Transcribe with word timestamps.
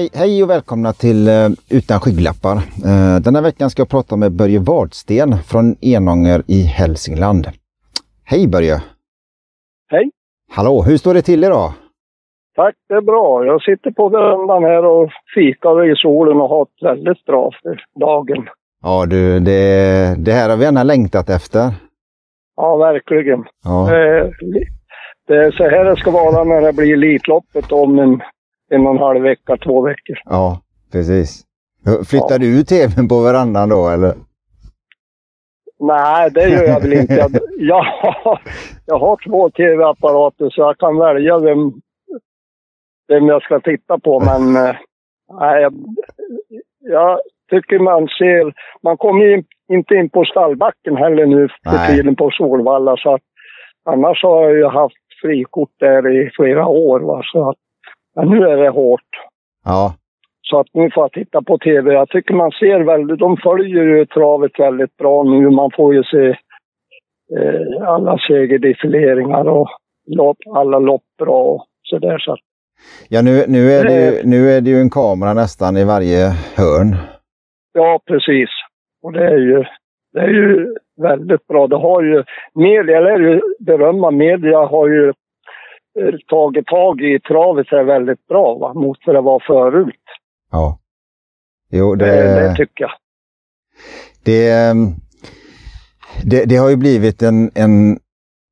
Hej, 0.00 0.08
hej 0.14 0.42
och 0.42 0.50
välkomna 0.50 0.92
till 0.92 1.28
uh, 1.28 1.48
Utan 1.70 2.00
skygglappar. 2.00 2.56
Uh, 2.56 3.16
den 3.24 3.34
här 3.34 3.42
veckan 3.42 3.70
ska 3.70 3.80
jag 3.80 3.88
prata 3.88 4.16
med 4.16 4.32
Börje 4.32 4.58
Wadsten 4.58 5.30
från 5.50 5.76
Enånger 5.80 6.42
i 6.46 6.60
Hälsingland. 6.62 7.46
Hej 8.24 8.48
Börje! 8.48 8.76
Hej! 9.90 10.10
Hallå, 10.50 10.82
hur 10.82 10.96
står 10.96 11.14
det 11.14 11.22
till 11.22 11.44
idag? 11.44 11.72
Tack, 12.56 12.74
det 12.88 12.94
är 12.94 13.00
bra. 13.00 13.44
Jag 13.44 13.62
sitter 13.62 13.90
på 13.90 14.08
verandan 14.08 14.64
här 14.64 14.84
och 14.84 15.10
fikar 15.34 15.92
i 15.92 15.96
solen 15.96 16.40
och 16.40 16.48
har 16.48 16.62
ett 16.62 16.82
väldigt 16.82 17.24
bra 17.24 17.50
för 17.62 17.84
dagen. 18.00 18.48
Ja 18.82 19.06
du, 19.06 19.40
det, 19.40 20.14
det 20.18 20.32
här 20.32 20.50
har 20.50 20.56
vi 20.56 20.64
gärna 20.64 20.82
längtat 20.82 21.28
efter. 21.30 21.70
Ja, 22.56 22.76
verkligen. 22.76 23.44
Ja. 23.64 23.94
Eh, 23.94 24.26
det 25.28 25.36
är 25.36 25.50
så 25.50 25.64
här 25.64 25.84
det 25.84 25.96
ska 25.96 26.10
vara 26.10 26.44
när 26.44 26.60
det 26.60 26.72
blir 26.72 26.92
Elitloppet 26.92 27.72
om 27.72 27.98
en, 27.98 28.22
en 28.70 28.86
och 28.86 28.92
en 28.92 28.98
halv 28.98 29.22
vecka, 29.22 29.56
två 29.56 29.82
veckor. 29.82 30.16
Ja, 30.24 30.60
precis. 30.92 31.44
Flyttar 32.10 32.32
ja. 32.32 32.38
du 32.38 32.64
tvn 32.64 33.08
på 33.08 33.20
verandan 33.20 33.68
då 33.68 33.88
eller? 33.88 34.14
Nej, 35.80 36.30
det 36.30 36.48
gör 36.48 36.64
jag 36.64 36.80
väl 36.80 36.92
inte. 36.92 37.14
Jag, 37.14 37.30
jag, 37.58 37.86
jag 38.86 38.98
har 38.98 39.28
två 39.28 39.50
tv-apparater 39.50 40.50
så 40.50 40.60
jag 40.60 40.78
kan 40.78 40.98
välja 40.98 41.38
vem, 41.38 41.72
vem 43.08 43.26
jag 43.26 43.42
ska 43.42 43.60
titta 43.60 43.98
på. 43.98 44.20
Men 44.20 44.56
eh, 44.66 44.76
nej, 45.40 45.62
jag, 45.62 45.74
jag 46.80 47.20
tycker 47.50 47.78
man 47.78 48.08
ser... 48.08 48.54
Man 48.82 48.96
kommer 48.96 49.34
in, 49.34 49.44
inte 49.72 49.94
in 49.94 50.10
på 50.10 50.24
stallbacken 50.24 50.96
heller 50.96 51.26
nu 51.26 51.48
för 51.48 51.86
tiden 51.86 52.16
på 52.16 52.30
Solvalla. 52.30 52.96
Så 52.96 53.14
att, 53.14 53.22
annars 53.84 54.22
har 54.22 54.42
jag 54.42 54.56
ju 54.56 54.66
haft 54.66 54.96
frikort 55.22 55.72
där 55.78 56.26
i 56.26 56.30
flera 56.36 56.66
år. 56.66 57.00
Va? 57.00 57.22
Så 57.32 57.50
att, 57.50 57.56
men 58.16 58.28
nu 58.28 58.48
är 58.48 58.56
det 58.56 58.68
hårt. 58.68 59.10
Ja. 59.64 59.94
Så 60.42 60.60
att 60.60 60.66
nu 60.72 60.90
får 60.90 61.02
jag 61.02 61.12
titta 61.12 61.42
på 61.42 61.58
tv. 61.58 61.92
Jag 61.92 62.08
tycker 62.08 62.34
man 62.34 62.50
ser 62.50 62.80
väldigt, 62.80 63.18
de 63.18 63.36
följer 63.36 63.84
ju 63.84 64.06
travet 64.06 64.58
väldigt 64.58 64.96
bra 64.96 65.22
nu. 65.22 65.50
Man 65.50 65.70
får 65.76 65.94
ju 65.94 66.02
se 66.02 66.28
eh, 67.36 67.88
alla 67.88 68.18
segerdefileringar 68.28 69.44
och 69.48 69.68
lopp, 70.06 70.38
alla 70.54 70.78
lopp 70.78 71.02
bra 71.18 71.42
och 71.42 71.66
sådär. 71.82 72.18
Så 72.18 72.36
ja, 73.08 73.22
nu, 73.22 73.44
nu, 73.48 73.70
är 73.70 73.84
det 73.84 74.06
ju, 74.06 74.22
nu 74.24 74.50
är 74.50 74.60
det 74.60 74.70
ju 74.70 74.80
en 74.80 74.90
kamera 74.90 75.34
nästan 75.34 75.76
i 75.76 75.84
varje 75.84 76.28
hörn. 76.56 76.96
Ja, 77.72 78.00
precis. 78.06 78.48
Och 79.02 79.12
det 79.12 79.24
är 79.24 79.38
ju, 79.38 79.64
det 80.12 80.20
är 80.20 80.28
ju 80.28 80.74
väldigt 81.02 81.46
bra. 81.46 81.66
Det 81.66 81.76
har 81.76 82.02
ju, 82.02 82.24
media, 82.54 82.98
eller 82.98 83.42
berömma, 83.64 84.10
media 84.10 84.58
har 84.58 84.88
ju 84.88 85.08
eh, 85.08 85.14
tagit 86.28 86.66
tag 86.66 87.00
i 87.00 87.20
travet 87.20 87.72
är 87.72 87.84
väldigt 87.84 88.26
bra 88.26 88.54
va, 88.54 88.74
mot 88.74 88.98
vad 89.06 89.16
det 89.16 89.20
var 89.20 89.42
förut. 89.46 89.94
Ja. 90.50 90.78
Jo, 91.72 91.94
det... 91.94 92.06
det, 92.06 92.48
det 92.48 92.54
tycker 92.56 92.84
jag. 92.84 92.90
Det, 94.24 94.50
ehm, 94.50 94.86
det, 96.24 96.44
det, 96.44 96.56
har 96.56 96.68
ju 96.68 96.76
blivit 96.76 97.22
en, 97.22 97.50
en 97.54 97.98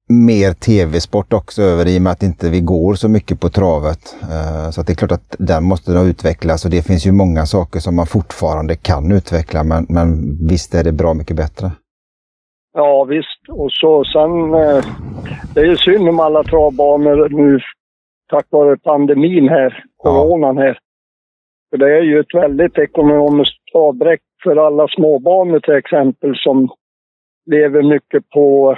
mer 0.09 0.53
tv-sport 0.53 1.33
också 1.33 1.63
över 1.63 1.89
i 1.89 1.99
och 1.99 2.03
med 2.03 2.13
att 2.13 2.23
inte 2.23 2.51
vi 2.51 2.61
går 2.61 2.95
så 2.95 3.09
mycket 3.09 3.41
på 3.41 3.49
travet. 3.49 4.17
Eh, 4.23 4.71
så 4.71 4.83
det 4.83 4.93
är 4.93 4.95
klart 4.95 5.13
att 5.13 5.37
den 5.39 5.65
måste 5.65 5.93
nog 5.93 6.07
utvecklas 6.07 6.65
och 6.65 6.71
det 6.71 6.83
finns 6.83 7.07
ju 7.07 7.13
många 7.13 7.47
saker 7.47 7.81
som 7.81 7.97
man 7.97 8.07
fortfarande 8.07 8.77
kan 8.77 9.13
utveckla 9.13 9.65
men, 9.65 9.87
men 9.89 10.39
visst 10.49 10.75
är 10.75 10.85
det 10.85 10.93
bra 10.93 11.15
mycket 11.15 11.37
bättre. 11.37 11.71
Ja 12.81 13.05
visst 13.05 13.49
och 13.49 13.73
så 13.73 14.05
sen 14.05 14.55
eh, 14.55 14.85
det 15.55 15.61
är 15.61 15.65
ju 15.65 15.77
synd 15.77 16.09
om 16.09 16.21
alla 16.21 16.43
travbanor 16.43 17.29
nu 17.29 17.61
tack 18.31 18.47
vare 18.51 18.77
pandemin 18.77 19.49
här, 19.49 19.85
coronan 19.97 20.59
här. 20.59 20.79
För 21.71 21.77
det 21.77 21.99
är 21.99 22.03
ju 22.03 22.21
ett 22.21 22.35
väldigt 22.35 22.79
ekonomiskt 22.79 23.75
avbräck 23.75 24.21
för 24.43 24.57
alla 24.57 24.89
småbanor 24.89 25.61
till 25.61 25.75
exempel 25.75 26.37
som 26.37 26.69
lever 27.51 27.83
mycket 27.83 28.29
på 28.29 28.77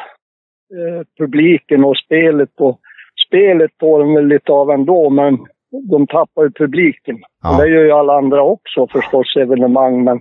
eh, 0.74 1.06
publiken 1.18 1.84
och 1.84 1.96
spelet. 1.96 2.50
Och 2.58 2.80
spelet 3.26 3.70
får 3.80 3.98
de 3.98 4.14
väl 4.14 4.26
lite 4.26 4.52
av 4.52 4.70
ändå, 4.70 5.10
men 5.10 5.38
de 5.90 6.06
tappar 6.06 6.42
ju 6.42 6.50
publiken. 6.50 7.18
Ja. 7.42 7.50
Och 7.50 7.62
det 7.62 7.68
gör 7.68 7.84
ju 7.84 7.92
alla 7.92 8.12
andra 8.12 8.42
också 8.42 8.86
förstås, 8.86 9.36
evenemang. 9.36 10.04
Men 10.04 10.20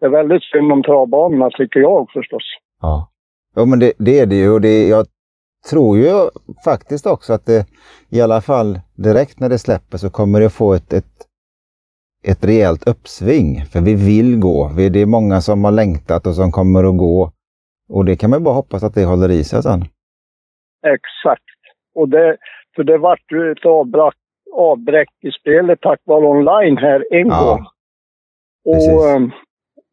det 0.00 0.06
är 0.06 0.10
väldigt 0.10 0.42
synd 0.42 0.72
om 0.72 0.82
travbanorna 0.82 1.50
tycker 1.50 1.80
jag 1.80 2.10
förstås. 2.12 2.63
Ja, 2.80 3.10
ja 3.54 3.64
men 3.64 3.78
det, 3.78 3.92
det 3.98 4.18
är 4.18 4.26
det 4.26 4.36
ju. 4.36 4.50
Och 4.50 4.60
det, 4.60 4.88
jag 4.88 5.06
tror 5.70 5.98
ju 5.98 6.30
faktiskt 6.64 7.06
också 7.06 7.32
att 7.32 7.46
det 7.46 7.66
i 8.08 8.20
alla 8.20 8.40
fall 8.40 8.80
direkt 8.94 9.40
när 9.40 9.48
det 9.48 9.58
släpper 9.58 9.98
så 9.98 10.10
kommer 10.10 10.40
det 10.40 10.50
få 10.50 10.74
ett, 10.74 10.92
ett 10.92 11.14
ett 12.24 12.44
rejält 12.44 12.88
uppsving. 12.88 13.64
För 13.72 13.80
vi 13.80 13.94
vill 13.94 14.40
gå. 14.40 14.68
Det 14.92 15.00
är 15.00 15.06
många 15.06 15.40
som 15.40 15.64
har 15.64 15.72
längtat 15.72 16.26
och 16.26 16.34
som 16.34 16.52
kommer 16.52 16.84
att 16.84 16.98
gå. 16.98 17.30
Och 17.88 18.04
det 18.04 18.16
kan 18.16 18.30
man 18.30 18.44
bara 18.44 18.54
hoppas 18.54 18.84
att 18.84 18.94
det 18.94 19.04
håller 19.04 19.30
i 19.30 19.44
sig 19.44 19.62
sen. 19.62 19.80
Exakt. 20.86 21.42
Och 21.94 22.08
det, 22.08 22.36
för 22.76 22.84
det 22.84 22.98
vart 22.98 23.32
ju 23.32 23.52
ett 23.52 23.66
avbräck, 23.66 24.14
avbräck 24.54 25.08
i 25.20 25.30
spelet 25.30 25.80
tack 25.80 26.00
vare 26.04 26.26
online 26.26 26.76
här 26.76 27.04
en 27.10 27.28
ja, 27.28 27.44
gång. 27.44 27.66
Och 28.64 29.16
um, 29.16 29.32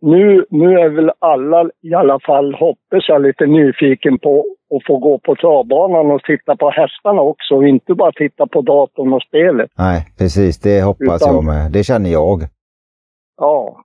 nu, 0.01 0.45
nu 0.49 0.79
är 0.79 0.89
väl 0.89 1.11
alla, 1.19 1.69
i 1.81 1.93
alla 1.93 2.19
fall 2.19 2.53
hoppas 2.53 3.07
jag, 3.07 3.21
lite 3.21 3.45
nyfiken 3.45 4.19
på 4.19 4.45
att 4.75 4.85
få 4.87 4.97
gå 4.97 5.19
på 5.19 5.35
travbanan 5.35 6.11
och 6.11 6.23
titta 6.23 6.55
på 6.55 6.69
hästarna 6.69 7.21
också. 7.21 7.55
Och 7.55 7.67
inte 7.67 7.93
bara 7.93 8.11
titta 8.11 8.47
på 8.47 8.61
datorn 8.61 9.13
och 9.13 9.23
spelet. 9.23 9.71
Nej, 9.77 10.05
precis. 10.17 10.59
Det 10.59 10.81
hoppas 10.81 11.21
Utan, 11.21 11.35
jag 11.35 11.43
med. 11.43 11.71
Det 11.71 11.83
känner 11.83 12.09
jag. 12.09 12.41
Ja. 13.37 13.83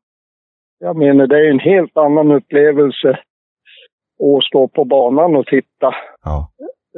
Jag 0.79 0.97
menar, 0.97 1.27
det 1.27 1.37
är 1.37 1.51
en 1.51 1.59
helt 1.59 1.97
annan 1.97 2.31
upplevelse 2.31 3.09
att 4.23 4.45
stå 4.45 4.69
på 4.69 4.85
banan 4.85 5.37
och 5.37 5.47
titta. 5.47 5.95
Ja. 6.25 6.49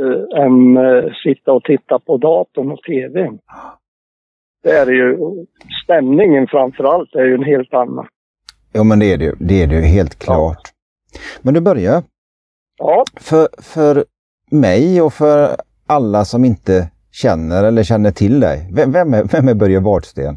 Äh, 0.00 0.42
än 0.42 0.76
äh, 0.76 1.12
sitta 1.24 1.52
och 1.52 1.64
titta 1.64 1.98
på 1.98 2.16
datorn 2.16 2.72
och 2.72 2.82
tvn. 2.82 3.38
Det 4.62 4.70
är 4.70 4.86
ju, 4.86 5.16
stämningen 5.84 6.46
framför 6.46 6.84
allt 6.84 7.14
är 7.14 7.24
ju 7.24 7.34
en 7.34 7.44
helt 7.44 7.74
annan. 7.74 8.08
Ja, 8.78 8.84
men 8.84 8.98
det 8.98 9.12
är 9.12 9.18
det, 9.18 9.34
det, 9.38 9.62
är 9.62 9.66
det 9.66 9.80
helt 9.80 10.18
klart. 10.18 10.64
Ja. 11.12 11.20
Men 11.42 11.54
du 11.54 11.60
börjar. 11.60 12.02
Ja. 12.78 13.04
För, 13.20 13.48
för 13.74 14.04
mig 14.50 15.02
och 15.02 15.12
för 15.12 15.56
alla 15.88 16.24
som 16.24 16.44
inte 16.44 16.90
känner 17.22 17.64
eller 17.64 17.82
känner 17.82 18.10
till 18.10 18.40
dig, 18.40 18.56
vem, 18.76 18.92
vem 18.92 19.14
är, 19.14 19.24
vem 19.32 19.48
är 19.48 19.54
Börje 19.54 19.80
Wadsten? 19.80 20.34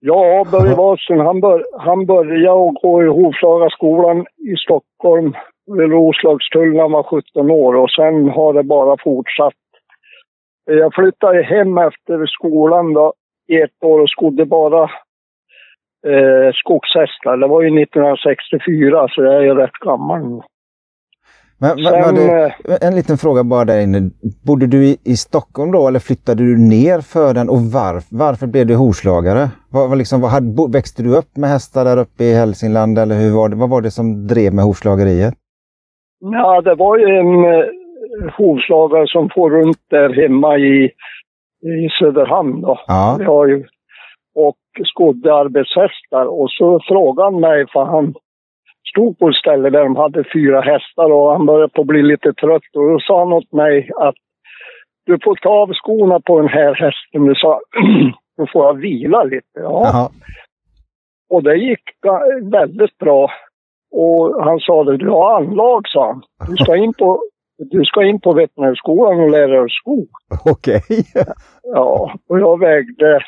Ja, 0.00 0.46
Börje 0.50 0.74
Wadsten, 0.74 1.20
han, 1.20 1.40
bör, 1.40 1.64
han 1.78 2.06
började 2.06 2.72
gå 2.82 3.02
i 3.02 3.06
Hovslagaskolan 3.06 4.26
i 4.52 4.56
Stockholm 4.56 5.34
vid 5.66 5.90
Roslagstull 5.90 6.72
när 6.72 6.80
han 6.80 6.92
var 6.92 7.02
17 7.02 7.50
år 7.50 7.74
och 7.74 7.90
sen 7.90 8.28
har 8.28 8.52
det 8.54 8.62
bara 8.62 8.96
fortsatt. 9.04 9.54
Jag 10.64 10.94
flyttade 10.94 11.42
hem 11.42 11.78
efter 11.78 12.26
skolan 12.26 12.92
då, 12.92 13.12
i 13.48 13.56
ett 13.60 13.84
år 13.84 14.00
och 14.00 14.10
skodde 14.10 14.46
bara 14.46 14.90
eh, 16.06 16.52
skogshästar. 16.54 17.36
Det 17.36 17.46
var 17.46 17.62
ju 17.62 17.82
1964 17.82 19.08
så 19.10 19.22
jag 19.22 19.34
är 19.34 19.40
ju 19.40 19.54
rätt 19.54 19.78
gammal 19.84 20.20
nu. 20.30 20.40
Men, 21.60 21.70
Sen, 21.84 22.14
du, 22.14 22.22
eh, 22.22 22.88
en 22.88 22.94
liten 22.96 23.18
fråga 23.18 23.44
bara 23.44 23.64
där 23.64 23.80
inne. 23.80 24.10
Bodde 24.46 24.66
du 24.66 24.84
i, 24.84 24.96
i, 25.04 25.16
Stockholm 25.16 25.72
då 25.72 25.88
eller 25.88 25.98
flyttade 25.98 26.42
du 26.42 26.58
ner 26.58 27.00
för 27.00 27.34
den 27.34 27.48
och 27.48 27.62
varf, 27.76 28.04
varför 28.10 28.46
blev 28.46 28.66
du 28.66 28.74
hovslagare? 28.74 29.48
Var, 29.70 29.88
var 29.88 29.96
liksom, 29.96 30.20
var, 30.20 30.28
hade, 30.28 30.72
växte 30.72 31.02
du 31.02 31.16
upp 31.16 31.36
med 31.36 31.50
hästar 31.50 31.84
där 31.84 31.98
uppe 31.98 32.24
i 32.24 32.34
Hälsingland 32.34 32.98
eller 32.98 33.14
hur 33.14 33.36
var 33.36 33.48
det, 33.48 33.56
vad 33.56 33.70
var 33.70 33.80
det 33.82 33.90
som 33.90 34.26
drev 34.26 34.54
med 34.54 34.64
hovslageriet? 34.64 35.34
Ja, 36.20 36.60
det 36.60 36.74
var 36.74 36.98
ju 36.98 37.04
en 37.04 37.44
eh, 37.44 37.66
hovslagare 38.38 39.06
som 39.06 39.30
får 39.34 39.50
runt 39.50 39.82
där 39.90 40.22
hemma 40.22 40.58
i, 40.58 40.84
i 41.84 41.88
Söderhamn 41.98 42.60
då. 42.60 42.80
Ja. 42.86 43.46
Ju 43.48 43.64
och 44.34 44.65
skodde 44.84 45.34
arbetshästar. 45.34 46.26
Och 46.26 46.50
så 46.50 46.80
frågade 46.88 47.26
han 47.26 47.40
mig, 47.40 47.66
för 47.72 47.84
han 47.84 48.14
stod 48.90 49.18
på 49.18 49.28
ett 49.28 49.36
ställe 49.36 49.70
där 49.70 49.84
de 49.84 49.96
hade 49.96 50.24
fyra 50.32 50.60
hästar 50.60 51.12
och 51.12 51.32
han 51.32 51.46
började 51.46 51.72
på 51.72 51.80
att 51.80 51.86
bli 51.86 52.02
lite 52.02 52.32
trött. 52.32 52.76
Och 52.76 52.90
då 52.90 52.98
sa 53.00 53.18
han 53.18 53.32
åt 53.32 53.52
mig 53.52 53.90
att 53.96 54.14
du 55.06 55.18
får 55.24 55.34
ta 55.34 55.48
av 55.48 55.72
skorna 55.72 56.20
på 56.20 56.40
den 56.40 56.48
här 56.48 56.74
hästen. 56.74 57.26
Du 57.26 57.34
sa, 57.34 57.60
då 58.36 58.46
får 58.52 58.66
jag 58.66 58.74
vila 58.74 59.24
lite. 59.24 59.60
Ja. 59.60 59.86
Aha. 59.88 60.10
Och 61.30 61.42
det 61.42 61.56
gick 61.56 61.82
väldigt 62.52 62.98
bra. 62.98 63.30
Och 63.92 64.44
han 64.44 64.58
sa 64.60 64.84
det, 64.84 64.96
du 64.96 65.08
har 65.08 65.36
anlag, 65.36 65.88
sa 65.88 66.06
han. 66.06 66.22
Du 66.48 66.56
ska 66.56 66.76
in 66.76 66.92
på, 66.94 67.22
du 67.70 67.84
ska 67.84 68.04
in 68.04 68.20
på 68.20 68.32
veterinärskolan 68.32 69.20
och 69.20 69.30
lära 69.30 69.60
dig 69.60 69.70
sko. 69.70 70.06
Okej. 70.44 70.80
Okay. 70.88 71.24
ja, 71.62 72.14
och 72.28 72.40
jag 72.40 72.60
vägde 72.60 73.20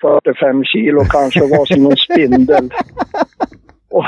45 0.00 0.64
kilo 0.64 1.00
kanske, 1.10 1.40
var 1.40 1.66
som 1.66 1.86
en 1.86 1.96
spindel. 1.96 2.70
Och, 3.90 4.04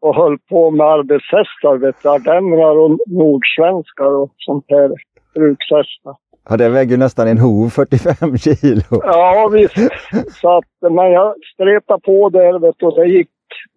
och 0.00 0.14
höll 0.14 0.38
på 0.38 0.70
med 0.70 0.86
arbetshästar, 0.86 1.76
vet 1.76 2.02
du, 2.02 2.08
ardenner 2.08 2.78
och 2.78 2.98
nordsvenskar 3.06 4.16
och 4.22 4.32
sånt 4.36 4.64
här, 4.68 4.90
brukshästar. 5.34 6.16
Ja, 6.48 6.56
det 6.56 6.68
väger 6.68 6.96
nästan 6.96 7.28
en 7.28 7.38
hov, 7.38 7.68
45 7.68 8.38
kilo. 8.38 8.82
Ja, 8.90 9.50
visst. 9.52 9.74
Så 10.40 10.56
att, 10.56 10.92
men 10.92 11.12
jag 11.12 11.34
stretade 11.54 12.00
på 12.00 12.30
där 12.30 12.58
vet 12.58 12.74
du, 12.78 12.86
och 12.86 12.94
det 12.94 13.06
gick 13.06 13.28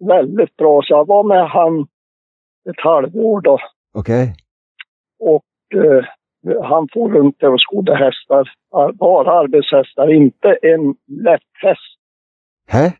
väldigt 0.08 0.56
bra. 0.56 0.82
Så 0.82 0.92
jag 0.92 1.06
var 1.06 1.24
med 1.24 1.48
han 1.48 1.80
ett 2.70 2.80
halvår 2.80 3.40
då. 3.40 3.58
Okej. 3.94 4.34
Och 5.20 5.74
eh, 5.74 6.04
han 6.62 6.88
får 6.92 7.10
runt 7.10 7.36
skodde 7.58 7.96
hästar. 7.96 8.50
Bara 8.92 9.32
arbetshästar, 9.32 10.12
inte 10.12 10.58
en 10.62 10.94
lätt 11.24 11.50
häst 11.62 11.98
Hä? 12.68 12.92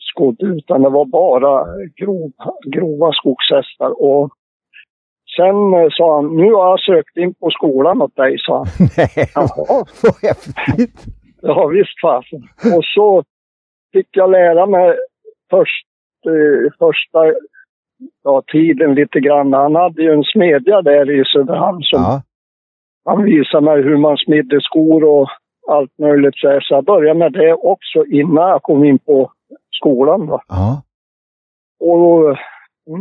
skodd 0.00 0.42
utan 0.42 0.82
det 0.82 0.88
var 0.88 1.04
bara 1.04 1.64
grov, 1.96 2.32
grova 2.66 3.12
skogshästar. 3.12 4.02
Och 4.02 4.30
sen 5.36 5.74
eh, 5.74 5.88
sa 5.90 6.16
han, 6.16 6.36
nu 6.36 6.52
har 6.52 6.70
jag 6.70 6.80
sökt 6.80 7.16
in 7.16 7.34
på 7.34 7.50
skolan 7.50 8.02
åt 8.02 8.16
dig, 8.16 8.36
sa 8.38 8.56
han. 8.58 8.66
Nej, 8.96 9.30
Jaha, 9.34 9.84
vad 10.02 10.14
häftigt. 10.22 11.04
ja 11.42 11.66
visst 11.66 12.00
fasen. 12.00 12.42
Och 12.76 12.84
så 12.84 13.24
fick 13.92 14.08
jag 14.10 14.30
lära 14.30 14.66
mig 14.66 14.96
först, 15.50 15.86
eh, 16.26 16.72
första 16.78 17.18
ja, 18.24 18.42
tiden 18.52 18.94
lite 18.94 19.20
grann. 19.20 19.52
Han 19.52 19.74
hade 19.74 20.02
ju 20.02 20.12
en 20.12 20.24
smedja 20.24 20.82
där 20.82 21.20
i 21.20 21.24
Söderhamn 21.24 21.82
som 21.82 22.02
Ja, 22.02 22.22
han 23.06 23.24
visade 23.24 23.64
mig 23.64 23.82
hur 23.82 23.96
man 23.96 24.16
smidde 24.16 24.60
skor 24.60 25.04
och 25.04 25.28
allt 25.68 25.98
möjligt. 25.98 26.36
Så 26.36 26.48
här. 26.48 26.60
Så 26.60 26.74
jag 26.74 26.84
började 26.84 27.18
med 27.18 27.32
det 27.32 27.54
också 27.54 28.04
innan 28.06 28.48
jag 28.48 28.62
kom 28.62 28.84
in 28.84 28.98
på 28.98 29.30
skolan. 29.70 30.26
Då. 30.26 30.40
ja. 30.48 30.82
Och 31.80 32.36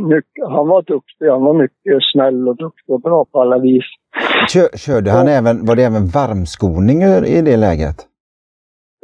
mycket, 0.09 0.47
han 0.47 0.67
var 0.67 0.81
duktig. 0.81 1.25
Han 1.27 1.43
var 1.43 1.53
mycket 1.53 1.97
snäll 2.13 2.47
och 2.47 2.55
duktig 2.55 2.93
och 2.93 3.01
bra 3.01 3.25
på 3.31 3.41
alla 3.41 3.57
vis. 3.57 3.85
Kör, 4.53 4.77
körde 4.77 5.11
han 5.11 5.27
även, 5.27 5.65
var 5.65 5.75
det 5.75 5.83
även 5.83 6.07
varmskoning 6.07 7.01
i 7.37 7.41
det 7.41 7.57
läget? 7.57 7.95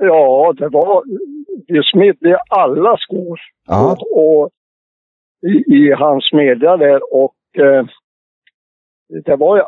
Ja, 0.02 0.54
det 0.58 0.70
var... 0.70 1.04
Vi 1.68 1.82
smidde 1.84 2.38
alla 2.50 2.98
skor 2.98 3.40
Ja, 3.68 3.92
och, 3.92 4.42
och 4.42 4.50
i, 5.42 5.76
i 5.76 5.92
hans 5.92 6.30
smedja 6.30 6.78
där. 6.78 7.14
Och 7.14 7.36
eh, 7.58 7.86
det, 9.26 9.36
var 9.36 9.58
ju, 9.58 9.64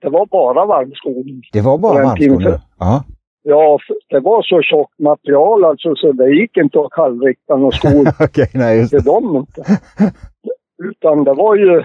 det 0.00 0.08
var 0.08 0.26
bara 0.26 0.66
varmskoning. 0.66 1.42
det 1.52 1.60
var 1.60 1.78
bara 1.78 1.92
Och 1.92 1.98
en 1.98 2.04
varmskoning? 2.06 2.38
timme. 2.38 2.60
Ja. 2.78 3.04
Ja, 3.42 3.78
det 4.08 4.20
var 4.20 4.42
så 4.42 4.62
tjockt 4.62 4.98
material 4.98 5.64
alltså 5.64 5.94
så 5.96 6.12
det 6.12 6.30
gick 6.30 6.56
inte 6.56 6.80
att 6.80 6.90
kallrikta 6.92 7.56
några 7.56 7.72
skor 7.72 8.06
Okej, 8.24 8.50
nej 8.54 8.78
just 8.78 8.90
till 8.90 9.02
dem 9.04 9.36
inte. 9.36 9.62
Utan 10.84 11.24
det 11.24 11.34
var 11.34 11.56
ju 11.56 11.76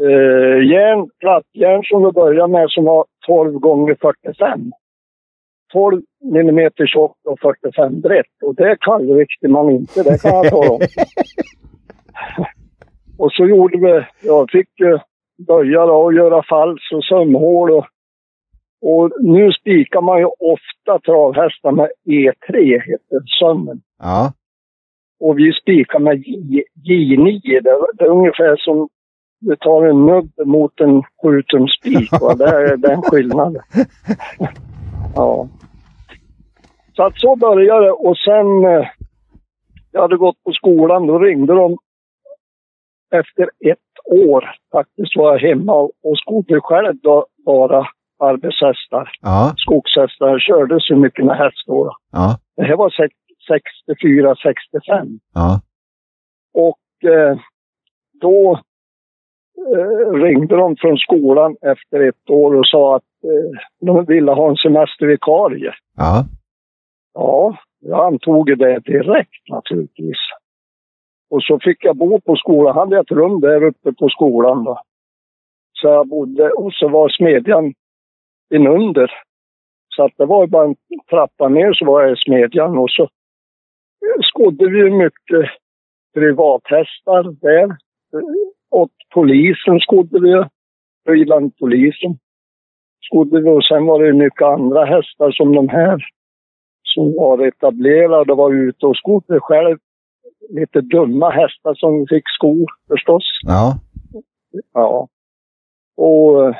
eh, 0.00 0.58
järn, 0.72 1.10
plattjärn 1.20 1.82
som 1.84 2.04
vi 2.04 2.12
började 2.12 2.52
med 2.52 2.70
som 2.70 2.84
var 2.84 3.04
12 3.26 3.58
gånger 3.58 3.96
45. 4.00 4.72
12 5.72 6.02
millimeter 6.32 6.86
tjockt 6.86 7.26
och 7.26 7.40
45 7.40 8.00
brett. 8.00 8.26
Och 8.44 8.54
det 8.54 8.76
kallrikte 8.80 9.48
man 9.48 9.70
inte, 9.70 10.02
det 10.02 10.22
kan 10.22 10.34
jag 10.34 10.50
tala 10.50 10.70
om. 10.70 10.80
och 13.18 13.32
så 13.32 13.46
gjorde 13.46 13.78
vi, 13.78 14.04
jag 14.28 14.50
fick 14.50 14.68
ju 14.80 14.98
böja 15.46 15.86
då 15.86 15.94
och 15.94 16.14
göra 16.14 16.42
fals 16.48 16.92
och 16.94 17.04
sömhål 17.04 17.70
och 17.70 17.86
och 18.84 19.10
nu 19.20 19.52
spikar 19.52 20.00
man 20.00 20.18
ju 20.18 20.24
ofta 20.24 20.98
travhästar 21.04 21.72
med 21.72 21.90
E3, 22.06 22.80
heter 22.80 23.22
sömmen. 23.40 23.80
Ja, 23.98 24.32
Och 25.20 25.38
vi 25.38 25.52
spikar 25.52 25.98
med 25.98 26.18
J, 26.26 26.62
J9. 26.88 27.40
Det, 27.62 27.78
det 27.94 28.04
är 28.04 28.08
ungefär 28.08 28.56
som 28.56 28.88
du 29.40 29.56
tar 29.56 29.84
en 29.86 30.06
nubb 30.06 30.30
mot 30.44 30.80
en 30.80 31.02
7 31.22 31.42
spik. 31.78 32.10
va? 32.20 32.34
Det 32.34 32.44
är 32.44 32.76
den 32.76 33.02
skillnaden. 33.10 33.62
ja. 35.14 35.48
Så 36.96 37.02
att 37.02 37.18
så 37.20 37.36
började 37.36 37.84
det 37.86 37.92
och 37.92 38.16
sen 38.16 38.64
eh, 38.64 38.88
jag 39.92 40.00
hade 40.00 40.16
gått 40.16 40.42
på 40.44 40.52
skolan, 40.52 41.06
då 41.06 41.18
ringde 41.18 41.54
de 41.54 41.78
efter 43.10 43.42
ett 43.42 43.91
år. 44.04 44.50
Faktiskt 44.72 45.16
var 45.16 45.32
jag 45.32 45.48
hemma 45.48 45.72
och, 45.72 46.18
skodde 46.18 46.60
själv 46.60 46.94
då 47.02 47.26
bara 47.46 47.86
arbetshästar. 48.18 49.10
ja, 49.20 49.54
Skogshästar. 49.56 50.28
Jag 50.28 50.40
körde 50.40 50.80
så 50.80 50.96
mycket 50.96 51.24
med 51.24 51.36
häst 51.36 51.64
då. 51.66 51.96
ja, 52.12 52.36
Det 52.56 52.62
här 52.62 52.76
var 52.76 52.90
sex- 52.90 53.14
64, 53.86 54.34
65. 54.42 55.08
ja. 55.34 55.60
Och 56.54 57.10
eh, 57.10 57.38
då 58.20 58.60
eh, 59.76 60.10
ringde 60.12 60.56
de 60.56 60.76
från 60.76 60.96
skolan 60.98 61.56
efter 61.62 62.08
ett 62.08 62.30
år 62.30 62.54
och 62.54 62.66
sa 62.66 62.96
att 62.96 63.02
eh, 63.24 63.60
de 63.86 64.04
ville 64.04 64.32
ha 64.32 64.48
en 64.50 64.56
semestervikarie. 64.56 65.72
Ja, 65.96 66.24
Ja, 67.14 67.56
jag 67.80 68.06
antog 68.06 68.58
det 68.58 68.78
direkt 68.78 69.48
naturligtvis. 69.48 70.16
Och 71.32 71.42
så 71.42 71.58
fick 71.58 71.84
jag 71.84 71.96
bo 71.96 72.20
på 72.20 72.36
skolan. 72.36 72.76
hade 72.76 72.96
jag 72.96 73.04
ett 73.04 73.10
rum 73.10 73.40
där 73.40 73.62
uppe 73.62 73.92
på 73.92 74.08
skolan 74.08 74.64
då. 74.64 74.82
Så 75.72 75.88
jag 75.88 76.08
bodde, 76.08 76.50
och 76.50 76.72
så 76.72 76.88
var 76.88 77.08
smedjan 77.08 77.74
inunder. 78.54 79.10
Så 79.96 80.04
att 80.04 80.12
det 80.16 80.26
var 80.26 80.46
bara 80.46 80.64
en 80.64 80.76
trappa 81.10 81.48
ner 81.48 81.72
så 81.72 81.84
var 81.84 82.02
jag 82.02 82.12
i 82.12 82.16
smedjan 82.16 82.78
och 82.78 82.90
så 82.90 83.08
skodde 84.22 84.70
vi 84.70 84.78
ju 84.78 84.90
mycket 84.90 85.50
privathästar 86.14 87.22
där. 87.22 87.76
Åt 88.70 88.90
polisen 89.14 89.80
skodde 89.80 90.20
vi, 90.20 90.44
Frilandpolisen 91.06 92.18
skodde 93.00 93.40
vi 93.40 93.50
och 93.50 93.64
sen 93.64 93.86
var 93.86 94.00
det 94.00 94.06
ju 94.06 94.12
mycket 94.12 94.42
andra 94.42 94.84
hästar 94.84 95.30
som 95.30 95.54
de 95.54 95.68
här 95.68 96.04
som 96.82 97.14
var 97.16 97.46
etablerade 97.46 98.32
och 98.32 98.38
var 98.38 98.54
ute 98.54 98.86
och 98.86 98.96
skodde 98.96 99.40
själv. 99.40 99.78
Lite 100.48 100.80
dumma 100.80 101.30
hästar 101.30 101.74
som 101.74 102.06
fick 102.08 102.24
skor 102.38 102.66
förstås. 102.88 103.22
ja, 103.42 103.78
Ja. 104.72 105.08
Och, 105.96 106.54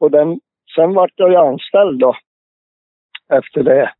och 0.00 0.10
den, 0.10 0.40
sen 0.76 0.94
vart 0.94 1.12
jag 1.16 1.30
ju 1.30 1.36
anställd 1.36 2.00
då. 2.00 2.14
Efter 3.32 3.62
det. 3.62 3.92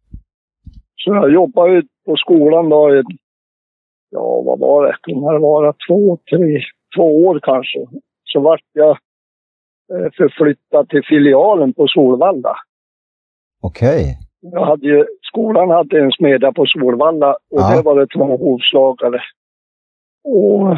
Så 0.96 1.14
jag 1.14 1.32
jobbade 1.32 1.74
ju 1.74 1.82
på 2.06 2.16
skolan 2.16 2.68
då 2.68 2.96
i, 2.96 3.02
ja 4.10 4.42
vad 4.46 4.58
var 4.58 4.86
det, 4.86 4.96
det 5.06 5.38
vara 5.38 5.74
två, 5.88 6.18
tre, 6.30 6.60
två 6.96 7.26
år 7.26 7.40
kanske. 7.42 7.86
Så 8.24 8.40
vart 8.40 8.64
jag 8.72 8.90
eh, 9.92 10.10
förflyttad 10.16 10.88
till 10.88 11.02
filialen 11.04 11.74
på 11.74 11.86
Solvalla. 11.88 12.56
okej. 13.62 14.18
Jag 14.40 14.64
hade 14.66 14.86
ju, 14.86 15.06
skolan 15.28 15.70
hade 15.70 16.00
en 16.00 16.12
smedja 16.12 16.52
på 16.52 16.66
Solvalla 16.66 17.32
och 17.32 17.60
Ja. 17.60 17.70
där 17.70 17.82
var 17.82 18.00
det 18.00 18.06
två 18.06 18.36
hovslagare. 18.36 19.20
Och 20.24 20.76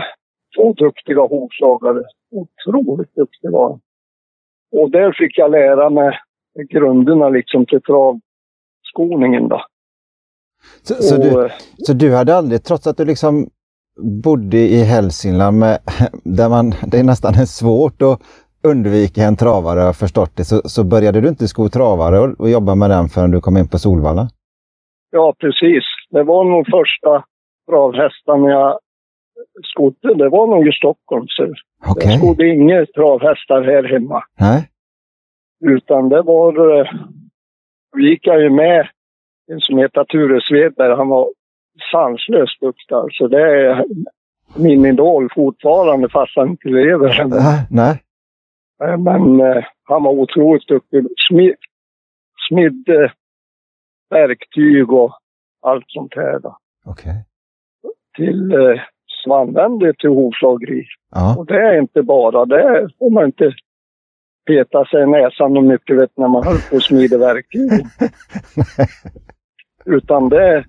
två 0.56 0.72
duktiga 0.72 1.20
hovslagare. 1.20 2.02
Otroligt 2.30 3.14
duktiga 3.14 3.50
var. 3.50 3.78
Och 4.72 4.90
där 4.90 5.12
fick 5.18 5.38
jag 5.38 5.50
lära 5.50 5.90
mig 5.90 6.18
grunderna 6.70 7.28
liksom 7.28 7.66
till 7.66 7.80
travskoningen 7.82 9.48
då. 9.48 9.62
Så, 10.82 10.94
så, 10.94 11.16
och, 11.16 11.22
du, 11.22 11.44
eh, 11.44 11.50
så 11.78 11.92
du 11.92 12.14
hade 12.14 12.36
aldrig, 12.36 12.64
trots 12.64 12.86
att 12.86 12.96
du 12.96 13.04
liksom 13.04 13.48
bodde 14.24 14.56
i 14.58 14.82
Hälsingland 14.84 15.58
med, 15.58 15.78
där 16.24 16.48
man, 16.48 16.70
det 16.86 16.98
är 16.98 17.04
nästan 17.04 17.34
svårt 17.46 18.02
att 18.02 18.20
undvika 18.62 19.22
en 19.22 19.36
travare, 19.36 19.80
har 19.80 19.92
förstått 19.92 20.36
det, 20.36 20.44
så, 20.44 20.62
så 20.64 20.84
började 20.84 21.20
du 21.20 21.28
inte 21.28 21.48
sko 21.48 21.68
travare 21.68 22.18
och, 22.18 22.40
och 22.40 22.50
jobba 22.50 22.74
med 22.74 22.90
den 22.90 23.08
förrän 23.08 23.30
du 23.30 23.40
kom 23.40 23.56
in 23.56 23.68
på 23.68 23.78
Solvalla? 23.78 24.28
Ja, 25.10 25.34
precis. 25.38 25.84
Det 26.10 26.22
var 26.22 26.44
nog 26.44 26.66
första 26.70 27.24
travhästarna 27.70 28.50
jag 28.50 28.78
skodde. 29.62 30.14
Det 30.14 30.28
var 30.28 30.46
nog 30.46 30.68
i 30.68 30.72
Stockholm. 30.72 31.26
Så 31.28 31.42
Okej. 31.42 32.10
Jag 32.10 32.18
skodde 32.18 32.48
inga 32.48 32.86
travhästar 32.86 33.62
här 33.62 33.82
hemma. 33.84 34.22
Nej? 34.40 34.68
Utan 35.64 36.08
det 36.08 36.22
var... 36.22 36.80
eh, 36.80 36.86
Då 37.92 37.98
gick 38.00 38.26
jag 38.26 38.42
ju 38.42 38.50
med 38.50 38.88
en 39.52 39.60
som 39.60 39.78
heter 39.78 40.04
Ture 40.04 40.40
Svedberg. 40.48 40.96
Han 40.96 41.08
var 41.08 41.28
sanslöst 41.92 42.60
duktig. 42.60 42.94
Alltså 42.94 43.28
det 43.28 43.40
är 43.60 43.84
min 44.58 44.86
idol 44.86 45.28
fortfarande 45.34 46.08
fast 46.08 46.36
han 46.36 46.48
inte 46.48 46.68
lever. 46.68 47.24
Nej? 47.28 47.66
Nej? 47.70 48.02
Eh, 48.84 48.98
Men 48.98 49.40
eh, 49.40 49.64
han 49.84 50.02
var 50.02 50.10
otroligt 50.12 50.68
duktig. 50.68 51.06
Smid, 51.28 51.54
smidde 52.48 53.12
verktyg 54.10 54.92
och 54.92 55.12
allt 55.62 55.84
sånt 55.88 56.14
här 56.16 56.38
då. 56.38 56.56
Okej. 56.84 57.24
Till, 58.16 58.52
eh, 58.52 58.80
som 59.06 59.32
använde 59.32 59.94
till 59.94 60.10
hovslageri. 60.10 60.84
Ja. 61.10 61.36
Och 61.38 61.46
det 61.46 61.60
är 61.60 61.78
inte 61.80 62.02
bara, 62.02 62.44
det 62.44 62.88
får 62.98 63.10
man 63.10 63.24
inte 63.24 63.52
peta 64.46 64.84
sig 64.84 65.02
i 65.02 65.06
näsan 65.06 65.56
och 65.56 65.64
mycket 65.64 65.96
vet 65.96 66.16
när 66.16 66.28
man 66.28 66.44
håller 66.44 66.70
på 66.70 66.76
och 66.76 66.82
smider 66.82 67.18
verktyg. 67.18 67.70
Utan 69.96 70.28
det, 70.28 70.64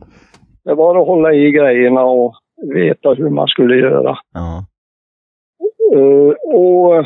det 0.64 0.74
var 0.74 1.02
att 1.02 1.08
hålla 1.08 1.34
i 1.34 1.52
grejerna 1.52 2.04
och 2.04 2.36
veta 2.74 3.14
hur 3.14 3.30
man 3.30 3.48
skulle 3.48 3.76
göra. 3.76 4.18
ja. 4.34 4.66
Eh, 5.96 6.56
och 6.56 7.06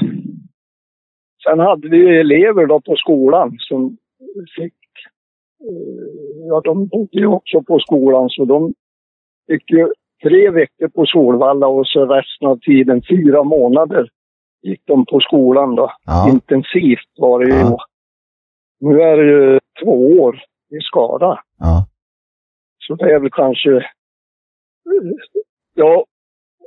sen 1.44 1.60
hade 1.60 1.89
vi 1.89 2.20
elever 2.20 2.65
då 2.65 2.82
på 2.82 2.96
skolan 2.96 3.56
som 3.60 3.98
fick... 4.56 4.74
eh, 5.62 6.25
Ja, 6.48 6.62
de 6.64 6.88
bodde 6.88 7.20
ju 7.20 7.28
också 7.28 7.62
på 7.62 7.80
skolan 7.80 8.30
så 8.30 8.46
de 8.46 8.74
fick 9.48 9.72
ju 9.72 9.94
tre 10.24 10.50
veckor 10.50 10.88
på 10.88 11.06
Solvalla 11.06 11.68
och 11.68 11.88
så 11.88 12.06
resten 12.06 12.48
av 12.48 12.60
tiden, 12.60 13.02
fyra 13.10 13.44
månader, 13.44 14.10
gick 14.62 14.82
de 14.86 15.06
på 15.06 15.20
skolan 15.20 15.75
då. 15.75 15.92
Ja. 16.06 16.30
Intensivt 16.30 17.12
var 17.18 17.40
det 17.40 17.46
ju. 17.46 17.60
Ja. 17.60 17.78
Nu 18.80 19.02
är 19.02 19.18
det 19.18 19.24
ju 19.24 19.60
två 19.84 20.22
år 20.22 20.44
i 20.70 20.80
Skara. 20.82 21.40
Ja. 21.60 21.88
Så 22.88 22.96
det 22.96 23.14
är 23.14 23.20
väl 23.20 23.32
kanske... 23.32 23.86
Ja, 25.74 26.06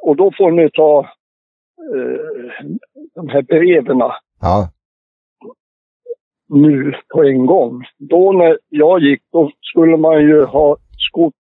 och 0.03 0.17
då 0.17 0.33
får 0.39 0.51
ni 0.51 0.71
ta 0.71 1.01
eh, 1.95 2.67
de 3.15 3.29
här 3.29 3.43
breven 3.43 3.99
Ja. 4.41 4.69
Nu 6.49 6.95
på 7.15 7.25
en 7.25 7.47
gång. 7.47 7.85
Då 7.99 8.33
när 8.33 8.59
jag 8.69 9.01
gick, 9.01 9.23
då 9.33 9.51
skulle 9.61 9.97
man 9.97 10.21
ju 10.23 10.45
ha 10.45 10.77
skott, 10.99 11.35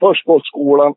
först 0.00 0.26
gått 0.26 0.46
skolan 0.46 0.94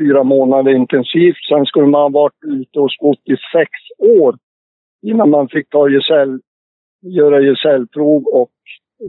fyra 0.00 0.22
månader 0.22 0.74
intensivt. 0.74 1.36
Sen 1.48 1.66
skulle 1.66 1.86
man 1.86 2.00
ha 2.00 2.08
varit 2.08 2.44
ute 2.44 2.80
och 2.80 2.92
skott 2.92 3.22
i 3.24 3.36
sex 3.52 3.70
år 4.20 4.36
innan 5.02 5.30
man 5.30 5.48
fick 5.48 5.68
ta 5.68 5.88
gesäll, 5.88 6.40
göra 7.02 7.40
gesällprov 7.40 8.22
och 8.24 8.50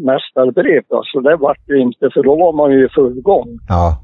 mästarbrev. 0.02 0.84
Då. 0.90 1.02
Så 1.06 1.20
det 1.20 1.36
vart 1.36 1.70
ju 1.70 1.82
inte, 1.82 2.10
för 2.14 2.24
då 2.24 2.36
var 2.36 2.54
man 2.54 2.72
ju 2.72 2.86
i 2.86 2.90
full 2.90 3.22
gång. 3.22 3.48
Ja. 3.70 4.02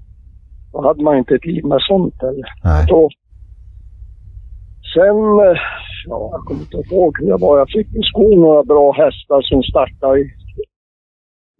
Då 0.74 0.82
hade 0.88 1.04
man 1.04 1.18
inte 1.18 1.40
tid 1.40 1.66
med 1.66 1.82
sånt 1.82 2.22
heller. 2.22 2.48
Sen, 4.96 5.18
eh, 5.48 5.58
ja, 6.08 6.30
jag 6.32 6.42
kommer 6.46 6.62
inte 6.62 6.78
ihåg 6.96 7.18
hur 7.20 7.28
jag 7.28 7.40
var. 7.40 7.58
Jag 7.58 7.70
fick 7.70 7.88
i 7.88 8.02
skon 8.04 8.40
några 8.42 8.64
bra 8.64 8.92
hästar 8.92 9.42
som 9.42 9.64
startade 9.64 10.20
i 10.20 10.32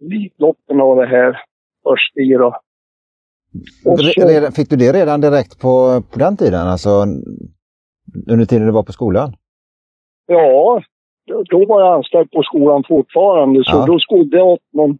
Elitloppen 0.04 0.80
och 0.80 0.96
det 0.96 1.06
här 1.06 1.38
då. 2.38 2.56
Och 3.84 3.98
så- 4.00 4.28
redan, 4.28 4.52
fick 4.52 4.70
du 4.70 4.76
det 4.76 4.92
redan 4.92 5.20
direkt 5.20 5.60
på, 5.60 6.02
på 6.12 6.18
den 6.18 6.36
tiden? 6.36 6.66
Alltså 6.68 6.90
under 8.30 8.44
tiden 8.46 8.66
du 8.66 8.72
var 8.72 8.82
på 8.82 8.92
skolan? 8.92 9.32
Ja, 10.26 10.82
då- 11.26 11.42
då 11.42 11.66
var 11.66 11.80
jag 11.80 11.94
anställd 11.96 12.30
på 12.30 12.42
skolan 12.42 12.84
fortfarande. 12.88 13.64
Så 13.64 13.76
Ja. 13.76 13.84
då 13.86 13.98
skodde 13.98 14.36
jag 14.36 14.46
åt 14.46 14.60
någon 14.72 14.98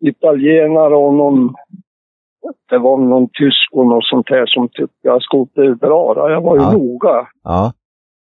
italienare 0.00 0.96
och 0.96 1.14
någon... 1.14 1.54
Det 2.70 2.78
var 2.78 2.96
någon 2.96 3.28
tysk 3.28 3.68
och 3.72 3.86
något 3.86 4.04
sånt 4.04 4.30
här 4.30 4.46
som 4.46 4.68
tyckte 4.68 4.98
jag 5.02 5.22
skodde 5.22 5.74
bra. 5.74 6.30
Jag 6.30 6.40
var 6.40 6.56
ju 6.56 6.62
Ja. 6.62 6.72
noga. 6.72 7.28
Ja. 7.44 7.72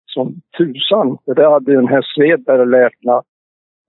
som 0.05 0.33
tusan. 0.57 1.17
För 1.25 1.35
det 1.35 1.49
hade 1.49 1.71
ju 1.71 1.87
här 1.87 2.05
Svedberg 2.15 2.65
lärt 2.69 3.03
mig. 3.03 3.21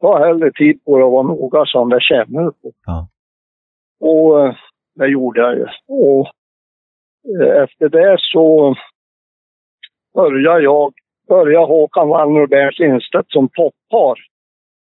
Ta 0.01 0.19
hellre 0.27 0.53
tid 0.53 0.85
på 0.85 0.99
det 0.99 1.05
och 1.05 1.11
vara 1.13 1.23
noga 1.23 1.65
som 1.67 1.89
det 1.89 2.01
känner 2.01 2.51
på. 2.51 2.73
Ja. 2.87 3.09
Och 4.01 4.47
eh, 4.47 4.55
det 4.95 5.07
gjorde 5.07 5.41
jag 5.41 5.55
ju. 5.57 5.67
Och 5.89 6.27
eh, 7.43 7.63
efter 7.63 7.89
det 7.89 8.17
så 8.33 8.75
började 10.15 10.61
jag, 10.63 10.93
började 11.29 11.67
Håkan 11.67 12.09
Wallner 12.09 12.43
och 12.43 12.49
Bernt 12.49 12.79
Lindstedt 12.79 13.31
som 13.31 13.49
toppar. 13.49 14.19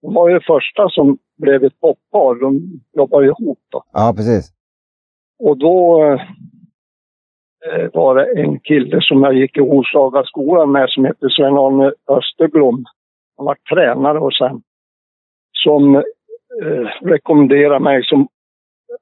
De 0.03 0.15
var 0.15 0.29
ju 0.29 0.41
första 0.41 0.89
som 0.89 1.19
blev 1.39 1.65
ett 1.65 1.81
toppar. 1.81 2.41
De 2.41 2.61
jobbade 2.97 3.27
ihop 3.27 3.59
då. 3.73 3.83
Ja, 3.93 4.13
precis. 4.17 4.53
Och 5.43 5.59
då 5.59 6.05
eh, 7.67 7.91
var 7.93 8.15
det 8.15 8.41
en 8.43 8.61
kille 8.61 8.99
som 9.01 9.23
jag 9.23 9.35
gick 9.35 9.57
i 9.57 9.61
Hovslagaskolan 9.61 10.73
med 10.73 10.91
som 10.91 11.05
hette 11.05 11.31
Sven-Arne 11.31 11.93
Österblom. 12.09 12.85
Han 13.37 13.47
var 13.47 13.55
tränare 13.55 14.19
och 14.19 14.35
sen 14.35 14.63
som 15.53 15.97
eh, 16.63 16.87
rekommenderade 17.03 17.81
mig 17.81 18.05
som 18.05 18.29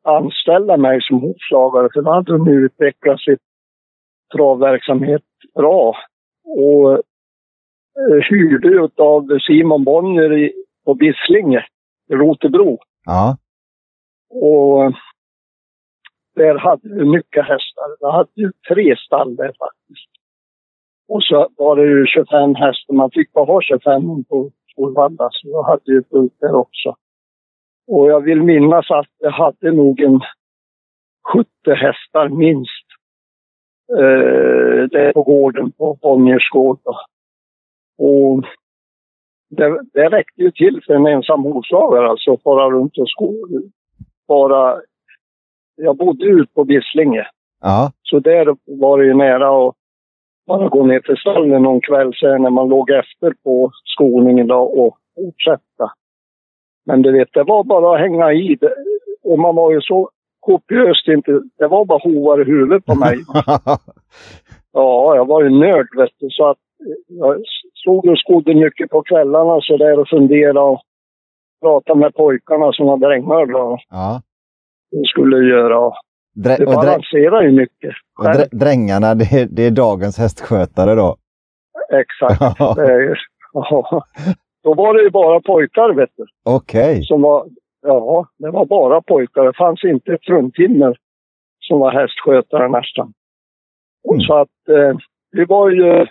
anställa 0.03 0.77
mig 0.77 1.03
som 1.03 1.21
hovslagare 1.21 1.89
för 1.95 2.03
då 2.03 2.11
hade 2.11 2.33
de 2.33 2.49
utvecklat 2.49 3.21
sitt 3.21 3.41
travverksamhet 4.35 5.23
bra. 5.55 5.97
Och 6.45 6.93
eh, 6.93 8.21
hyrde 8.31 8.89
av 8.97 9.39
Simon 9.47 9.85
Bonnier 9.85 10.39
i, 10.39 10.53
på 10.85 10.95
Bisslinge, 10.95 11.67
i 12.11 12.15
Rotebro. 12.15 12.79
Ja. 13.05 13.37
Och 14.31 14.93
där 16.41 16.59
hade 16.59 16.89
vi 16.95 17.05
mycket 17.05 17.45
hästar. 17.45 17.89
Vi 18.01 18.11
hade 18.11 18.31
ju 18.35 18.53
tre 18.69 18.97
stall 18.97 19.37
där 19.37 19.53
faktiskt. 19.65 20.11
Och 21.09 21.23
så 21.23 21.49
var 21.57 21.77
det 21.77 21.87
ju 21.87 22.07
25 22.07 22.55
hästar. 22.55 22.95
Man 22.95 23.11
fick 23.11 23.33
bara 23.33 23.45
ha 23.45 23.63
25 23.63 24.25
på 24.25 24.51
Solvalla, 24.75 25.29
så 25.33 25.49
jag 25.49 25.63
hade 25.63 25.93
ju 25.93 26.03
fullt 26.11 26.37
där 26.41 26.55
också. 26.55 26.97
Och 27.87 28.11
jag 28.11 28.21
vill 28.21 28.43
minnas 28.43 28.91
att 28.91 29.13
jag 29.19 29.31
hade 29.31 29.73
nog 29.73 30.01
en 30.01 30.21
70 31.33 31.49
hästar 31.67 32.29
minst. 32.29 32.87
Eh, 33.99 34.83
där 34.91 35.13
på 35.13 35.23
gården 35.23 35.73
på 35.73 35.99
Bonniers 36.03 36.51
gård. 36.51 36.79
då. 36.85 36.95
Och 38.07 38.45
det, 39.51 39.81
det 39.93 40.09
räckte 40.09 40.43
ju 40.43 40.51
till 40.51 40.81
för 40.87 40.95
en 40.95 41.07
ensam 41.07 41.43
hovslagare 41.43 42.09
alltså 42.09 42.33
att 42.33 42.43
fara 42.43 42.71
runt 42.71 42.99
och 42.99 43.11
sko, 43.11 43.35
bara... 44.29 44.81
Jag 45.83 45.97
bodde 45.97 46.25
ute 46.25 46.53
på 46.55 46.65
Bisslinge. 46.65 47.27
Ja. 47.61 47.93
Så 48.03 48.19
där 48.19 48.57
var 48.65 48.99
det 48.99 49.05
ju 49.05 49.15
nära 49.15 49.69
att 49.69 49.75
bara 50.47 50.69
gå 50.69 50.87
ner 50.87 51.01
till 51.01 51.17
stallen 51.17 51.63
någon 51.63 51.81
kväll 51.81 52.13
sen 52.21 52.43
när 52.43 52.51
man 52.51 52.69
låg 52.69 52.91
efter 52.91 53.35
på 53.45 53.71
skolningen 53.85 54.47
då 54.47 54.59
och 54.59 54.97
fortsätta. 55.15 55.93
Men 56.87 57.03
du 57.03 57.13
vet, 57.13 57.29
det 57.33 57.43
var 57.43 57.65
bara 57.65 57.95
att 57.95 58.01
hänga 58.01 58.33
i. 58.33 58.57
Det. 58.61 58.75
Och 59.25 59.39
man 59.39 59.55
var 59.55 59.73
ju 59.73 59.81
så 59.81 60.11
kopiöst 60.41 61.09
inte... 61.09 61.41
Det 61.59 61.67
var 61.67 61.85
bara 61.85 61.99
hovar 61.99 62.41
i 62.41 62.45
huvudet 62.45 62.87
på 62.87 62.95
mig. 62.95 63.17
Ja, 64.73 65.17
jag 65.17 65.27
var 65.27 65.43
ju 65.43 65.51
nörd 65.51 65.89
vet 65.97 66.11
du. 66.19 66.31
Så 66.31 66.51
att 66.51 66.59
jag 67.09 67.43
stod 67.75 68.09
och 68.09 68.19
skodde 68.19 68.55
mycket 68.55 68.91
på 68.91 69.03
kvällarna 69.03 69.61
så 69.61 69.77
där 69.77 69.99
och 69.99 70.09
funderade 70.09 70.61
och 70.61 70.81
pratade 71.61 72.01
med 72.01 72.15
pojkarna 72.15 72.73
som 72.73 72.87
var 72.87 72.97
drängar 72.97 73.47
då. 73.47 73.79
ja. 73.91 74.23
Skulle 75.13 75.37
göra. 75.49 75.93
Drä, 76.35 76.57
Det 76.59 76.67
balanserar 76.67 77.43
ju 77.43 77.53
mycket. 77.53 77.95
och 78.19 78.25
drä, 78.25 78.47
drängarna, 78.53 79.15
det, 79.15 79.25
är- 79.33 79.49
det 79.51 79.63
är 79.67 79.71
dagens 79.71 80.19
hästskötare 80.19 80.95
då? 80.95 81.17
Exakt. 81.93 82.59
Ja. 83.53 84.05
Då 84.63 84.75
var 84.75 84.95
det 84.95 85.03
ju 85.03 85.11
bara 85.11 85.41
pojkar 85.41 85.95
vet 85.95 86.11
du. 86.17 86.25
Okej. 86.45 87.03
Som 87.03 87.23
var, 87.23 87.47
ja, 87.83 88.27
det 88.39 88.51
var 88.51 88.67
bara 88.67 89.03
pojkar. 89.03 89.45
Det 89.45 89.57
fanns 89.57 89.85
inte 89.85 90.13
ett 90.13 90.25
fruntimmer 90.25 90.97
som 91.61 91.79
var 91.81 91.93
hästskötare 91.93 92.69
nästan. 92.69 93.13
Mm. 94.11 94.21
Så 94.21 94.35
att 94.35 94.69
eh, 94.69 94.97
vi 95.33 95.45
var 95.45 95.71
ju, 95.71 96.07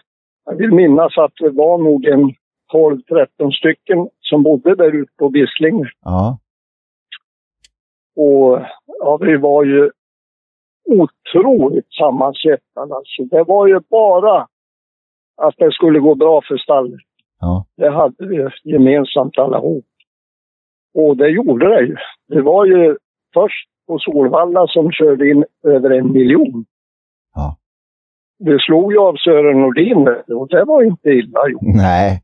jag 0.46 0.56
vill 0.58 0.72
minnas 0.74 1.18
att 1.18 1.32
det 1.40 1.50
var 1.50 1.78
nog 1.78 2.06
en 2.06 2.34
12-13 2.74 3.52
stycken 3.52 4.10
som 4.20 4.44
bodde 4.44 4.76
där 4.76 4.92
ute 4.96 5.12
på 5.20 5.30
Bisslinge. 5.30 5.90
Ja. 6.06 6.40
Och 8.22 8.60
ja, 9.00 9.18
vi 9.22 9.38
var 9.38 9.64
ju 9.64 9.92
otroligt 10.90 11.94
sammansvetsade. 11.94 12.96
Alltså, 12.96 13.24
det 13.32 13.44
var 13.44 13.68
ju 13.68 13.80
bara 13.90 14.48
att 15.42 15.56
det 15.58 15.72
skulle 15.72 16.00
gå 16.00 16.16
bra 16.16 16.42
för 16.48 16.58
stallet. 16.58 17.00
Ja. 17.40 17.66
Det 17.78 17.90
hade 17.90 18.28
vi 18.28 18.50
gemensamt 18.64 19.38
allihop. 19.38 19.86
Och 20.94 21.18
det 21.18 21.30
gjorde 21.30 21.70
det 21.70 21.82
ju. 21.82 21.96
Det 22.28 22.42
var 22.42 22.66
ju 22.66 22.98
först 23.34 23.70
på 23.88 24.00
Solvalla 24.00 24.68
som 24.68 24.92
körde 24.92 25.30
in 25.30 25.46
över 25.64 25.90
en 25.90 26.12
miljon. 26.12 26.66
Ja. 27.36 27.58
Vi 28.40 28.60
slog 28.60 28.92
ju 28.94 29.00
av 29.00 29.16
Sören 29.16 29.62
Nordin 29.62 30.08
och 30.28 30.48
det 30.48 30.64
var 30.64 30.84
inte 30.84 31.10
illa 31.10 31.50
gjort. 31.50 31.62
Nej. 31.62 32.22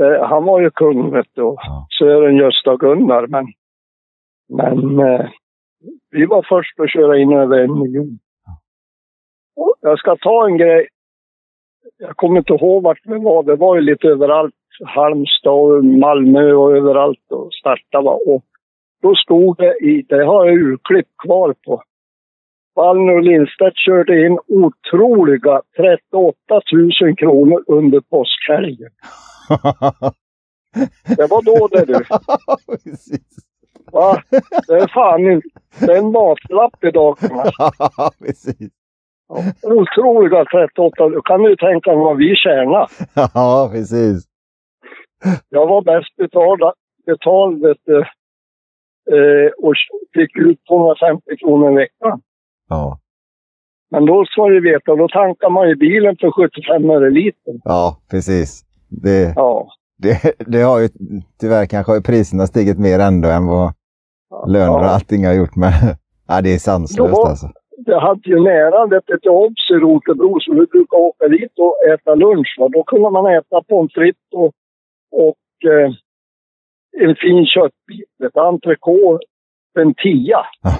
Eh, 0.00 0.28
Han 0.28 0.44
var 0.44 0.60
ju 0.60 0.70
kung 0.70 1.10
vet 1.10 1.26
du, 1.34 1.42
och 1.42 1.58
Ja. 1.62 1.86
Sören 1.98 2.36
Gösta 2.36 2.76
Gunnar. 2.76 3.26
Men, 3.26 3.46
men 4.56 4.98
eh, 4.98 5.26
vi 6.10 6.26
var 6.26 6.46
först 6.48 6.80
att 6.80 6.92
köra 6.92 7.18
in 7.18 7.32
över 7.32 7.58
en 7.58 7.80
miljon. 7.80 8.18
Och 9.56 9.74
jag 9.80 9.98
ska 9.98 10.16
ta 10.16 10.46
en 10.46 10.56
grej. 10.56 10.88
Jag 11.98 12.16
kommer 12.16 12.38
inte 12.38 12.52
ihåg 12.52 12.82
vart 12.82 13.00
vi 13.04 13.18
var. 13.18 13.42
Det 13.42 13.56
var 13.56 13.76
ju 13.76 13.80
lite 13.80 14.08
överallt. 14.08 14.54
Halmstad 14.84 15.52
och 15.52 15.84
Malmö 15.84 16.52
och 16.52 16.76
överallt 16.76 17.30
och 17.30 17.52
starta 17.52 18.00
va. 18.00 18.18
Och 18.26 18.44
då 19.02 19.14
stod 19.14 19.56
det 19.56 19.74
i, 19.84 20.06
det 20.08 20.24
har 20.24 20.46
jag 20.46 20.54
urklipp 20.54 21.08
kvar 21.24 21.54
på. 21.64 21.82
Wallner 22.74 23.16
och 23.16 23.22
Lindstedt 23.22 23.76
körde 23.76 24.26
in 24.26 24.38
otroliga 24.46 25.62
38 25.76 26.36
000 27.02 27.16
kronor 27.16 27.64
under 27.66 28.00
påskhelgen. 28.00 28.90
Det 31.16 31.30
var 31.30 31.42
då 31.42 31.68
det 31.68 31.84
du. 31.84 32.04
Va? 33.92 34.22
Det 34.68 34.74
är 34.74 34.88
fan 34.88 35.32
inte... 35.32 35.48
Det 35.80 35.92
är 35.92 35.98
en 35.98 36.12
matlapp 36.12 36.84
idag. 36.84 37.18
Precis. 38.18 38.70
Otroliga 39.62 40.44
38. 40.44 41.08
Du 41.08 41.20
kan 41.24 41.42
ju 41.42 41.56
tänka 41.56 41.90
dig 41.90 41.98
vad 41.98 42.16
vi 42.16 42.34
tjänar. 42.36 42.88
Ja, 43.34 43.68
precis. 43.72 44.24
Jag 45.48 45.66
var 45.66 45.82
bäst 45.82 46.16
betald, 46.16 46.60
betald 47.06 47.62
vet 47.62 47.78
du, 47.84 47.98
eh, 49.14 49.50
och 49.58 49.74
fick 50.14 50.36
ut 50.36 50.60
250 50.68 51.36
kronor 51.40 51.72
i 51.72 51.74
veckan. 51.74 52.20
Ja. 52.68 52.98
Men 53.90 54.06
då 54.06 54.24
ska 54.24 54.48
du 54.48 54.60
veta, 54.72 54.96
då 54.96 55.08
tankar 55.08 55.50
man 55.50 55.68
ju 55.68 55.76
bilen 55.76 56.16
för 56.20 56.30
75 56.30 56.90
öre 56.90 57.10
liter. 57.10 57.54
Ja, 57.64 57.96
precis. 58.10 58.64
Det, 59.02 59.32
Ja. 59.36 59.68
Det, 59.98 60.34
det 60.46 60.62
har 60.62 60.80
ju 60.80 60.88
tyvärr 61.40 61.66
kanske 61.66 61.92
har 61.92 61.96
ju 61.96 62.02
priserna 62.02 62.46
stigit 62.46 62.78
mer 62.78 62.98
ändå 62.98 63.28
än 63.28 63.46
vad 63.46 63.72
löner 64.46 64.78
och 64.78 64.84
allting 64.84 65.26
har 65.26 65.34
gjort. 65.34 65.56
Men 65.56 65.72
ja, 66.28 66.40
det 66.40 66.54
är 66.54 66.58
sanslöst 66.58 67.14
Då- 67.14 67.26
alltså. 67.26 67.46
Jag 67.86 68.00
hade 68.00 68.28
ju 68.30 68.40
nära 68.42 68.96
ett 68.96 69.26
obs 69.26 69.70
i 69.70 69.74
Rotebro 69.74 70.40
så 70.40 70.52
vi 70.52 70.66
brukade 70.66 71.02
åka 71.02 71.28
dit 71.28 71.52
och 71.58 71.76
äta 71.92 72.14
lunch. 72.14 72.56
Va? 72.58 72.68
Då 72.68 72.82
kunde 72.82 73.10
man 73.10 73.26
äta 73.36 73.62
pommes 73.62 73.92
frites 73.92 74.32
och, 74.32 74.52
och 75.10 75.70
eh, 75.70 75.90
en 77.08 77.16
fin 77.16 77.46
köttbit, 77.46 78.10
ett 78.26 78.36
entrecote 78.36 79.24
för 79.72 79.80
en 79.80 79.94
tia. 79.94 80.46
Ja. 80.62 80.72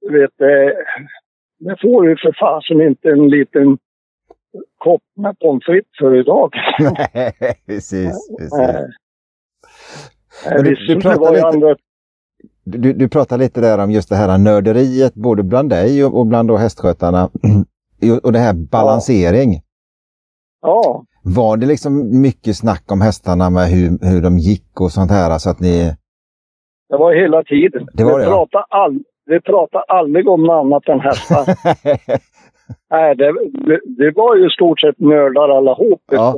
Du 0.00 0.20
vet, 0.20 0.40
eh, 0.40 0.76
det 1.58 1.76
får 1.80 2.02
du 2.02 2.16
för 2.16 2.34
fasen 2.40 2.80
inte 2.80 3.08
en 3.08 3.28
liten 3.28 3.78
kopp 4.78 5.02
med 5.16 5.38
pommes 5.38 5.64
frites 5.64 5.90
för 5.98 6.20
idag. 6.20 6.50
Nej, 7.14 7.32
precis. 7.66 8.28
precis. 8.38 8.52
Men 10.50 10.64
du- 10.64 10.74
du 10.74 10.94
det 10.94 11.00
pratar 11.00 11.32
lite- 11.32 11.46
andra 11.46 11.76
Du, 12.64 12.92
du 12.92 13.08
pratar 13.08 13.38
lite 13.38 13.60
där 13.60 13.78
om 13.84 13.90
just 13.90 14.08
det 14.08 14.16
här 14.16 14.38
nörderiet, 14.38 15.14
både 15.14 15.42
bland 15.42 15.70
dig 15.70 16.04
och, 16.04 16.18
och 16.18 16.26
bland 16.26 16.48
då 16.48 16.56
hästskötarna. 16.56 17.30
och 18.22 18.32
det 18.32 18.38
här 18.38 18.54
balansering. 18.54 19.60
Ja, 20.62 21.04
Var 21.22 21.56
det 21.56 21.66
liksom 21.66 22.20
mycket 22.20 22.56
snack 22.56 22.92
om 22.92 23.00
hästarna 23.00 23.50
med 23.50 23.68
hur, 23.68 23.98
hur 24.10 24.22
de 24.22 24.38
gick 24.38 24.80
och 24.80 24.92
sånt 24.92 25.10
här? 25.10 25.38
Så 25.38 25.50
att 25.50 25.60
ni... 25.60 25.94
det 26.88 26.96
var 26.96 27.14
hela 27.14 27.42
tiden. 27.42 27.88
Det 27.92 28.04
var 28.04 28.18
vi, 28.18 28.24
det, 28.24 28.30
ja. 28.30 28.36
pratade 28.36 28.64
all, 28.68 28.98
vi 29.26 29.40
pratade 29.40 29.84
aldrig 29.84 30.28
om 30.28 30.42
något 30.42 30.64
annat 30.64 30.88
än 30.88 31.00
hästar. 31.00 31.44
Nej, 32.90 33.14
det, 33.16 33.32
det, 33.52 33.80
det 33.84 34.10
var 34.10 34.36
ju 34.36 34.50
stort 34.50 34.80
sett 34.80 34.98
nördar 34.98 35.48
allihop. 35.48 36.02
Ja. 36.10 36.34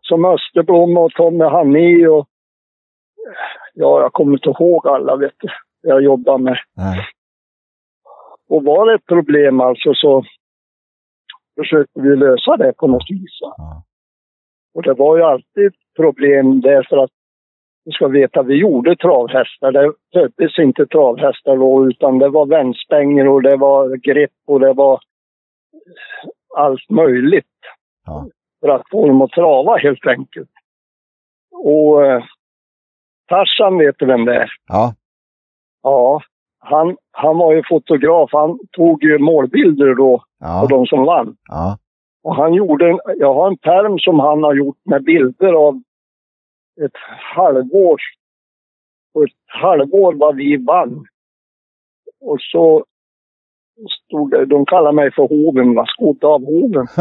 Som 0.00 0.24
Österblom 0.24 0.96
och 0.96 1.12
Tommy 1.12 1.44
Hanni 1.44 2.06
och... 2.06 2.26
Ja, 3.74 4.00
jag 4.00 4.12
kommer 4.12 4.32
inte 4.32 4.48
ihåg 4.48 4.86
alla, 4.86 5.16
vet 5.16 5.34
du. 5.38 5.48
Jag 5.82 6.02
jobbar 6.02 6.38
med. 6.38 6.58
Nej. 6.76 7.06
Och 8.48 8.64
var 8.64 8.86
det 8.86 8.94
ett 8.94 9.06
problem 9.06 9.60
alltså 9.60 9.94
så 9.94 10.24
försökte 11.60 12.00
vi 12.00 12.16
lösa 12.16 12.56
det 12.56 12.72
på 12.72 12.86
något 12.86 13.10
vis. 13.10 13.38
Ja. 13.40 13.82
Och 14.74 14.82
det 14.82 14.94
var 14.94 15.16
ju 15.16 15.22
alltid 15.22 15.72
problem 15.96 16.60
därför 16.60 16.96
att 16.96 17.10
du 17.84 17.92
ska 17.92 18.08
veta, 18.08 18.42
vi 18.42 18.54
gjorde 18.54 18.96
travhästar. 18.96 19.72
Det 19.72 19.92
föddes 20.12 20.58
inte 20.58 20.86
travhästar 20.86 21.56
då 21.56 21.88
utan 21.88 22.18
det 22.18 22.28
var 22.28 22.46
vändstänger 22.46 23.28
och 23.28 23.42
det 23.42 23.56
var 23.56 23.96
grepp 23.96 24.30
och 24.46 24.60
det 24.60 24.72
var 24.72 25.00
allt 26.56 26.90
möjligt. 26.90 27.46
Ja. 28.06 28.26
För 28.60 28.68
att 28.68 28.82
få 28.90 29.06
dem 29.06 29.22
att 29.22 29.30
trava 29.30 29.76
helt 29.76 30.06
enkelt. 30.06 30.50
Och 31.52 32.06
eh, 32.06 32.24
Tarzan 33.28 33.78
vet 33.78 33.98
du 33.98 34.06
vem 34.06 34.24
det 34.24 34.34
är? 34.36 34.50
Ja. 34.66 34.94
Ja, 35.82 36.22
han, 36.58 36.96
han 37.10 37.38
var 37.38 37.52
ju 37.52 37.62
fotograf. 37.68 38.30
Han 38.32 38.58
tog 38.72 39.02
ju 39.04 39.18
målbilder 39.18 39.94
då 39.94 40.18
på 40.18 40.24
Ja. 40.38 40.66
de 40.70 40.86
som 40.86 41.04
vann. 41.04 41.36
Ja. 41.48 41.78
Och 42.22 42.36
han 42.36 42.54
gjorde, 42.54 42.90
en, 42.90 42.98
jag 43.16 43.34
har 43.34 43.46
en 43.48 43.58
perm 43.58 43.98
som 43.98 44.20
han 44.20 44.42
har 44.42 44.54
gjort 44.54 44.78
med 44.84 45.04
bilder 45.04 45.52
av 45.52 45.82
ett 46.84 46.96
halvår. 47.34 48.00
Och 49.14 49.22
ett 49.24 49.30
halvår 49.46 50.14
vad 50.14 50.36
vi 50.36 50.56
vann. 50.56 51.06
Och 52.20 52.40
så 52.40 52.84
stod 54.04 54.48
de 54.48 54.66
kallar 54.66 54.92
mig 54.92 55.12
för 55.12 55.28
hoven, 55.28 55.74
va, 55.74 55.84
skodd 55.86 56.24
av 56.24 56.44
hoven. 56.44 56.86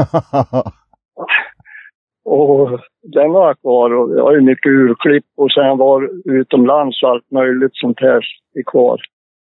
Och 2.25 2.69
den 3.01 3.31
jag 3.31 3.59
kvar 3.59 3.93
och 3.93 4.17
jag 4.17 4.23
har 4.23 4.33
ju 4.33 4.41
mycket 4.41 4.69
urklipp 4.69 5.25
och 5.37 5.51
sen 5.51 5.77
var 5.77 6.09
utomlands 6.25 7.03
och 7.03 7.09
allt 7.09 7.31
möjligt 7.31 7.71
sånt 7.73 7.99
här 7.99 8.21
är 8.53 8.63
kvar. 8.71 8.99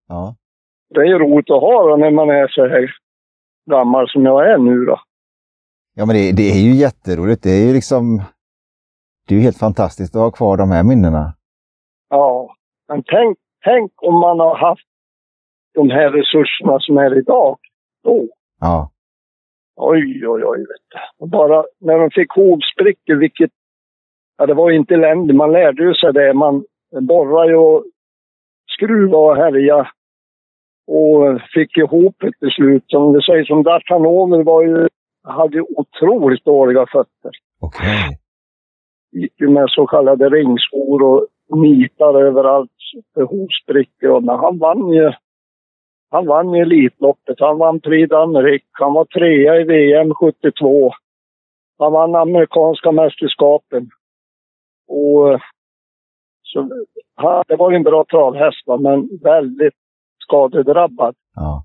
ja. 0.09 0.35
Det 0.95 1.01
är 1.01 1.05
ju 1.05 1.19
roligt 1.19 1.51
att 1.51 1.61
ha 1.61 1.89
då 1.89 1.97
när 1.97 2.11
man 2.11 2.31
är 2.31 2.49
så 2.49 2.69
här 2.69 2.91
gammal 3.71 4.09
som 4.09 4.25
jag 4.25 4.51
är 4.51 4.59
nu 4.59 4.85
då. 4.85 5.01
Ja, 5.95 6.07
men 6.07 6.17
det, 6.17 6.33
det 6.33 6.51
är 6.51 6.61
ju 6.61 6.75
jätteroligt. 6.75 7.43
Det 7.43 7.51
är 7.51 7.67
ju 7.67 7.73
liksom... 7.73 8.23
Det 9.29 9.35
är 9.35 9.39
ju 9.39 9.45
helt 9.45 9.59
fantastiskt 9.59 10.17
att 10.17 10.23
ha 10.23 10.31
kvar 10.31 10.57
de 10.57 10.71
här 10.71 10.85
minnena. 10.85 11.35
Ja, 12.09 12.55
men 12.89 13.03
tänk, 13.07 13.39
tänk 13.65 13.93
om 14.03 14.15
man 14.15 14.41
har 14.41 14.57
haft 14.57 14.89
de 15.75 15.91
här 15.91 16.11
resurserna 16.11 16.81
som 16.81 16.99
är 16.99 17.19
idag. 17.19 17.59
Då. 18.05 18.29
Ja. 18.61 18.91
Oj, 19.77 20.29
oj, 20.29 20.45
oj. 20.45 20.59
Vet 20.59 21.01
du. 21.19 21.27
Bara 21.27 21.65
när 21.81 21.99
de 21.99 22.11
fick 22.11 22.33
hovsprickor, 22.33 23.15
vilket... 23.15 23.51
Ja, 24.39 24.47
det 24.47 24.55
var 24.55 24.71
ju 24.71 24.77
inte 24.77 24.95
eländigt. 24.95 25.37
Man 25.37 25.53
lärde 25.53 25.83
ju 25.83 25.95
sig 25.95 26.13
det. 26.13 26.35
Man 26.35 26.65
borrade 27.01 27.51
ju 27.51 27.57
och 27.57 27.85
skruvade 28.77 29.17
och 29.17 29.37
härjade. 29.37 29.89
Och 30.87 31.41
fick 31.55 31.77
ihop 31.77 32.23
ett 32.23 32.39
till 32.39 32.51
slut. 32.51 32.85
Som 32.87 33.13
det 33.13 33.23
sägs, 33.23 33.49
som 33.49 33.63
Dartanover 33.63 34.43
var 34.43 34.63
ju... 34.63 34.89
Hade 35.27 35.57
ju 35.57 35.63
otroligt 35.77 36.45
dåliga 36.45 36.87
fötter. 36.87 37.31
Okej. 37.61 38.19
gick 39.13 39.41
ju 39.41 39.49
med 39.49 39.65
så 39.69 39.87
kallade 39.87 40.29
ringskor 40.29 41.03
och 41.03 41.29
nitar 41.59 42.23
överallt 42.23 42.71
för 43.15 43.23
hovsprickor. 43.23 44.11
Och 44.11 44.23
Men 44.23 44.39
han 44.39 44.59
vann 44.59 44.89
ju 44.89 45.13
han 46.15 46.27
vann 46.27 46.55
Elitloppet. 46.55 47.41
Han 47.41 47.59
vann 47.59 47.81
Prix 47.81 48.11
d'Amérique. 48.13 48.69
Han 48.73 48.95
var 48.95 49.05
trea 49.05 49.61
i 49.61 49.65
VM 49.65 50.15
72. 50.15 50.93
Han 51.79 51.93
vann 51.93 52.15
amerikanska 52.15 52.93
mästerskapen. 52.93 53.91
Och 54.89 55.33
eh, 55.33 55.41
så, 56.43 56.87
han, 57.15 57.45
det 57.49 57.57
var 57.57 57.71
ju 57.71 57.77
en 57.77 57.83
bra 57.83 58.05
travhäst, 58.05 58.67
men 58.81 59.19
väldigt 59.23 59.75
skadedrabbad. 60.19 61.15
Ja. 61.35 61.65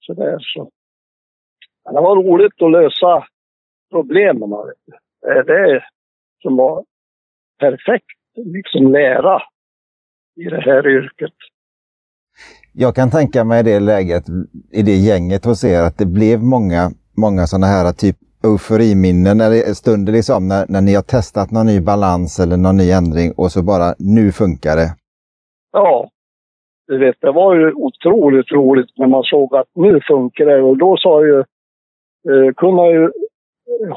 Så 0.00 0.14
det 0.14 0.30
är 0.30 0.38
så. 0.38 0.70
Men 1.84 1.94
det 1.94 2.00
var 2.00 2.16
roligt 2.16 2.62
att 2.62 2.70
lösa 2.70 3.26
problemen. 3.90 4.50
Det 5.20 5.28
är 5.28 5.44
det 5.44 5.84
som 6.42 6.56
var 6.56 6.84
perfekt, 7.58 8.06
liksom 8.36 8.92
lära 8.92 9.42
i 10.36 10.44
det 10.44 10.60
här 10.60 10.86
yrket. 10.86 11.34
Jag 12.72 12.94
kan 12.94 13.10
tänka 13.10 13.44
mig 13.44 13.60
i 13.60 13.62
det 13.62 13.80
läget, 13.80 14.24
i 14.72 14.82
det 14.82 14.96
gänget 14.96 15.44
hos 15.44 15.64
er, 15.64 15.82
att 15.82 15.98
det 15.98 16.06
blev 16.06 16.42
många, 16.42 16.90
många 17.16 17.46
sådana 17.46 17.66
här 17.66 17.92
typ 17.92 18.16
euforiminnen 18.44 19.40
eller 19.40 19.74
stunder 19.74 20.12
liksom 20.12 20.48
när, 20.48 20.66
när 20.68 20.80
ni 20.80 20.94
har 20.94 21.02
testat 21.02 21.50
någon 21.50 21.66
ny 21.66 21.80
balans 21.80 22.40
eller 22.40 22.56
någon 22.56 22.76
ny 22.76 22.90
ändring 22.90 23.32
och 23.36 23.50
så 23.52 23.62
bara 23.62 23.94
nu 23.98 24.32
funkar 24.32 24.76
det. 24.76 24.90
Ja, 25.72 26.08
du 26.86 26.98
vet, 26.98 27.16
det 27.20 27.32
var 27.32 27.54
ju 27.54 27.72
otroligt 27.72 28.52
roligt 28.52 28.90
när 28.96 29.06
man 29.06 29.22
såg 29.22 29.56
att 29.56 29.68
nu 29.74 30.00
funkar 30.08 30.46
det. 30.46 30.62
Och 30.62 30.78
då 30.78 30.96
sa 30.96 31.24
ju, 31.26 31.38
eh, 32.30 32.52
kunde 32.56 32.90
ju 32.92 33.10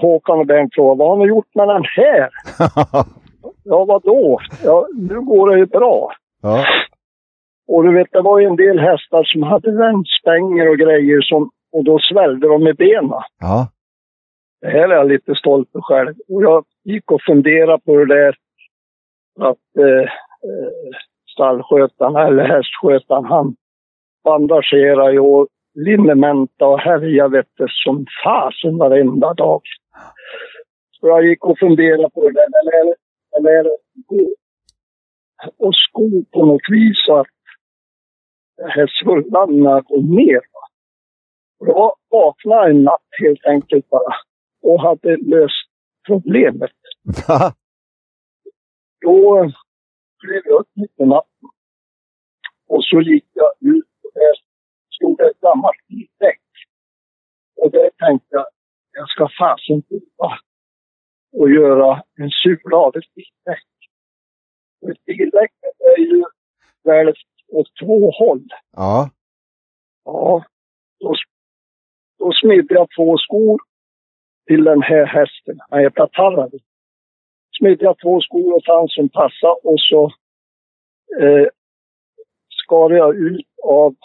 Håkan 0.02 0.40
och 0.40 0.46
Bengt 0.48 0.74
fråga, 0.76 0.96
vad 0.96 1.10
har 1.10 1.18
ni 1.18 1.26
gjort 1.26 1.56
med 1.56 1.68
den 1.68 1.84
här? 1.96 2.30
Ja, 3.66 3.86
vadå? 3.86 4.40
Ja, 4.64 4.88
nu 4.94 5.22
går 5.22 5.50
det 5.50 5.58
ju 5.58 5.66
bra. 5.66 6.12
ja. 6.42 6.66
Och 7.68 7.84
du 7.84 7.94
vet, 7.94 8.12
det 8.12 8.22
var 8.22 8.40
ju 8.40 8.46
en 8.46 8.56
del 8.56 8.80
hästar 8.80 9.24
som 9.24 9.44
hade 9.44 9.72
vändstänger 9.72 10.70
och 10.70 10.78
grejer 10.78 11.22
som, 11.22 11.50
och 11.72 11.84
då 11.84 12.00
svällde 12.00 12.48
de 12.48 12.64
med 12.64 12.76
benen. 12.76 13.22
ja. 13.40 13.68
Det 14.62 14.70
här 14.70 14.90
är 14.90 14.96
jag 14.96 15.08
lite 15.08 15.36
stolt 15.36 15.70
för 15.72 15.82
själv. 15.82 16.14
Och 16.30 16.44
jag 16.44 16.66
gick 16.84 17.12
och 17.12 17.22
funderade 17.22 17.82
på 17.86 17.96
det 17.96 18.16
där. 18.16 18.36
Att 19.40 19.78
eh, 19.78 20.04
eh, 20.48 20.98
stallskötaren, 21.34 22.16
eller 22.16 22.44
hästskötaren, 22.44 23.26
han 23.26 23.56
bandagerar 24.24 25.12
ju 25.12 25.20
och 25.20 25.48
linnementa 25.76 26.68
och 26.68 26.80
härjar 26.80 27.30
vet 27.30 27.48
du, 27.58 27.66
som 27.70 28.06
fasen 28.24 28.78
varenda 28.78 29.34
dag. 29.34 29.62
Så 30.92 31.08
jag 31.08 31.26
gick 31.26 31.46
och 31.46 31.60
funderade 31.60 32.10
på 32.10 32.30
det 32.30 32.34
där. 32.34 32.48
Eller, 32.62 32.96
eller 33.38 33.72
och 35.58 35.76
sko 35.76 36.24
på 36.32 36.46
något 36.46 36.70
vis 36.70 37.10
att 37.10 37.28
det 38.58 38.70
här 38.70 38.88
svullarna 39.04 39.82
går 39.82 40.02
ner. 40.02 40.42
Och 41.60 41.66
då 41.66 41.96
vaknade 42.10 42.62
jag 42.62 42.70
en 42.70 42.84
natt 42.84 43.08
helt 43.22 43.46
enkelt 43.46 43.90
bara 43.90 44.16
och 44.62 44.82
hade 44.82 45.18
löst 45.18 45.70
problemet. 46.08 46.72
Va? 47.28 47.54
Då 49.02 49.52
klev 50.20 50.42
jag 50.46 50.60
upp 50.60 50.70
mitt 50.74 51.00
i 51.00 51.06
natten. 51.06 51.50
Och 52.68 52.84
så 52.84 53.02
gick 53.02 53.26
jag 53.34 53.52
ut 53.62 53.90
och 54.04 54.12
där 54.14 54.34
stod 54.96 55.22
ett 55.22 55.40
gammalt 55.42 55.88
bildäck. 55.88 56.42
Och 57.56 57.72
där 57.72 57.90
tänkte 57.98 58.28
jag, 58.30 58.46
jag 58.92 59.10
ska 59.10 59.30
fasen 59.40 59.82
prova 59.82 60.40
och 61.34 61.50
göra 61.50 62.04
en 62.16 62.30
sula 62.30 62.78
av 62.78 62.96
ett 62.98 63.14
bildäck. 63.16 63.68
Ett 64.92 65.06
bildäck 65.06 65.52
är 65.80 66.00
ju 66.00 66.24
väldigt 66.84 67.18
åt 67.54 67.68
två 67.86 68.12
håll. 68.12 68.48
Ja. 68.76 69.10
Ja, 70.06 70.44
då, 71.00 71.14
då 72.20 72.32
smidde 72.42 72.74
jag 72.74 72.88
två 72.98 73.18
skor 73.18 73.62
till 74.48 74.64
den 74.64 74.82
här 74.82 75.06
hästen. 75.06 75.58
Han 75.70 75.80
heter 75.80 76.08
Tarravi. 76.08 76.60
Smidde 77.58 77.86
jag 77.86 78.00
två 78.00 78.22
skor 78.22 78.54
åt 78.54 78.68
han 78.68 78.88
som 78.88 79.10
passade 79.10 79.56
och 79.64 79.80
så 79.80 80.04
eh, 81.22 81.48
skar 82.50 82.90
jag 82.90 83.16
ut 83.16 83.48
av 83.64 83.96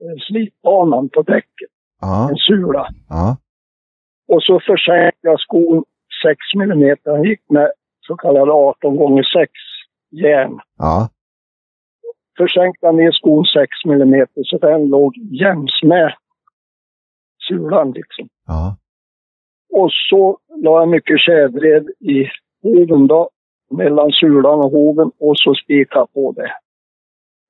eh, 0.00 0.16
slitbanan 0.26 1.08
på 1.08 1.22
däcket. 1.22 1.70
Ja. 2.00 2.28
En 2.30 2.36
sula. 2.36 2.88
Ja. 3.08 3.36
Och 4.28 4.42
så 4.42 4.60
försänkte 4.60 5.28
jag 5.28 5.40
skon 5.40 5.84
6 6.22 6.38
mm. 6.54 6.96
Han 7.04 7.24
gick 7.24 7.50
med 7.50 7.72
så 8.06 8.16
kallade 8.16 8.52
18 8.52 8.96
gånger 8.96 9.22
6 9.22 9.52
järn. 10.10 10.60
Ja. 10.78 11.08
Försänkte 12.36 12.92
ner 12.92 13.12
skon 13.12 13.44
6 13.44 13.70
mm 13.84 14.26
så 14.44 14.58
den 14.58 14.88
låg 14.88 15.16
jäms 15.16 15.82
med 15.82 16.14
sulan 17.48 17.92
liksom. 17.92 18.28
Ja. 18.46 18.76
Och 19.72 19.90
så 20.10 20.38
la 20.62 20.80
jag 20.80 20.88
mycket 20.88 21.20
tjädred 21.20 21.88
i 22.00 22.28
hoven 22.62 23.06
då, 23.06 23.30
mellan 23.70 24.12
sulan 24.12 24.58
och 24.58 24.70
hoven 24.70 25.10
och 25.18 25.38
så 25.38 25.54
spikade 25.54 26.06
på 26.14 26.32
det. 26.32 26.52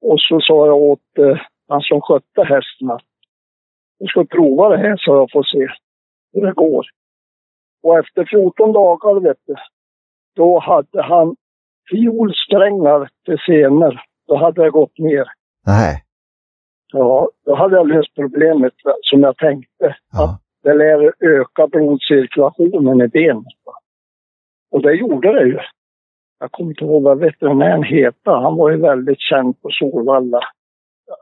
Och 0.01 0.21
så 0.21 0.41
sa 0.41 0.67
jag 0.67 0.77
åt 0.77 1.19
eh, 1.19 1.39
han 1.69 1.81
som 1.81 2.01
skötte 2.01 2.43
hästen 2.43 2.91
att 2.91 3.03
du 3.99 4.07
ska 4.07 4.25
prova 4.25 4.69
det 4.69 4.77
här 4.77 4.97
så 4.97 5.11
jag 5.15 5.31
får 5.33 5.43
se 5.43 5.69
hur 6.33 6.47
det 6.47 6.53
går. 6.53 6.87
Och 7.83 7.99
efter 7.99 8.25
14 8.25 8.73
dagar, 8.73 9.21
vet 9.21 9.39
du, 9.47 9.55
då 10.37 10.59
hade 10.59 11.03
han 11.03 11.37
fiolsträngar 11.91 13.09
till 13.25 13.39
senor. 13.47 14.01
Då 14.27 14.37
hade 14.37 14.63
det 14.63 14.71
gått 14.71 14.99
ner. 14.99 15.25
Nej. 15.67 16.03
Ja, 16.93 17.29
då 17.45 17.55
hade 17.55 17.77
jag 17.77 17.89
löst 17.89 18.15
problemet 18.15 18.73
som 19.03 19.21
jag 19.21 19.37
tänkte. 19.37 19.97
Ja. 20.13 20.39
Det 20.63 20.75
lär 20.75 21.13
öka 21.21 21.67
blodcirkulationen 21.67 23.01
i 23.01 23.09
benet. 23.09 23.45
Och 24.71 24.83
det 24.83 24.93
gjorde 24.93 25.33
det 25.33 25.47
ju. 25.47 25.59
Jag 26.41 26.53
kommer 26.53 26.71
inte 26.71 26.85
ihåg 26.85 27.03
vad 27.03 27.19
veterinären 27.19 27.83
hette. 27.83 28.31
Han 28.31 28.57
var 28.57 28.71
ju 28.71 28.77
väldigt 28.77 29.21
känd 29.21 29.63
på 29.63 29.69
Solvalla. 29.71 30.41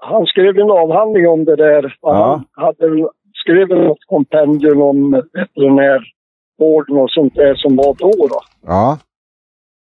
Han 0.01 0.27
skrev 0.27 0.59
en 0.59 0.71
avhandling 0.71 1.29
om 1.29 1.45
det 1.45 1.57
där. 1.57 1.97
Ja. 2.01 2.45
Han 2.53 2.65
hade, 2.65 3.09
skrev 3.35 3.69
något 3.69 4.05
kompendium 4.07 4.83
om 4.83 5.11
veterinärvården 5.33 6.97
och 6.97 7.11
sånt 7.11 7.35
där 7.35 7.55
som 7.55 7.77
var 7.77 7.95
då. 7.95 8.27
då. 8.29 8.41
Ja. 8.67 8.99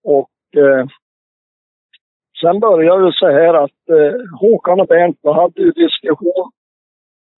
Och 0.04 0.62
eh, 0.62 0.86
sen 2.42 2.60
började 2.60 3.06
det 3.06 3.14
så 3.14 3.28
här 3.28 3.54
att 3.54 3.90
eh, 3.90 4.40
Håkan 4.40 4.80
och 4.80 4.88
Bernt 4.88 5.20
hade 5.24 5.62
ju 5.62 5.72
diskussion 5.72 6.52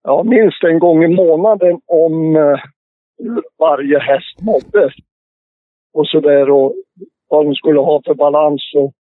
ja, 0.04 0.24
minst 0.24 0.64
en 0.64 0.80
gång 0.80 1.04
i 1.04 1.08
månaden 1.08 1.82
om 1.86 2.36
eh, 2.36 2.60
hur 3.18 3.44
varje 3.58 4.00
häst 4.00 4.42
mådde. 4.42 4.92
Och 5.94 6.08
så 6.08 6.20
där 6.20 6.50
och 6.50 6.76
vad 7.28 7.46
de 7.46 7.56
skulle 7.56 7.80
ha 7.80 8.02
för 8.06 8.14
balans 8.14 8.72
och 8.76 8.94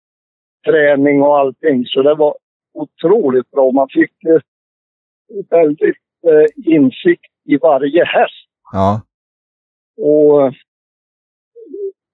träning 0.66 1.22
och 1.22 1.38
allting. 1.38 1.86
Så 1.86 2.02
det 2.02 2.16
var 2.16 2.36
otroligt 2.74 3.52
bra. 3.52 3.72
Man 3.72 3.88
fick 3.90 4.24
eh, 4.24 4.42
väldigt 5.50 5.98
eh, 6.28 6.74
insikt 6.74 7.34
i 7.46 7.58
varje 7.58 8.06
häst. 8.06 8.50
Ja. 8.72 9.02
Och 9.98 10.46
eh, 10.46 10.54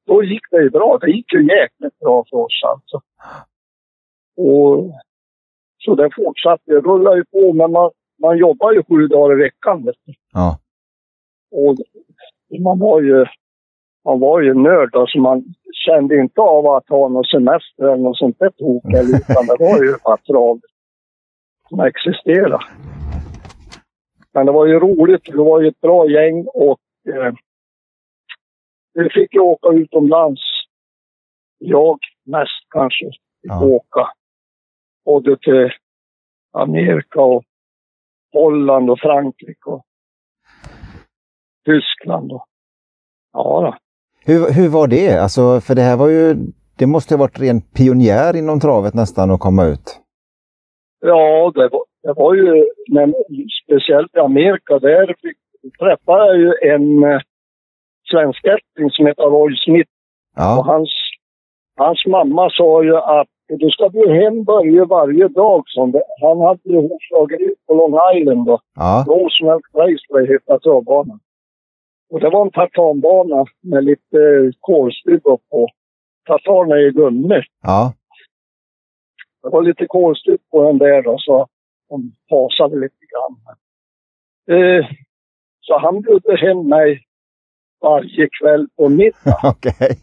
då 0.06 0.24
gick 0.24 0.52
det 0.52 0.62
ju 0.62 0.70
bra. 0.70 0.98
Det 1.02 1.12
gick 1.12 1.34
ju 1.34 1.48
jäkligt 1.48 2.00
bra 2.00 2.26
för 2.30 2.38
oss 2.38 2.62
alltså. 2.64 3.02
Och 4.38 4.92
så 5.78 5.96
det 5.96 6.10
fortsatte. 6.16 6.64
Det 6.66 6.80
rullade 6.80 7.18
ju 7.18 7.26
på, 7.26 7.54
men 7.54 7.72
man, 7.72 7.92
man 8.22 8.38
jobbar 8.38 8.72
ju 8.72 8.84
sju 8.84 9.08
dagar 9.08 9.40
i 9.40 9.44
veckan. 9.44 9.94
Ja. 10.34 10.60
Och 11.52 11.76
man 12.60 12.80
var 12.80 13.02
ju, 13.02 13.26
man 14.06 14.20
var 14.20 14.42
ju 14.42 14.54
nörd. 14.54 14.96
Alltså 14.96 15.20
man 15.20 15.44
kände 15.86 16.20
inte 16.20 16.42
av 16.42 16.68
att 16.68 16.90
ha 16.90 17.08
någon 17.10 17.24
semester 17.24 17.84
eller 17.84 18.04
något 18.04 18.18
sånt 18.18 18.40
där 18.40 18.50
tok. 18.50 18.84
Utan 18.86 19.46
det 19.48 19.58
var 19.60 19.84
ju 19.84 19.96
trav 20.28 20.60
som 21.70 21.80
existerade. 21.80 22.60
Men 24.34 24.46
det 24.46 24.52
var 24.52 24.66
ju 24.66 24.80
roligt. 24.80 25.26
Det 25.26 25.38
var 25.44 25.62
ju 25.62 25.68
ett 25.68 25.82
bra 25.82 26.10
gäng 26.10 26.46
och 26.54 26.80
eh, 27.10 27.34
vi 28.94 29.10
fick 29.10 29.34
ju 29.34 29.40
åka 29.40 29.70
utomlands. 29.70 30.42
Jag 31.58 32.00
mest 32.26 32.66
kanske 32.70 33.06
fick 33.06 33.16
Ja. 33.42 33.66
åka. 33.66 34.08
Både 35.06 35.38
till 35.38 35.70
Amerika 36.54 37.22
och 37.22 37.44
Holland 38.34 38.90
och 38.90 39.00
Frankrike 39.00 39.70
och 39.70 39.84
Tyskland. 41.66 42.32
Och, 42.32 42.46
ja, 43.34 43.62
då. 43.62 43.76
Hur, 44.32 44.54
hur 44.54 44.70
var 44.70 44.88
det? 44.88 45.18
Alltså, 45.22 45.62
för 45.62 45.76
det 45.76 45.82
här 45.82 45.98
var 45.98 46.10
ju, 46.10 46.36
det 46.78 46.86
måste 46.88 47.14
ha 47.16 47.20
varit 47.20 47.40
ren 47.40 47.62
pionjär 47.62 48.36
inom 48.36 48.60
travet 48.60 48.94
nästan 48.94 49.32
att 49.32 49.40
komma 49.40 49.66
ut. 49.66 50.02
ja 51.00 51.52
det, 51.56 51.68
var, 51.70 51.84
det 52.04 52.14
var 52.14 52.34
ju, 52.36 52.66
men 52.92 53.14
speciellt 53.64 54.16
i 54.16 54.20
Amerika, 54.20 54.80
där 54.80 55.08
fick, 55.22 55.38
träffade 55.80 56.26
jag 56.26 56.38
ju 56.38 56.54
en 56.74 57.04
eh, 57.04 57.20
svenskättling 58.12 58.90
som 58.92 59.06
heter 59.06 59.24
Roy 59.24 59.56
Smith. 59.66 59.90
Och 60.36 60.42
Ja. 60.42 60.64
hans, 60.66 60.90
hans 61.78 62.06
mamma 62.08 62.50
sa 62.50 62.84
ju 62.84 62.98
att 62.98 63.28
du 63.48 63.70
ska 63.70 63.90
bli 63.90 64.24
hem 64.24 64.44
Börje 64.44 64.86
varje 64.86 65.28
dag. 65.28 65.64
Som 65.68 65.92
det. 65.92 66.04
Han 66.22 66.42
hade 66.42 66.70
ju 66.70 66.76
hovslageri 66.76 67.56
på 67.68 67.74
Long 67.74 68.00
Island 68.16 68.46
då. 68.46 68.60
Ja. 68.76 69.06
Roosevelt 69.08 69.66
Raceway 69.74 70.28
hette 70.34 70.60
travbanan. 70.64 71.20
Och 72.10 72.20
det 72.20 72.30
var 72.30 72.42
en 72.42 72.52
tartanbana 72.52 73.46
med 73.62 73.84
lite 73.84 74.18
eh, 74.18 74.52
kolstybba 74.60 75.38
på. 75.50 75.68
Tartan 76.28 76.72
är 76.72 76.78
ju 76.78 76.92
gummi. 76.92 77.42
Ja. 77.62 77.94
Det 79.44 79.50
var 79.50 79.64
lite 79.64 79.86
kolstypp 79.88 80.42
på 80.52 80.64
den 80.64 80.78
där 80.78 81.04
då, 81.04 81.18
så 81.20 81.48
de 81.90 82.12
pasade 82.30 82.76
lite 82.80 83.06
grann. 83.12 83.56
Eh, 84.58 84.86
så 85.62 85.80
han 85.80 86.02
bjöd 86.02 86.40
hem 86.40 86.68
mig 86.68 87.06
varje 87.82 88.30
kväll 88.42 88.68
på 88.78 88.90
middag. 88.90 89.40
Okej. 89.44 89.98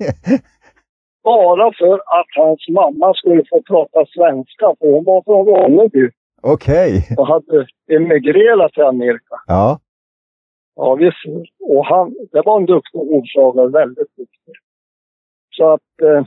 Bara 1.24 1.72
för 1.78 1.94
att 1.94 2.30
hans 2.37 2.68
mamma 2.68 3.14
skulle 3.14 3.44
få 3.50 3.62
prata 3.62 4.06
svenska, 4.06 4.66
för 4.78 4.90
hon 4.90 5.04
var 5.04 5.22
från 5.22 5.46
Ronneby 5.46 6.11
Okej. 6.42 7.08
och 7.18 7.26
hade 7.26 7.66
emigrerat 7.90 8.72
till 8.72 8.82
Amerika. 8.82 9.37
Ja. 9.46 9.78
Ja, 10.76 10.94
visst. 10.94 11.48
Och 11.61 11.87
han, 11.87 12.14
det 12.32 12.42
var 12.44 12.56
en 12.56 12.66
duktig 12.66 12.98
hovslagare, 12.98 13.68
väldigt 13.68 14.16
duktig. 14.16 14.54
Så 15.56 15.72
att 15.72 16.00
eh, 16.02 16.24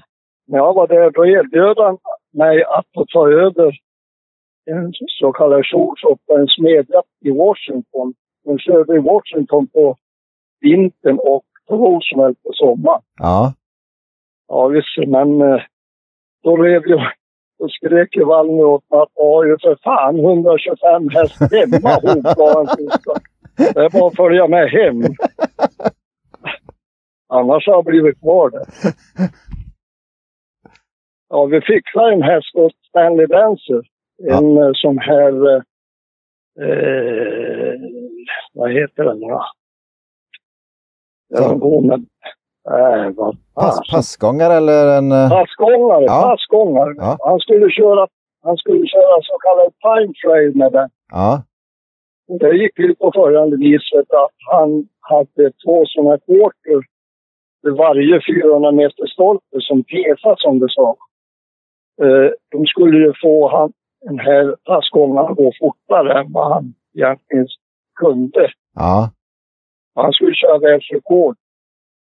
när 0.47 0.58
jag 0.58 0.73
var 0.73 0.88
där, 0.88 1.12
då 1.12 1.25
erbjöd 1.25 1.77
han 1.77 1.97
mig 2.34 2.63
att 2.63 2.86
få 2.93 3.05
ta 3.05 3.29
över 3.29 3.79
en 4.65 4.93
så 5.19 5.31
kallad 5.31 5.65
shop, 5.65 6.19
en 6.27 6.47
smedja 6.47 7.01
i 7.25 7.31
Washington. 7.31 8.13
De 8.43 8.60
körde 8.60 8.95
i 8.95 8.99
Washington 8.99 9.67
på 9.67 9.95
vintern 10.62 11.19
och 11.19 11.43
på 11.67 11.75
Roosevelt 11.75 12.43
på 12.43 12.49
sommaren. 12.53 13.01
Ja. 13.19 13.53
Ja, 14.47 14.67
visst. 14.67 14.97
Men 15.08 15.41
eh, 15.41 15.62
då 16.43 16.58
rev 16.58 16.81
jag 16.86 17.12
då 17.60 17.67
skrek 17.69 18.15
ju 18.15 18.25
Wallner 18.25 18.63
åt 18.63 18.89
mig 18.91 18.99
att 18.99 19.10
har 19.15 19.45
ju 19.45 19.58
för 19.62 19.77
fan 19.84 20.19
125 20.19 21.10
häst 21.10 21.39
hemma 21.39 22.67
sista. 22.67 23.13
Det 23.58 23.79
är 23.79 23.89
bara 23.89 24.08
att 24.08 24.15
följa 24.15 24.47
med 24.47 24.69
hem. 24.69 25.01
Annars 27.29 27.67
har 27.67 27.73
jag 27.73 27.86
blivit 27.86 28.19
kvar 28.19 28.49
där. 28.49 28.65
Ja, 31.29 31.45
vi 31.45 31.62
fixade 31.62 32.13
en 32.13 32.21
häst 32.21 32.55
åt 32.55 32.73
Stanley 32.89 33.25
Dancer. 33.25 33.81
En 34.29 34.58
eh, 34.58 34.71
sån 34.73 34.97
här... 34.99 35.55
Eh, 35.55 35.62
eh, 36.62 37.79
vad 38.53 38.71
heter 38.71 39.03
den 39.03 39.19
då? 39.19 39.45
Ja. 41.27 41.49
Den 41.49 41.60
går 41.60 41.81
med... 41.81 42.05
Äh, 42.69 43.10
vad 43.15 43.38
Pass, 43.56 43.80
passgångare 43.91 44.54
eller 44.54 44.97
en... 44.97 45.12
eh, 45.12 45.30
Passgångare, 45.30 46.04
Ja. 46.04 46.21
passgångare. 46.21 46.93
Ja. 46.97 47.17
Han 47.19 47.39
skulle 47.39 47.69
köra, 47.71 48.08
han 48.43 48.58
skulle 48.58 48.88
köra 48.88 49.21
så 49.21 49.38
kallad 49.45 49.71
time 49.86 50.13
trail 50.23 50.56
med 50.56 50.71
den. 50.71 50.89
Ja. 51.12 51.43
Det 52.39 52.51
gick 52.58 52.75
till 52.75 52.95
på 52.95 53.12
följande 53.15 53.58
viset 53.58 54.12
att 54.13 54.36
han 54.51 54.88
hade 54.99 55.51
två 55.65 55.84
sådana 55.86 56.17
quarter 56.17 56.82
vid 57.63 57.73
varje 57.73 58.21
400 58.43 58.71
meter 58.71 59.06
stolpe 59.06 59.58
som 59.60 59.84
pesa 59.84 60.36
som 60.38 60.60
det 60.60 60.69
sa. 60.69 60.95
Eh, 62.01 62.30
de 62.51 62.65
skulle 62.65 62.97
ju 62.97 63.13
få 63.21 63.49
han, 63.58 63.73
den 64.01 64.19
här 64.19 64.56
passgångaren 64.65 65.32
att 65.32 65.38
gå 65.38 65.51
fortare 65.60 66.19
än 66.19 66.32
vad 66.32 66.54
han 66.54 66.73
egentligen 66.95 67.47
kunde. 67.99 68.49
Ja. 68.75 69.10
Han 69.95 70.13
skulle 70.13 70.34
köra 70.36 70.58
världsrekord. 70.58 71.36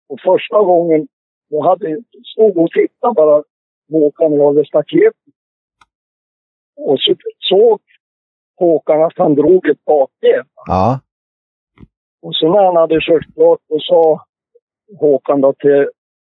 Och 0.09 0.21
första 0.21 0.59
gången, 0.59 1.09
då 1.51 1.63
hade 1.63 2.03
stod 2.33 2.59
och 2.59 2.71
tittade 2.71 3.15
bara 3.15 3.43
Håkan 3.91 4.33
och 4.33 4.39
jag 4.39 4.55
vid 4.55 4.67
staketet. 4.67 5.35
Och 6.77 7.01
så 7.01 7.15
såg 7.39 7.81
Håkan 8.57 9.03
att 9.03 9.19
han 9.19 9.35
drog 9.35 9.69
ett 9.69 9.85
bakben. 9.85 10.45
Ja. 10.67 11.01
Och 12.23 12.35
så 12.35 12.53
när 12.53 12.65
han 12.65 12.77
hade 12.77 13.01
kört 13.01 13.35
klart 13.35 13.61
då 13.69 13.79
sa 13.81 14.25
Håkan 15.01 15.41
då 15.41 15.53
till 15.53 15.89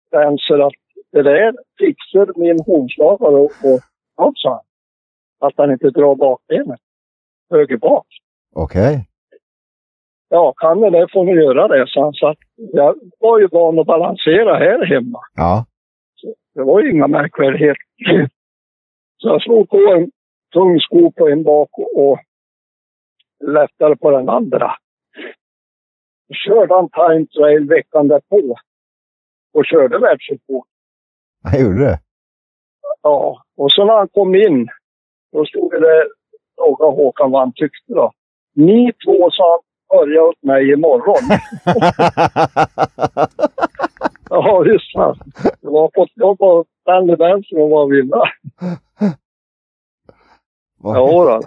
Spencer 0.08 0.60
att 0.68 0.74
det 1.12 1.24
där 1.24 1.54
fixar 1.80 2.40
min 2.40 2.60
hovslagare 2.66 3.36
och, 3.36 3.52
och 4.18 4.34
sa 4.36 4.50
han. 4.50 4.66
Att 5.48 5.54
han 5.58 5.72
inte 5.72 5.90
drar 5.90 6.16
bakbenet. 6.16 6.80
Höger 7.50 7.78
bak. 7.78 8.08
Okej. 8.56 9.08
Ja, 10.36 10.54
kan 10.58 10.82
ni 10.82 10.90
det 10.90 11.08
får 11.12 11.24
ni 11.24 11.32
göra 11.32 11.68
det, 11.68 11.88
sa 11.88 12.04
han. 12.04 12.14
Så 12.14 12.36
jag 12.56 12.96
var 13.20 13.40
ju 13.40 13.48
van 13.48 13.80
att 13.80 13.86
balansera 13.86 14.58
här 14.58 14.86
hemma. 14.86 15.20
Ja. 15.36 15.66
Det 16.56 16.64
var 16.64 16.82
ju 16.82 16.92
inga 16.92 17.08
märkvärdigheter. 17.08 17.84
Så 19.18 19.28
jag 19.28 19.42
slog 19.42 19.70
på 19.70 19.78
en 19.78 20.12
tung 20.54 20.80
sko 20.80 21.12
på 21.12 21.28
en 21.30 21.44
bak 21.44 21.70
och, 21.78 22.20
lättare 23.46 23.96
på 23.96 24.12
den 24.12 24.30
andra. 24.30 24.76
Så 26.28 26.34
körde 26.34 26.74
han 26.74 26.90
time 26.90 27.26
trail 27.26 27.68
veckan 27.68 28.08
därpå. 28.08 28.56
Och 29.54 29.66
körde 29.66 30.00
världsrekord. 30.00 30.66
Han 31.44 31.62
gjorde 31.62 31.80
det? 31.80 32.00
Ja, 33.02 33.44
och 33.58 33.72
så 33.72 33.86
när 33.86 33.94
han 33.94 34.08
kom 34.08 34.36
in, 34.36 34.68
då 35.32 35.46
stod 35.46 35.72
det 35.72 35.80
där 35.80 36.08
frågade 36.56 36.96
Håkan 36.96 37.32
vad 37.32 37.42
han 37.42 37.54
tyckte 37.54 37.94
då. 37.94 38.12
Ni 38.56 38.92
två 39.06 39.32
sa 39.32 39.60
börja 39.98 40.22
åt 40.24 40.44
mig 40.44 40.72
imorgon. 40.74 41.24
ja, 44.30 44.64
fan. 44.94 45.18
Det 45.62 45.68
var 45.70 45.92
fått 45.96 46.12
jobb 46.18 46.38
på 46.38 46.66
Stanley 46.82 47.16
Benson 47.16 47.70
vad 47.70 47.90
ville. 47.90 48.16
Vad- 50.80 50.96
Ja, 50.98 51.26
då. 51.26 51.42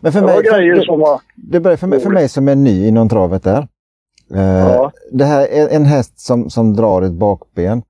Men 0.00 0.12
för 0.12 0.20
Det 0.20 0.26
mig, 0.26 0.34
var 0.34 0.42
grejer 0.42 0.76
för, 0.76 0.82
som 0.82 1.00
var... 1.00 1.20
det 1.36 1.60
börjar 1.60 1.76
för 1.76 1.86
mig, 1.86 2.00
för 2.00 2.10
mig 2.10 2.28
som 2.28 2.48
är 2.48 2.54
ny 2.56 2.88
inom 2.88 3.08
travet 3.08 3.42
där. 3.42 3.68
Eh, 4.34 4.40
Ja. 4.68 4.92
Det 5.12 5.24
här 5.24 5.46
är 5.46 5.76
en 5.76 5.84
häst 5.84 6.20
som, 6.20 6.50
som 6.50 6.74
drar 6.76 7.02
ett 7.02 7.12
bakben. 7.12 7.82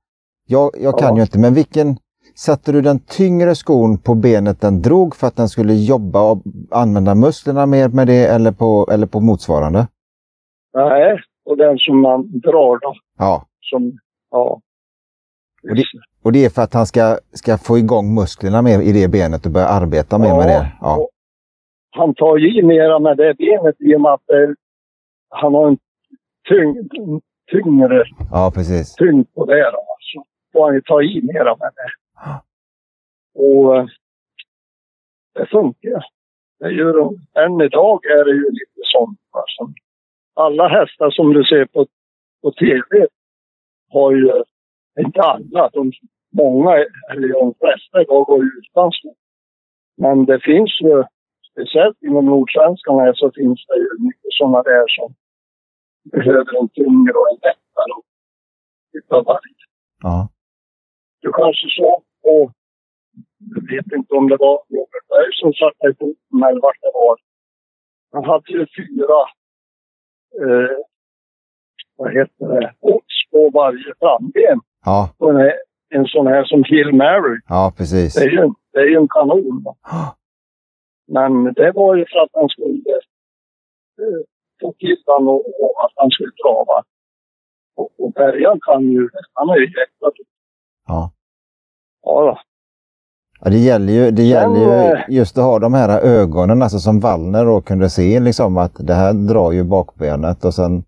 Jag, 0.46 0.70
jag 0.80 0.98
kan 0.98 1.08
Ja. 1.08 1.16
ju 1.16 1.22
inte, 1.22 1.38
men 1.38 1.54
vilken... 1.54 1.96
Satte 2.34 2.72
du 2.72 2.80
den 2.80 2.98
tyngre 2.98 3.54
skon 3.54 3.98
på 3.98 4.14
benet 4.14 4.60
den 4.60 4.82
drog 4.82 5.16
för 5.16 5.26
att 5.26 5.36
den 5.36 5.48
skulle 5.48 5.74
jobba 5.74 6.30
och 6.30 6.42
använda 6.70 7.14
musklerna 7.14 7.66
mer 7.66 7.88
med 7.88 8.06
det 8.06 8.26
eller 8.26 8.52
på, 8.52 8.88
eller 8.92 9.06
på 9.06 9.20
motsvarande? 9.20 9.86
Nej, 10.74 11.20
och 11.44 11.56
den 11.56 11.78
som 11.78 12.00
man 12.00 12.40
drar 12.40 12.78
då. 12.80 12.94
Ja, 13.18 13.46
Som, 13.60 13.98
ja. 14.30 14.60
Och 15.70 15.76
det- 15.76 15.84
och 16.24 16.32
det 16.32 16.44
är 16.44 16.50
för 16.50 16.62
att 16.62 16.74
han 16.74 16.86
ska, 16.86 17.18
ska 17.32 17.58
få 17.58 17.78
igång 17.78 18.14
musklerna 18.14 18.62
mer 18.62 18.80
i 18.80 18.92
det 18.92 19.08
benet 19.08 19.46
och 19.46 19.52
börja 19.52 19.66
arbeta 19.66 20.18
mer 20.18 20.34
med 20.36 20.46
det. 20.48 20.72
Ja, 20.80 21.08
Han 21.90 22.14
tar 22.14 22.38
i 22.58 22.62
mera 22.62 22.98
med 22.98 23.16
det 23.16 23.34
benet 23.34 23.76
i 23.80 23.96
och 23.96 24.00
med 24.00 24.12
att 24.12 24.30
eh, 24.30 24.50
han 25.28 25.54
har 25.54 25.68
en 25.68 25.78
tyng, 26.48 26.88
tyngre 27.52 28.04
ja 28.30 28.50
precis. 28.54 28.94
tyngd 28.94 29.34
på 29.34 29.44
det. 29.44 29.60
Då, 29.70 29.78
alltså. 29.94 30.18
får 30.52 30.64
han 30.66 30.74
ju 30.74 30.80
ta 30.82 31.02
i 31.02 31.20
mera 31.22 31.56
med 31.56 31.70
det. 31.76 31.90
Och 33.34 33.76
eh, 33.76 33.86
det 35.34 35.46
funkar. 35.46 36.04
Det 36.60 36.70
gör 36.70 36.92
de. 36.92 37.18
Än 37.44 37.60
idag 37.60 38.06
är 38.06 38.24
det 38.24 38.30
ju 38.30 38.50
lite 38.50 38.82
sånt. 38.92 39.18
Alltså. 39.30 39.74
Alla 40.34 40.68
hästar 40.68 41.10
som 41.10 41.32
du 41.32 41.44
ser 41.44 41.64
på, 41.64 41.86
på 42.42 42.52
tv 42.52 43.06
har 43.90 44.12
ju, 44.12 44.42
inte 45.00 45.20
alla, 45.20 45.70
de, 45.72 45.92
många, 46.32 46.72
eller 47.10 47.28
de 47.28 47.54
flesta 47.60 48.02
idag 48.02 48.26
går 48.26 48.44
utan 48.44 48.92
skor. 48.92 49.14
Men 49.96 50.24
det 50.24 50.40
finns 50.40 50.80
ju, 50.80 51.04
speciellt 51.52 52.02
inom 52.02 52.26
nordsvenskan 52.26 52.98
här, 52.98 53.12
så 53.14 53.30
finns 53.34 53.66
det 53.66 53.76
ju 53.76 54.06
mycket 54.06 54.32
sådana 54.38 54.62
där 54.62 54.84
som 54.88 55.14
behöver 56.12 56.60
en 56.60 56.68
tyngre 56.68 57.12
och 57.12 57.28
en 57.30 57.36
lättare 57.36 57.94
utav 58.92 59.24
varje. 59.24 59.54
Ja, 60.02 60.28
Du 61.20 61.32
kanske 61.32 61.66
såg 61.68 62.02
på, 62.22 62.52
jag 63.54 63.76
vet 63.76 63.92
inte 63.92 64.14
om 64.14 64.28
det 64.28 64.36
var 64.36 64.62
Robert 64.68 65.08
Berg 65.08 65.32
som 65.32 65.52
satte 65.52 65.86
i 65.88 65.94
foten 65.94 66.48
eller 66.48 66.60
vart 66.60 66.80
det 66.80 66.90
var. 66.94 67.16
Han 68.12 68.24
hade 68.24 68.52
ju 68.52 68.66
fyra, 68.76 69.20
eh, 70.42 70.76
vad 71.96 72.12
heter 72.12 72.46
det, 72.60 72.74
odds 72.80 73.30
på 73.30 73.50
varje 73.50 73.94
framben. 73.98 74.60
ja, 74.84 75.14
en, 75.18 75.52
en 75.98 76.06
sån 76.06 76.26
här 76.26 76.44
som 76.44 76.64
Hill 76.64 76.92
Mary, 76.92 77.40
ja 77.48 77.72
precis. 77.76 78.14
det 78.14 78.24
är 78.24 78.30
ju, 78.30 78.52
det 78.72 78.78
är 78.78 78.86
ju 78.86 78.96
en 78.96 79.08
kanon. 79.08 79.62
va. 79.64 79.74
Men 81.06 81.52
det 81.52 81.72
var 81.72 81.96
ju 81.96 82.04
för 82.06 82.18
att 82.18 82.30
han 82.32 82.48
skulle 82.48 82.94
eh, 84.00 84.20
få 84.60 84.72
till 84.72 85.02
den 85.06 85.28
och, 85.28 85.62
och 85.62 85.84
att 85.84 85.92
han 85.96 86.10
skulle 86.10 86.32
trava. 86.42 86.82
Och, 87.76 87.90
och 87.98 88.12
Bergan 88.12 88.60
kan 88.60 88.82
ju, 88.82 89.08
han 89.32 89.48
är 89.50 89.56
ju 89.56 89.66
jäkla 89.66 90.10
Ja. 90.86 91.12
Ja. 92.02 92.42
Ja, 93.44 93.50
det 93.50 93.58
gäller 93.58 93.92
ju, 93.92 94.10
det 94.10 94.22
gäller 94.22 94.56
ju 95.08 95.14
just 95.16 95.38
att 95.38 95.44
ha 95.44 95.58
de 95.58 95.74
här 95.74 96.00
ögonen, 96.00 96.62
alltså 96.62 96.78
som 96.78 97.00
Wallner 97.00 97.44
då 97.44 97.60
kunde 97.60 97.90
se 97.90 98.20
liksom 98.20 98.58
att 98.58 98.74
det 98.86 98.94
här 98.94 99.12
drar 99.28 99.52
ju 99.52 99.64
bakbenet 99.64 100.44
och 100.44 100.54
sen 100.54 100.84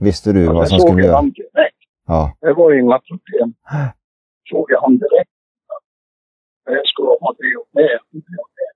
visste 0.00 0.32
du 0.32 0.44
Ja, 0.44 0.52
vad 0.52 0.68
som 0.68 0.78
skulle 0.78 1.00
jag 1.00 1.06
göra. 1.06 1.16
han 1.16 1.30
direkt. 1.30 1.76
Ja, 2.06 2.32
Det 2.40 2.52
var 2.52 2.72
inga 2.72 2.98
problem. 2.98 3.54
Såg 4.50 4.66
jag 4.70 4.80
han 4.80 4.92
direkt. 4.98 5.30
Det 6.66 6.82
skulle 6.84 7.08
vara 7.08 7.34
det 7.38 7.56
och 7.60 7.68
det. 7.72 7.98
och 8.02 8.08
det 8.12 8.36
och 8.42 8.50
det. 8.58 8.70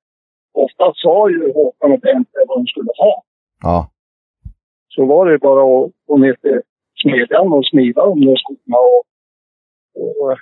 Ofta 0.64 0.92
sa 0.96 1.30
ju 1.30 1.52
Håkan 1.54 1.92
och 1.92 2.00
Bente 2.00 2.38
vad 2.48 2.58
de 2.58 2.66
skulle 2.66 2.90
ha. 2.98 3.22
ja, 3.62 3.90
Så 4.88 5.06
var 5.06 5.26
det 5.30 5.38
bara 5.38 5.62
att 5.84 5.90
gå 6.06 6.16
ner 6.16 6.34
till 6.34 6.60
smedjan 7.02 7.52
och 7.52 7.66
smida 7.66 8.06
de 8.06 8.20
där 8.20 8.36
skorna 8.36 8.76
och, 8.78 9.02
och 10.02 10.38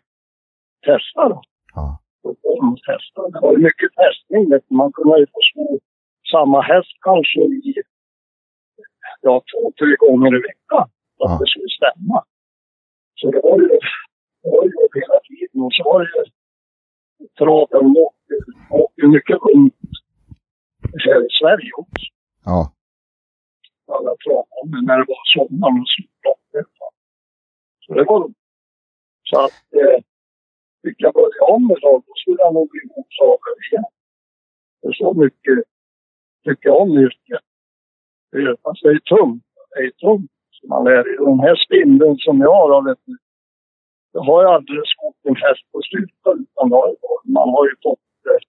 testa 0.86 1.28
då. 1.28 1.42
ja, 1.74 1.98
De 2.42 2.76
testa. 2.88 3.20
Det 3.32 3.40
var 3.44 3.52
ju 3.52 3.58
mycket 3.68 3.90
testning. 4.02 4.50
vet. 4.50 4.70
Man 4.70 4.92
kunde 4.92 5.18
ju 5.20 5.26
få 5.26 5.40
sko 5.50 5.78
samma 6.32 6.60
häst 6.60 6.94
kanske 7.00 7.40
i 7.40 7.74
ja, 9.20 9.42
två, 9.50 9.72
tre 9.78 9.96
gånger 9.96 10.30
i 10.38 10.40
veckan. 10.50 10.84
För 11.16 11.24
att 11.24 11.30
Ja. 11.30 11.38
det 11.40 11.46
skulle 11.52 11.70
stämma. 11.80 12.18
Så 13.18 13.30
det 13.30 13.40
var 13.46 13.56
ju, 13.60 13.68
det 14.42 14.48
var 14.54 14.62
ju 14.64 14.70
jobb 14.78 14.94
hela 15.02 15.18
tiden. 15.28 15.62
Och 15.66 15.72
så 15.76 15.82
var 15.88 15.98
det 16.00 16.08
ju 16.16 16.24
traven 17.38 17.86
åkte, 18.06 18.34
åkte 18.70 19.06
mycket 19.06 19.36
runt 19.46 19.74
här 21.04 21.20
i 21.26 21.28
Sverige 21.40 21.70
också. 21.76 22.06
ja, 22.44 22.72
Alla 23.96 24.12
travbanor 24.24 24.82
när 24.86 24.96
det 24.98 25.04
var 25.12 25.22
sommar 25.34 25.68
och 25.80 25.88
slutlopp. 25.94 26.66
Så 27.86 27.94
det 27.94 28.04
var. 28.04 28.30
Så 29.24 29.40
att 29.44 29.58
eh, 29.80 29.98
fick 30.82 30.98
jag 31.04 31.14
börja 31.14 31.42
om 31.54 31.64
idag 31.76 32.02
då 32.06 32.12
skulle 32.16 32.40
jag 32.46 32.54
nog 32.54 32.70
bli 32.70 32.80
mottagare 32.96 33.58
igen. 33.66 33.90
För 34.80 34.92
så 34.92 35.08
mycket 35.22 35.58
tycker 36.44 36.68
jag 36.68 36.80
om 36.80 36.98
yrket. 36.98 37.44
Det 38.32 38.56
Fast 38.62 38.82
det 38.82 38.88
är 38.88 38.98
tungt. 39.16 39.44
Det 39.70 39.80
är 39.88 39.90
tungt. 39.90 40.30
Så 40.50 40.66
man 40.66 40.84
lär. 40.84 41.04
Den 41.30 41.40
här 41.40 41.56
spindeln 41.66 42.16
som 42.18 42.40
jag 42.40 42.52
har, 42.52 42.82
vet 42.88 42.98
du, 43.04 43.16
jag 44.12 44.20
har 44.20 44.42
ju 44.42 44.48
aldrig 44.48 44.80
skott 44.94 45.20
en 45.22 45.36
häst 45.36 45.64
på 45.72 45.80
sluta 45.90 46.28
utan 46.42 46.72
har 46.72 46.96
man 47.36 47.48
har 47.48 47.64
ju 47.70 47.74
fått 47.82 48.08
eh, 48.30 48.40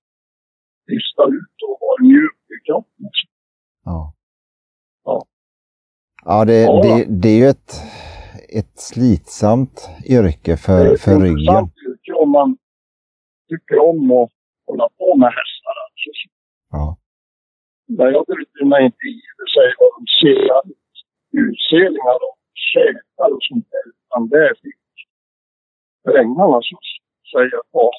lista 0.91 1.23
ut 1.37 1.57
och 1.67 1.77
vara 1.81 1.97
mjuk 2.01 2.39
i 2.55 2.65
kroppen. 2.65 3.09
ja. 3.85 4.13
Ja. 5.05 5.25
Ja, 6.25 6.45
det, 6.45 6.61
Ja. 6.61 6.81
det, 6.83 7.05
det 7.21 7.29
är 7.29 7.37
ju 7.37 7.47
ett, 7.47 7.73
ett 8.59 8.79
slitsamt 8.79 9.89
yrke 10.09 10.57
för, 10.57 10.95
för 10.97 11.19
ryggen. 11.19 11.69
Om 12.21 12.29
man 12.31 12.57
tycker 13.49 13.79
om 13.89 14.11
att 14.11 14.31
hålla 14.67 14.89
på 14.97 15.15
med 15.15 15.29
hästar. 15.39 15.75
Alltså. 15.85 16.09
Ja, 16.71 16.97
Men 17.97 18.07
jag 18.15 18.25
bryr 18.25 18.65
mig 18.65 18.85
inte 18.85 19.05
i 19.15 19.17
och 19.29 19.35
för 19.39 19.47
sig 19.55 19.67
vad 19.79 19.89
de 19.97 20.01
ser, 20.19 20.61
utselingar 21.43 22.17
och 22.27 22.37
käkar 22.73 23.29
och 23.35 23.43
sånt 23.49 23.67
där. 23.71 23.83
Utan 23.91 24.29
det 24.29 24.37
är 24.49 24.53
drängarna 26.11 26.59
som 26.61 26.77
säger 27.31 27.61
ja. 27.71 27.91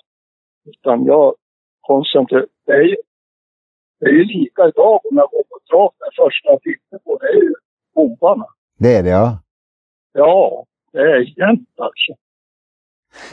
Utan 0.64 1.04
jag 1.04 1.34
koncentrerar 1.80 2.82
ju- 2.82 2.96
det 4.00 4.06
är 4.06 4.12
ju 4.12 4.24
lika 4.24 4.68
idag 4.68 5.00
om 5.06 5.16
jag 5.16 5.30
går 5.30 5.42
på 5.42 5.58
trav. 5.70 5.92
Det 5.98 6.10
första 6.22 6.48
jag 6.48 6.62
tittar 6.62 6.98
på 6.98 7.18
det 7.20 7.26
är 7.28 7.34
ju 7.42 7.54
bovarna. 7.94 8.46
det 8.78 8.94
är 8.96 9.02
det 9.02 9.08
ja. 9.10 9.42
Ja, 10.12 10.66
det 10.92 10.98
är 10.98 11.38
jämt 11.38 11.68
alltså. 11.80 12.12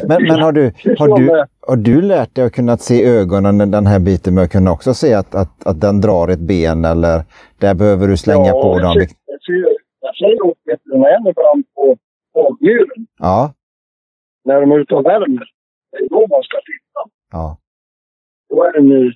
Men, 0.07 0.23
men 0.23 0.39
har, 0.39 0.51
du, 0.51 0.63
har, 0.99 1.19
du, 1.19 1.45
har 1.67 1.75
du 1.75 2.01
lärt 2.01 2.35
dig 2.35 2.45
att 2.45 2.53
kunna 2.53 2.77
se 2.77 3.05
ögonen, 3.05 3.71
den 3.71 3.85
här 3.85 3.99
biten 3.99 4.33
med 4.35 4.43
att 4.43 4.51
kunna 4.51 4.71
också 4.71 4.93
se 4.93 5.13
att, 5.13 5.35
att, 5.35 5.67
att 5.67 5.81
den 5.81 6.01
drar 6.01 6.27
ett 6.27 6.39
ben 6.39 6.85
eller 6.85 7.23
där 7.59 7.75
behöver 7.75 8.07
du 8.07 8.17
slänga 8.17 8.51
på 8.51 8.73
jag 8.73 8.81
dem? 8.81 8.97
Jag 9.25 9.41
ser, 9.41 9.77
jag 9.99 10.15
ser 10.15 10.45
åt 10.45 10.57
veterinären 10.65 11.27
ibland 11.27 11.63
på 11.75 11.97
hovdjuren 12.33 13.07
Ja, 13.19 13.53
när 14.45 14.61
de 14.61 14.71
är 14.71 14.79
ute 14.79 14.95
och 14.95 15.05
värmer. 15.05 15.49
Det 15.91 15.97
är 15.97 16.09
då 16.09 16.27
man 16.29 16.43
ska 16.43 16.57
titta. 16.57 17.17
ja, 17.31 17.57
Då 18.49 18.63
är 18.63 18.73
det 18.73 18.81
nu 18.81 19.13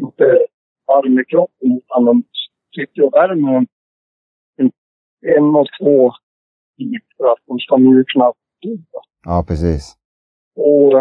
inte 0.00 0.38
varm 0.86 1.18
i 1.18 1.24
kroppen 1.24 1.72
utan 1.78 2.04
de 2.04 2.22
sitter 2.74 3.02
och 3.02 3.12
värmer 3.12 3.66
en, 4.56 4.70
en 5.36 5.56
och 5.56 5.66
två 5.80 6.12
hit 6.78 7.02
för 7.16 7.24
att 7.32 7.38
de 7.46 7.58
ska 7.58 7.76
mjukna. 7.76 8.32
Ja, 9.24 9.44
precis. 9.48 9.96
Och 10.56 10.92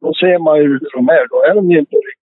då 0.00 0.14
ser 0.14 0.38
man 0.38 0.56
ju 0.58 0.68
hur 0.68 0.90
de 0.94 1.08
är. 1.08 1.28
Då 1.28 1.42
är 1.42 1.54
de 1.54 1.70
ju 1.70 1.78
inte 1.78 1.96
riktigt 1.96 2.22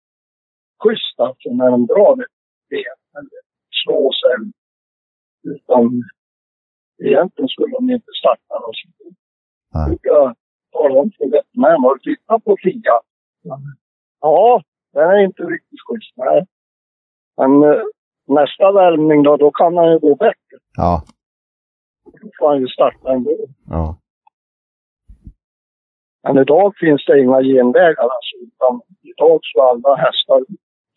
schyssta 0.83 1.23
alltså, 1.23 1.49
när 1.49 1.71
de 1.71 1.85
drar 1.85 2.13
ett 2.23 2.37
ben 2.69 2.99
eller 3.17 3.41
slår 3.83 4.11
sig. 4.21 4.51
Utan 5.53 6.03
egentligen 7.03 7.49
skulle 7.49 7.73
de 7.77 7.89
inte 7.89 8.11
starta 8.21 8.53
något 8.59 8.77
sånt. 8.81 9.17
Jag 9.73 9.87
brukar 9.87 10.35
tala 10.71 10.99
om 11.01 11.11
för 11.17 11.25
veterinären, 11.25 11.83
har 11.83 11.95
du 11.95 12.15
tittat 12.15 12.43
på 12.43 12.57
Fia? 12.63 12.95
Ja, 14.21 14.61
den 14.93 15.09
är 15.09 15.25
inte 15.25 15.43
riktigt 15.43 15.79
schysst. 15.87 16.13
Nej. 16.15 16.45
Men 17.37 17.63
eh, 17.63 17.83
nästa 18.27 18.71
värmning 18.71 19.23
då, 19.23 19.37
då 19.37 19.51
kan 19.51 19.77
han 19.77 19.91
ju 19.91 19.99
gå 19.99 20.15
bättre. 20.15 20.57
Ja. 20.77 21.03
Då 22.21 22.29
får 22.39 22.47
han 22.49 22.59
ju 22.59 22.67
starta 22.67 23.13
ändå. 23.13 23.31
Ja. 23.69 23.97
Men 26.25 26.37
idag 26.37 26.73
finns 26.79 27.05
det 27.05 27.19
inga 27.19 27.41
genvägar 27.43 28.03
alltså. 28.03 28.35
Utan 28.47 28.81
idag 29.01 29.39
så 29.43 29.59
är 29.61 29.69
alla 29.69 29.95
hästar 29.95 30.45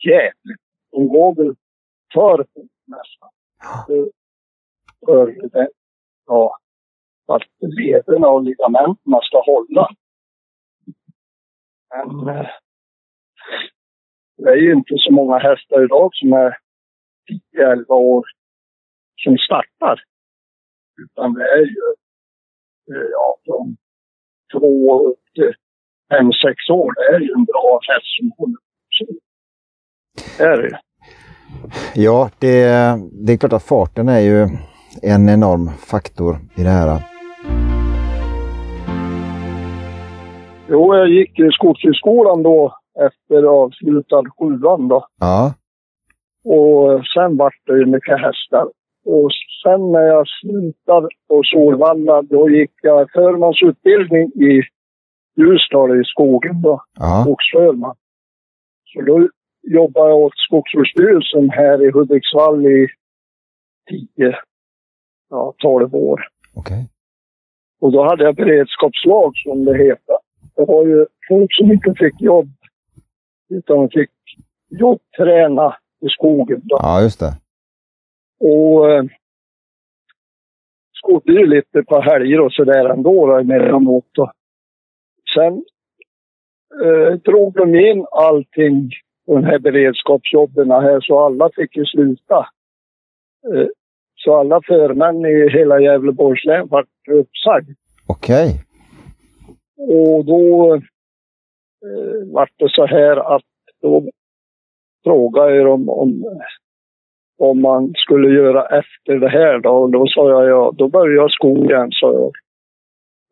jävligt. 0.07 0.61
De 0.91 1.09
går 1.09 1.35
väl 1.35 1.55
för 2.15 2.37
fort 2.55 2.71
nästan. 2.87 3.31
Det- 3.89 4.11
För 5.07 5.27
det, 5.53 5.69
ja, 6.27 6.59
att 7.27 7.43
lederna 7.61 8.29
och 8.29 8.43
ligamenten 8.45 9.21
ska 9.23 9.43
hålla. 9.47 9.89
Men 11.95 12.29
eh, 12.37 12.47
det 14.37 14.51
är 14.51 14.57
ju 14.57 14.73
inte 14.73 14.95
så 14.97 15.13
många 15.13 15.39
hästar 15.39 15.85
idag 15.85 16.11
som 16.15 16.33
är 16.33 16.57
10-11 17.57 17.85
år 17.95 18.27
som 19.17 19.37
startar. 19.39 20.03
Utan 21.03 21.33
det 21.35 21.43
är 21.53 21.59
ju 21.67 21.83
eh, 22.95 23.09
ja, 23.13 23.37
från 23.45 23.77
två 24.53 25.09
upp 25.09 25.25
till 25.35 25.53
fem, 26.11 26.33
sex 26.33 26.71
år. 26.71 26.93
Det 26.95 27.17
är 27.17 27.21
ju 27.21 27.33
en 27.33 27.45
bra. 27.45 27.81
Så 28.91 29.05
det 30.39 30.45
är 30.45 30.63
det. 30.63 30.79
Ja, 31.95 32.31
det, 32.39 32.65
det 33.27 33.33
är 33.33 33.37
klart 33.37 33.53
att 33.53 33.63
farten 33.63 34.09
är 34.09 34.21
ju 34.21 34.43
en 35.03 35.29
enorm 35.29 35.69
faktor 35.69 36.37
i 36.57 36.63
det 36.63 36.71
här. 36.71 37.03
Jo, 40.71 40.95
jag 40.95 41.09
gick 41.09 41.39
i 41.39 41.49
Skogshögskolan 41.53 42.43
då 42.43 42.75
efter 43.07 43.43
avslutad 43.43 44.23
sjuan 44.39 44.89
då. 44.89 45.07
Ja, 45.21 45.55
Och 46.45 47.07
sen 47.15 47.37
vart 47.37 47.67
det 47.67 47.79
ju 47.79 47.87
mycket 47.87 48.21
hästar. 48.21 48.67
Och 49.15 49.31
sen 49.63 49.93
när 49.93 50.07
jag 50.15 50.25
slutade 50.29 51.09
på 51.29 51.43
Solvalla, 51.45 52.23
då 52.23 52.51
gick 52.51 52.71
jag 52.83 53.11
förmansutbildning 53.13 54.27
i 54.51 54.63
Ljusdal 55.37 56.01
i 56.01 56.05
skogen 56.05 56.63
då, 56.63 56.83
ja, 56.99 57.23
skogsförman. 57.25 57.97
Så 58.85 59.01
då 59.03 59.29
jobbade 59.63 60.09
jag 60.09 60.19
åt 60.19 60.33
Skogsvårdsstyrelsen 60.37 61.51
här 61.51 61.87
i 61.87 61.91
Hudiksvall 61.91 62.67
i 62.67 62.89
10, 63.91 64.37
ja 65.31 65.55
12 65.59 65.95
år. 65.95 66.21
okej. 66.55 66.89
Och 67.81 67.93
då 67.93 68.05
hade 68.05 68.25
jag 68.25 68.37
beredskapslag 68.37 69.33
som 69.37 69.65
det 69.65 69.79
heter. 69.79 70.17
Det 70.57 70.65
var 70.65 70.87
ju 70.87 71.07
folk 71.29 71.55
som 71.55 71.73
inte 71.73 71.95
fick 71.99 72.21
jobb. 72.21 72.49
Utan 73.49 73.89
fick 73.91 74.11
jobbträna 74.69 75.77
i 76.01 76.09
skogen. 76.09 76.61
Då. 76.65 76.79
Ja, 76.83 77.03
just 77.03 77.21
det. 77.21 77.33
Och 78.41 78.91
eh, 78.91 79.05
skodde 80.93 81.33
ju 81.33 81.47
lite 81.47 81.83
på 81.83 82.01
helger 82.01 82.41
och 82.41 82.53
sådär 82.53 82.89
ändå 82.89 83.27
då, 83.27 83.39
emellanåt. 83.39 84.07
Då. 84.13 84.33
Sen 85.35 85.65
eh, 86.85 87.13
drog 87.13 87.55
de 87.55 87.75
in 87.75 88.07
allting, 88.11 88.91
de 89.27 89.45
här 89.45 89.59
beredskapsjobben 89.59 90.71
här, 90.71 91.01
så 91.01 91.19
alla 91.19 91.51
fick 91.57 91.77
ju 91.77 91.85
sluta. 91.85 92.49
Eh, 93.55 93.67
så 94.15 94.37
alla 94.37 94.61
förmän 94.67 95.25
i 95.25 95.51
hela 95.51 95.81
Gävleborgs 95.81 96.45
län 96.45 96.67
vart 96.67 96.87
uppsagd. 97.11 97.71
Okej. 98.07 98.65
Och 99.77 100.25
då 100.25 100.75
eh, 100.75 102.33
vart 102.33 102.53
det 102.57 102.71
så 102.71 102.87
här 102.87 103.37
att 103.37 103.43
då 103.83 104.11
frågade 105.05 105.57
jag 105.57 105.89
om, 105.89 106.25
om, 107.39 107.49
om 107.49 107.63
man 107.63 107.93
skulle 107.97 108.29
göra 108.29 108.79
efter 108.79 109.15
det 109.15 109.29
här 109.29 109.59
då. 109.59 109.71
Och 109.71 109.91
då 109.91 110.07
sa 110.07 110.31
jag 110.31 110.49
ja, 110.49 110.73
då 110.77 110.89
börjar 110.89 111.17
jag 111.17 111.31
sko 111.31 111.65
igen, 111.65 111.89
sa 111.93 112.13
jag. 112.13 112.33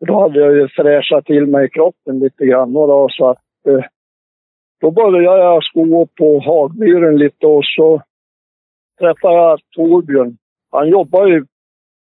Då 0.07 0.21
hade 0.21 0.40
jag 0.40 0.55
ju 0.55 0.69
fräschat 0.69 1.25
till 1.25 1.47
mig 1.47 1.71
kroppen 1.71 2.19
lite 2.19 2.47
grann 2.47 2.77
och 2.77 2.88
då, 2.88 3.09
så 3.11 3.29
att 3.31 3.38
eh, 3.69 3.85
då 4.81 4.90
började 4.90 5.42
jag 5.42 5.64
sko 5.64 6.07
på 6.07 6.40
Hagmyren 6.40 7.16
lite 7.16 7.47
och 7.47 7.64
så 7.64 8.03
träffade 8.99 9.35
jag 9.35 9.61
Torbjörn. 9.77 10.37
Han 10.71 10.88
jobbade 10.88 11.31
ju 11.31 11.45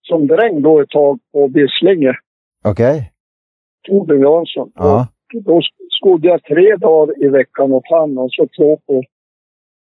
som 0.02 0.28
dräng 0.28 0.62
då 0.62 0.82
ett 0.82 0.90
tag 0.90 1.20
på 1.32 1.48
Bisslinge, 1.48 2.14
Okej. 2.66 3.12
Torbjörn 3.88 4.22
Jansson. 4.22 4.72
Ja. 4.76 5.08
Då 5.34 5.62
skodde 5.90 6.28
jag 6.28 6.44
tre 6.44 6.76
dagar 6.76 7.24
i 7.24 7.28
veckan 7.28 7.72
åt 7.72 7.84
han 7.90 8.18
och 8.18 8.30
så 8.32 8.48
två 8.58 8.78
på 8.88 9.04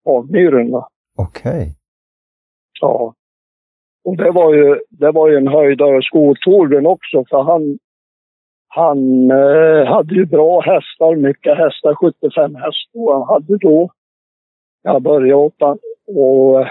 Hagmyren. 0.04 0.83
Okej. 1.18 1.78
Ja. 2.81 3.14
Och 4.05 4.17
det 4.17 4.31
var 4.31 4.55
ju, 4.55 4.81
det 4.91 5.11
var 5.11 5.29
ju 5.29 5.37
en 5.37 5.49
höjdare 5.49 6.03
sko 6.03 6.35
Torbjörn 6.35 6.87
också 6.87 7.25
för 7.31 7.43
han, 7.43 7.79
han 8.69 9.31
eh, 9.31 9.87
hade 9.87 10.14
ju 10.14 10.27
bra 10.27 10.61
hästar, 10.61 11.17
mycket 11.17 11.59
hästar, 11.59 11.95
75 11.95 12.55
hästar 12.55 13.12
han 13.12 13.23
hade 13.23 13.59
då. 13.59 13.91
Jag 14.83 15.03
började 15.03 15.35
åt 15.35 15.55
han 15.59 15.79
och 16.07 16.61
eh, 16.61 16.69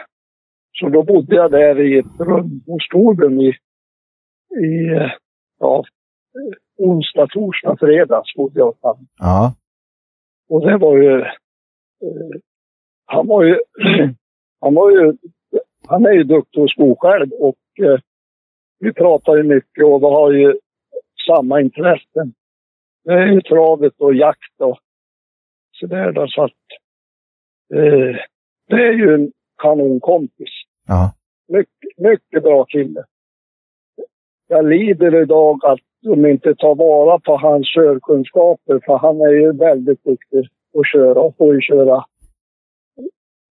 så 0.80 0.90
då 0.90 1.04
bodde 1.04 1.36
jag 1.36 1.52
där 1.52 1.80
i 1.80 1.98
ett 1.98 2.20
rum 2.20 2.62
hos 2.68 2.88
Torbjörn 2.88 3.42
i, 3.42 3.54
i 4.66 4.96
eh, 4.96 5.12
ja, 5.60 5.84
onsdag, 6.78 7.28
torsdag, 7.28 7.78
fredag 7.80 8.24
bodde 8.36 8.60
jag 8.60 8.76
han. 8.82 9.08
Ja. 9.20 9.54
Och 10.50 10.62
det 10.62 10.78
var 10.78 10.98
ju... 10.98 11.22
Eh, 11.22 12.40
han 13.06 13.28
var 13.28 13.44
ju... 13.44 13.60
han 14.62 14.74
var 14.74 14.92
ju... 14.92 15.18
Han 15.90 16.06
är 16.06 16.12
ju 16.12 16.24
duktig 16.24 16.62
att 16.62 16.70
sko 16.70 16.96
själv 17.00 17.32
och 17.32 17.58
eh, 17.80 18.00
vi 18.80 18.94
pratar 18.94 19.38
ju 19.38 19.44
mycket 19.44 19.86
och 19.86 20.02
vi 20.02 20.06
har 20.06 20.32
ju 20.32 20.60
samma 21.28 21.62
intressen. 21.62 22.34
Det 23.04 23.14
är 23.14 23.28
ju 23.28 23.42
travet 23.42 23.94
och 23.98 24.16
jakt 24.16 24.62
och 24.62 24.80
sådär 25.72 26.12
då, 26.12 26.28
så 26.28 26.44
att... 26.44 26.52
Eh, 27.74 28.16
det 28.68 28.88
är 28.88 28.94
ju 28.94 29.14
en 29.14 29.32
kanonkompis. 29.62 30.50
Ja. 30.88 31.14
Mycket, 31.48 31.98
mycket 31.98 32.44
bra 32.44 32.66
kille. 32.66 33.04
Jag 34.48 34.66
lider 34.66 35.22
idag 35.22 35.66
att 35.66 35.80
de 36.02 36.26
inte 36.26 36.56
tar 36.56 36.76
vara 36.76 37.20
på 37.20 37.38
hans 37.38 37.68
körkunskaper 37.76 38.80
för 38.86 38.98
han 38.98 39.22
är 39.22 39.32
ju 39.32 39.52
väldigt 39.52 40.04
duktig 40.04 40.50
att 40.80 40.88
köra 40.92 41.20
och 41.20 41.38
får 41.38 41.56
ju 41.56 41.62
köra 41.62 42.06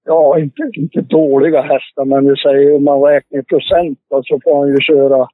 ja, 0.07 0.39
inte, 0.39 0.63
inte 0.75 1.01
dåliga 1.01 1.63
hästar, 1.63 2.05
men 2.05 2.29
vi 2.29 2.37
säger 2.37 2.77
om 2.77 2.85
man 2.85 3.03
räknar 3.03 3.39
i 3.41 3.43
procent 3.43 3.99
då, 4.11 4.23
så 4.23 4.41
får 4.45 4.59
han 4.59 4.69
ju 4.69 4.81
köra 4.81 5.29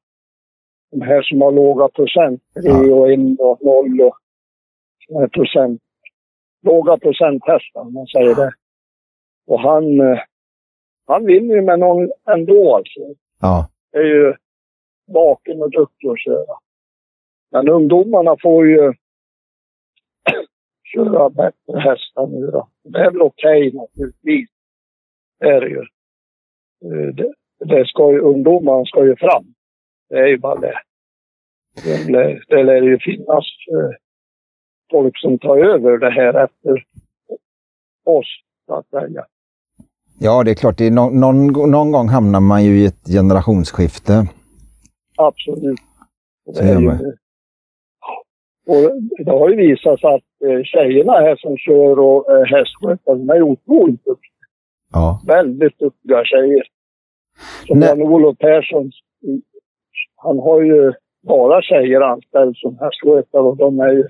de 0.91 1.01
här 1.01 1.23
som 1.23 1.41
har 1.41 1.53
låga 1.53 1.89
procent. 1.89 2.43
3 2.62 2.93
och 2.93 3.12
1 3.12 3.18
och 3.41 3.59
0 3.62 4.01
och 4.01 5.20
här 5.20 5.29
procent. 5.29 5.81
Låga 6.62 6.97
procenthästar, 6.97 7.81
om 7.81 7.93
man 7.93 8.07
säger 8.07 8.35
det. 8.35 8.53
Och 9.47 9.61
han, 9.61 10.01
eh, 10.01 10.18
han 11.07 11.27
vinner 11.27 11.55
ju 11.55 11.62
med 11.62 11.79
någon 11.79 12.11
ändå 12.31 12.77
alltså 12.77 13.01
Ja. 13.41 13.68
är 13.93 14.03
ju 14.03 14.35
vaken 15.07 15.62
och 15.62 15.70
duktig 15.70 16.09
att 16.09 16.20
köra. 16.20 16.57
Men 17.51 17.68
ungdomarna 17.68 18.37
får 18.43 18.66
ju 18.66 18.93
köra 20.95 21.31
bättre 21.31 21.81
hästar 21.81 22.27
nu 22.27 22.47
då. 22.47 22.68
Det 22.85 22.99
är 22.99 23.11
väl 23.11 23.23
okej 23.23 23.73
naturligtvis. 23.73 24.49
Det 25.43 25.49
är 25.49 25.61
det 25.61 25.68
ju. 25.68 25.80
Eh, 26.84 27.14
Det, 27.14 27.32
det 27.64 27.86
ska 27.86 28.12
ju, 28.12 28.18
ungdomarna 28.18 28.84
ska 28.84 29.05
ju 29.05 29.16
fram. 29.16 29.45
Det 30.09 30.18
är 30.18 30.26
ju 30.26 30.38
bara 30.38 30.61
det. 30.61 30.78
Det, 31.84 32.09
lär- 32.12 32.45
det 32.49 32.62
lär 32.62 32.82
ju 32.82 32.99
finnas 32.99 33.45
eh, 33.72 33.90
folk 34.90 35.18
som 35.18 35.38
tar 35.38 35.59
över 35.59 35.99
det 35.99 36.11
här 36.11 36.45
efter 36.45 36.84
oss, 38.05 38.26
så 38.66 38.74
att 38.74 38.88
säga. 38.88 39.24
Ja, 40.20 40.43
det 40.45 40.51
är 40.51 40.55
klart. 40.55 40.78
Det 40.78 40.86
är 40.86 40.90
någon, 40.90 41.20
någon, 41.20 41.70
någon 41.70 41.93
gång 41.93 42.09
hamnar 42.09 42.40
man 42.40 42.64
ju 42.64 42.78
i 42.82 42.86
ett 42.86 43.07
generationsskifte. 43.07 44.12
Absolut. 45.16 45.80
Och 46.47 46.57
Så 46.57 46.62
är 46.64 46.80
ju-. 46.80 47.16
Och 48.66 49.03
det 49.24 49.30
har 49.30 49.49
ju 49.51 49.57
visat 49.57 50.01
sig 50.01 50.11
att 50.14 50.49
eh, 50.51 50.62
tjejerna 50.64 51.12
här 51.12 51.36
som 51.36 51.57
kör 51.57 51.99
och 51.99 52.30
är 52.30 52.45
hästskötare, 52.45 53.16
de 53.18 53.30
är 53.30 53.43
otroligt 53.43 54.05
duktiga. 54.05 54.41
Ja. 54.93 55.20
Väldigt 55.26 55.78
duktiga 55.78 56.24
tjejer. 56.24 56.62
Som 57.66 57.78
Nej. 57.78 57.88
Jan-Olof 57.88 58.38
Persson, 58.38 58.90
han 60.16 60.38
har 60.38 60.62
ju 60.62 60.93
bara 61.22 61.62
tjejer 61.62 62.01
anställd 62.01 62.57
som 62.57 62.78
hästskötare 62.78 63.43
och 63.43 63.57
de 63.57 63.80
är 63.80 63.93
ju 63.93 64.05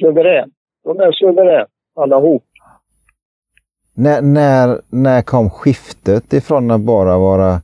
suverän. 0.00 0.50
De 0.84 1.00
är 1.00 1.12
suverän 1.12 1.66
allihop. 1.96 2.44
När, 3.94 4.22
när, 4.22 4.80
när 4.88 5.22
kom 5.22 5.50
skiftet 5.50 6.32
ifrån 6.32 6.70
att 6.70 6.80
bara 6.80 7.18
vara 7.18 7.60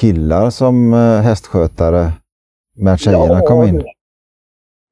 killar 0.00 0.50
som 0.50 0.92
eh, 0.92 1.20
hästskötare 1.20 2.12
med 2.76 2.92
att 2.92 3.00
tjejerna 3.00 3.40
kom 3.40 3.64
in? 3.64 3.84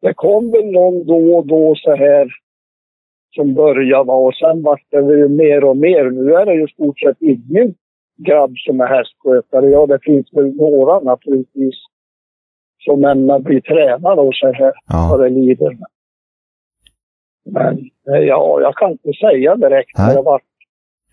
Det 0.01 0.15
kom 0.15 0.51
väl 0.51 0.73
någon 0.73 1.07
då 1.07 1.37
och 1.37 1.47
då 1.47 1.75
så 1.77 1.97
här 1.97 2.29
som 3.37 3.55
började 3.55 4.13
och 4.13 4.35
sen 4.35 4.63
vart 4.63 4.83
det 4.91 4.97
ju 4.97 5.29
mer 5.29 5.65
och 5.65 5.77
mer. 5.77 6.05
Nu 6.11 6.35
är 6.35 6.47
det 6.47 6.55
ju 6.55 6.67
stort 6.69 7.01
sett 7.01 7.17
ingen 7.21 7.75
grabb 8.17 8.53
som 8.57 8.81
är 8.81 8.87
hästskötare. 8.87 9.67
Ja, 9.71 9.87
det 9.87 9.99
finns 10.03 10.27
väl 10.33 10.57
några 10.57 11.01
naturligtvis 11.01 11.75
som 12.85 13.05
ämnar 13.05 13.39
bli 13.39 13.61
tränare 13.63 14.21
och 14.21 14.35
så 14.35 14.47
här 14.53 14.73
Ja. 14.89 15.09
vad 15.11 15.21
det 15.21 15.29
lider. 15.29 15.77
Men 17.45 17.79
eh, 18.11 18.21
ja, 18.23 18.61
jag 18.61 18.75
kan 18.75 18.91
inte 18.91 19.13
säga 19.13 19.57
direkt. 19.57 19.99
Nej. 19.99 20.15
Det 20.17 20.23
vart, 20.23 20.43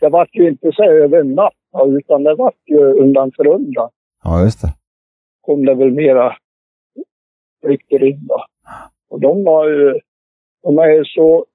det 0.01 0.09
vart 0.09 0.35
ju 0.35 0.49
inte 0.49 0.71
så 0.73 0.83
över 0.83 1.19
en 1.19 1.33
natt, 1.35 1.53
utan 1.99 2.23
det 2.23 2.35
vart 2.35 2.61
ju 2.65 2.77
undan 2.83 3.31
för 3.35 3.47
undan. 3.47 3.89
ja, 4.23 4.41
just 4.43 4.61
det. 4.61 4.67
kom 5.41 5.65
det 5.65 5.75
väl 5.75 5.91
mera 5.91 6.35
flickor 7.65 8.03
in 8.03 8.27
då. 8.27 8.45
Och 9.09 9.19
de 9.21 9.43
var 9.43 9.69
ju, 9.69 9.99
de 10.63 10.77
är 10.77 10.89
ju 10.89 11.05
så 11.05 11.45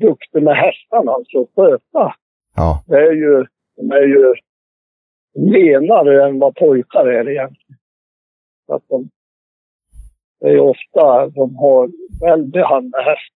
duktiga 0.00 0.42
med 0.42 0.56
hästarna, 0.56 1.12
alltså 1.12 1.46
sköta. 1.56 2.14
Ja, 2.56 2.82
Det 2.86 2.96
är 2.96 3.12
ju, 3.12 3.46
de 3.76 3.90
är 3.90 4.02
ju 4.02 4.34
lenare 5.34 6.26
än 6.26 6.38
vad 6.38 6.54
pojkar 6.54 7.06
är 7.06 7.28
egentligen. 7.28 7.78
Så 8.66 8.74
att 8.74 8.82
de, 8.88 9.08
det 10.40 10.46
är 10.46 10.52
ju 10.52 10.60
ofta 10.60 11.28
de 11.28 11.56
har 11.56 11.90
väldigt 12.20 12.66
hand 12.66 12.90
med 12.90 13.04
häst. 13.04 13.34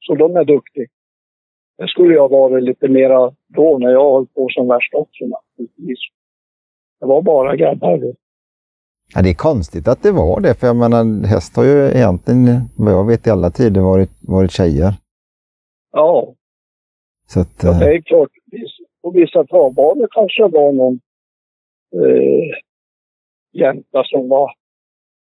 Så 0.00 0.14
de 0.14 0.36
är 0.36 0.44
duktiga. 0.44 0.86
Det 1.78 1.88
skulle 1.88 2.14
jag 2.14 2.28
varit 2.28 2.64
lite 2.64 2.88
mera 2.88 3.34
då 3.46 3.78
när 3.78 3.90
jag 3.90 4.12
höll 4.14 4.26
på 4.26 4.48
som 4.50 4.68
värst 4.68 4.94
också 4.94 5.24
naturligtvis. 5.24 5.98
Det 7.00 7.06
var 7.06 7.22
bara 7.22 7.56
grabbar. 7.56 7.98
då. 7.98 8.14
Ja, 9.14 9.22
det 9.22 9.30
är 9.30 9.34
konstigt 9.34 9.88
att 9.88 10.02
det 10.02 10.12
var 10.12 10.40
det, 10.40 10.54
för 10.54 10.66
jag 10.66 10.76
menar 10.76 11.26
häst 11.26 11.56
har 11.56 11.64
ju 11.64 11.86
egentligen, 11.86 12.60
vad 12.76 12.92
jag 12.94 13.06
vet 13.06 13.26
i 13.26 13.30
alla 13.30 13.50
tider, 13.50 13.80
varit, 13.80 14.10
varit 14.20 14.50
tjejer. 14.50 14.94
Ja, 15.92 16.34
Så 17.26 17.40
att, 17.40 17.62
Ja, 17.62 17.72
eh, 17.72 17.78
det 17.78 17.94
är 17.94 18.00
klart. 18.02 18.30
Vis- 18.44 18.80
På 19.02 19.10
vissa 19.10 19.44
travbanor 19.44 20.08
kanske 20.10 20.42
det 20.42 20.48
var 20.58 20.72
någon 20.72 21.00
eh, 21.94 22.54
jänta 23.52 24.04
som 24.04 24.28
var, 24.28 24.52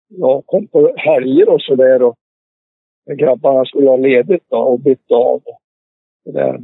ja, 0.09 0.43
kom 0.47 0.67
på 0.67 0.95
helger 0.97 1.49
och 1.49 1.63
sådär 1.63 2.03
och 2.03 2.17
grabbarna 3.19 3.65
skulle 3.65 3.89
ha 3.91 3.97
ledigt 3.97 4.45
då 4.49 4.57
och 4.59 4.81
bytt 4.81 5.11
av. 5.11 5.43
Och 5.47 5.61
det, 6.25 6.33
där. 6.33 6.59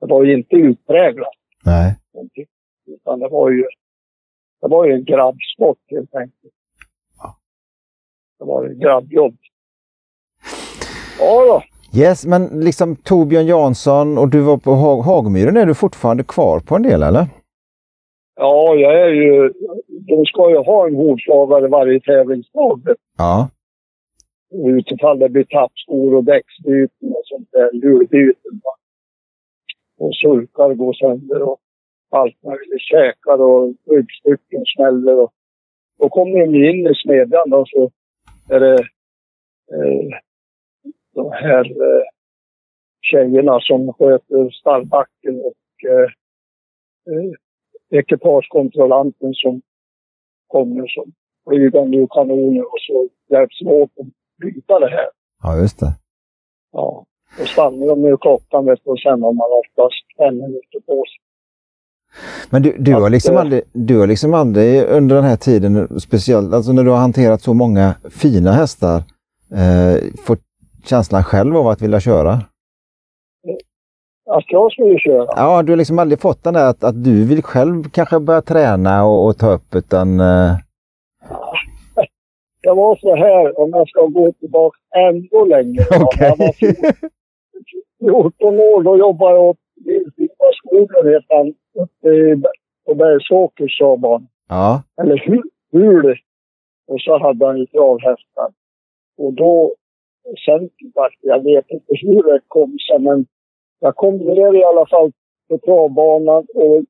Det 0.00 0.06
var 0.06 0.24
ju 0.24 0.34
inte 0.38 0.56
utpräglat 0.56 1.34
nej. 1.64 1.96
Utan 2.86 3.18
det 3.20 3.28
var 3.28 3.50
ju, 3.50 3.64
det 4.60 4.68
var 4.68 4.86
ju 4.86 4.92
en 4.94 5.04
grabbsport 5.04 5.78
helt 5.86 6.14
enkelt. 6.14 6.54
Ja. 7.18 7.36
Det 8.38 8.44
var 8.44 8.66
ett 8.66 8.76
grabbjobb. 8.78 9.36
Ja 11.18 11.44
då. 11.44 11.62
Yes, 11.96 12.26
men 12.26 12.46
liksom 12.46 12.96
Torbjörn 12.96 13.46
Jansson 13.46 14.18
och 14.18 14.28
du 14.28 14.40
var 14.40 14.56
på 14.56 14.70
Hag 14.70 15.02
Hagmyren, 15.02 15.56
är 15.56 15.66
du 15.66 15.74
fortfarande 15.74 16.24
kvar 16.24 16.60
på 16.60 16.76
en 16.76 16.82
del 16.82 17.02
eller? 17.02 17.26
Ja, 18.36 18.74
jag 18.74 19.00
är 19.00 19.08
ju... 19.08 19.52
De 19.88 20.24
ska 20.24 20.50
ju 20.50 20.56
ha 20.56 20.86
en 20.86 20.94
hovslagare 20.94 21.68
varje 21.68 22.00
tävlingsdag. 22.00 22.80
Ja, 23.18 23.48
Utifall 24.50 25.18
det 25.18 25.28
blir 25.28 25.44
tappskor 25.44 26.14
och 26.14 26.24
däcksbyten 26.24 27.08
och 27.10 27.22
sånt 27.24 27.48
där. 27.52 27.70
Hjulbyten. 27.72 28.60
Och 29.98 30.14
sulkar 30.14 30.74
går 30.74 30.92
sönder 30.92 31.42
och 31.42 31.58
allt 32.10 32.42
möjligt. 32.42 32.80
Käkar 32.80 33.42
och 33.42 33.74
ryggstycken 33.90 34.64
smäller. 34.76 35.20
Och, 35.22 35.32
då 35.98 36.08
kommer 36.08 36.38
de 36.46 36.70
in 36.70 36.86
i 36.86 36.94
smedjan 36.94 37.52
och 37.52 37.68
så 37.68 37.90
är 38.48 38.60
det 38.60 38.74
eh, 39.72 40.18
de 41.18 41.32
här 41.32 41.64
eh, 41.64 42.04
tjejerna 43.10 43.58
som 43.60 43.92
sköter 43.92 44.50
stallbacken 44.50 45.34
och 45.48 45.88
eh, 45.92 46.08
eh, 47.10 47.32
ekipagekontrollanten 48.00 49.34
som 49.34 49.60
kommer 50.46 50.86
som 50.86 51.12
flygande 51.48 51.96
ur 51.96 52.08
kanoner 52.10 52.62
och 52.62 52.80
så 52.86 53.08
hjälps 53.34 53.58
de 53.58 53.68
åt 53.68 53.90
att 54.00 54.06
byta 54.42 54.78
det 54.78 54.90
här. 54.90 55.08
ja 55.42 55.58
just 55.62 55.80
det. 55.80 55.92
Ja. 56.72 57.04
Då 57.38 57.44
stannar 57.44 57.86
de 57.86 58.02
med 58.02 58.20
klockan 58.20 58.66
vet 58.66 58.80
du, 58.84 58.90
och 58.90 59.00
sen 59.00 59.22
har 59.22 59.32
man 59.32 59.48
oftast 59.62 60.04
fem 60.18 60.34
minuter 60.34 60.80
på 60.86 61.04
sig. 61.10 61.20
Men 62.50 62.62
du, 62.62 62.76
du, 62.78 62.94
har 62.94 63.10
liksom 63.10 63.34
eh, 63.34 63.40
aldrig, 63.40 63.62
du 63.72 63.98
har 63.98 64.06
liksom 64.06 64.34
aldrig 64.34 64.82
under 64.82 65.16
den 65.16 65.24
här 65.24 65.36
tiden, 65.36 66.00
speciellt 66.00 66.54
alltså 66.54 66.72
när 66.72 66.84
du 66.84 66.90
har 66.90 66.98
hanterat 66.98 67.42
så 67.42 67.54
många 67.54 67.94
fina 68.10 68.52
hästar, 68.52 68.96
eh, 69.52 69.96
fått 70.26 70.47
känslan 70.88 71.24
själv 71.24 71.56
av 71.56 71.68
att 71.68 71.82
vilja 71.82 72.00
köra? 72.00 72.32
Att 74.30 74.44
jag 74.46 74.72
skulle 74.72 74.98
köra? 74.98 75.26
Ja, 75.36 75.62
du 75.62 75.72
har 75.72 75.76
liksom 75.76 75.98
aldrig 75.98 76.20
fått 76.20 76.44
den 76.44 76.54
där 76.54 76.70
att, 76.70 76.84
att 76.84 77.04
du 77.04 77.24
vill 77.24 77.42
själv 77.42 77.84
kanske 77.92 78.20
börja 78.20 78.42
träna 78.42 79.04
och, 79.04 79.26
och 79.26 79.38
ta 79.38 79.52
upp 79.52 79.74
utan... 79.74 80.20
Eh, 80.20 80.52
Det 82.62 82.72
var 82.74 82.96
så 82.96 83.16
här, 83.16 83.60
om 83.60 83.70
jag 83.70 83.88
ska 83.88 84.06
gå 84.06 84.32
tillbaka 84.32 84.78
ännu 84.96 85.48
längre. 85.48 85.84
När 86.00 86.26
jag 86.26 86.36
var 86.36 86.52
14 88.00 88.54
år, 88.60 88.82
då 88.82 88.96
jobbade 88.96 89.34
jag 89.34 89.44
åt 89.44 89.56
Vilhelmina 89.84 90.50
skogen 90.56 91.12
heter 91.12 91.36
han, 91.36 91.54
uppe 91.84 92.08
i, 92.08 92.42
på 92.86 92.94
Bergsåkers 92.94 93.78
travbana. 93.78 94.26
ja, 94.48 94.82
eller 95.00 95.22
hur, 95.26 95.42
hur. 95.72 96.20
Och 96.88 97.00
så 97.00 97.18
hade 97.18 97.46
han 97.46 97.58
ju 97.58 97.66
travhästar. 97.66 98.50
Och 99.18 99.32
då, 99.32 99.74
sen, 100.44 100.70
jag 101.20 101.44
vet 101.44 101.70
inte 101.70 101.92
hur 102.02 102.22
det 102.22 102.40
kom 102.48 102.76
sig, 102.78 102.98
men 102.98 103.26
jag 103.80 103.96
kom 103.96 104.16
ner 104.16 104.54
i 104.54 104.64
alla 104.64 104.86
fall 104.86 105.12
på 105.48 105.58
travbanan 105.58 106.46
och 106.54 106.84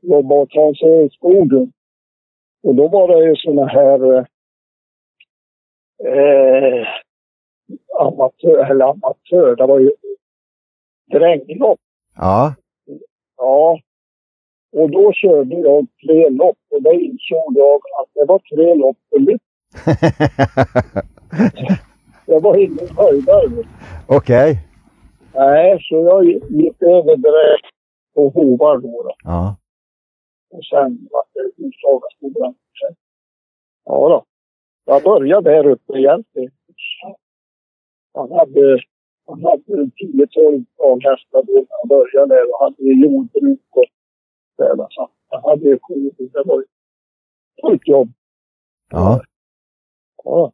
jobbade 0.00 0.40
åt 0.40 0.54
Hans 0.54 0.82
i 0.82 1.08
skogen. 1.12 1.72
Och 2.62 2.74
då 2.74 2.88
var 2.88 3.08
det 3.08 3.28
ju 3.28 3.36
såna 3.36 3.66
här 3.66 4.14
eh, 4.14 4.24
eh, 6.04 6.86
amatör, 8.00 8.70
eller 8.70 8.84
amatör, 8.84 9.56
det 9.56 9.66
var 9.66 9.78
ju 9.78 9.92
dränglopp. 11.12 11.80
ja, 12.16 12.54
Ja. 13.36 13.80
Och 14.72 14.90
då 14.90 15.12
körde 15.12 15.56
jag 15.56 15.86
tre 16.06 16.28
lopp 16.28 16.58
och 16.70 16.82
då 16.82 16.92
insåg 16.92 17.56
jag 17.56 17.74
att 17.74 18.08
det 18.14 18.24
var 18.24 18.38
tre 18.38 18.74
lopp 18.74 18.96
för 19.10 19.18
mycket. 19.18 19.42
Jag 22.30 22.40
var 22.40 22.56
ingen 22.56 22.88
höjdare. 22.96 23.64
okej. 24.06 24.64
Nej, 25.34 25.78
så 25.82 25.94
jag 25.94 26.24
gick 26.24 26.82
över 26.82 27.16
direkt 27.16 27.66
på 28.14 28.28
hovar 28.28 28.76
då. 28.78 29.02
då. 29.02 29.14
Ja, 29.24 29.56
Och 30.50 30.64
sen 30.64 31.08
var 31.10 31.24
det 31.34 31.62
Utslagaskolan. 31.66 32.54
Ja 33.84 34.08
då. 34.08 34.24
Jag 34.84 35.02
började 35.02 35.50
där 35.50 35.66
uppe 35.66 35.98
egentligen. 35.98 36.50
Han 38.14 38.32
hade, 38.32 38.80
han 39.26 39.44
hade 39.44 39.62
10-12 39.84 40.64
travhästar 40.76 41.42
då 41.42 41.52
när 41.52 41.66
jag 41.80 41.88
började 41.88 42.34
där 42.34 42.50
och 42.54 42.60
hade 42.60 42.82
jordbruk 42.82 43.60
och 43.70 43.84
sådär. 44.56 44.86
Så 44.90 45.10
han 45.28 45.42
hade 45.44 45.64
ju 45.64 45.78
kor. 45.78 46.10
Det 46.18 46.42
var 46.44 46.58
ju 46.58 46.64
fullt 47.62 47.88
jobb. 47.88 48.08
ja. 48.90 49.20
Ja. 50.24 50.52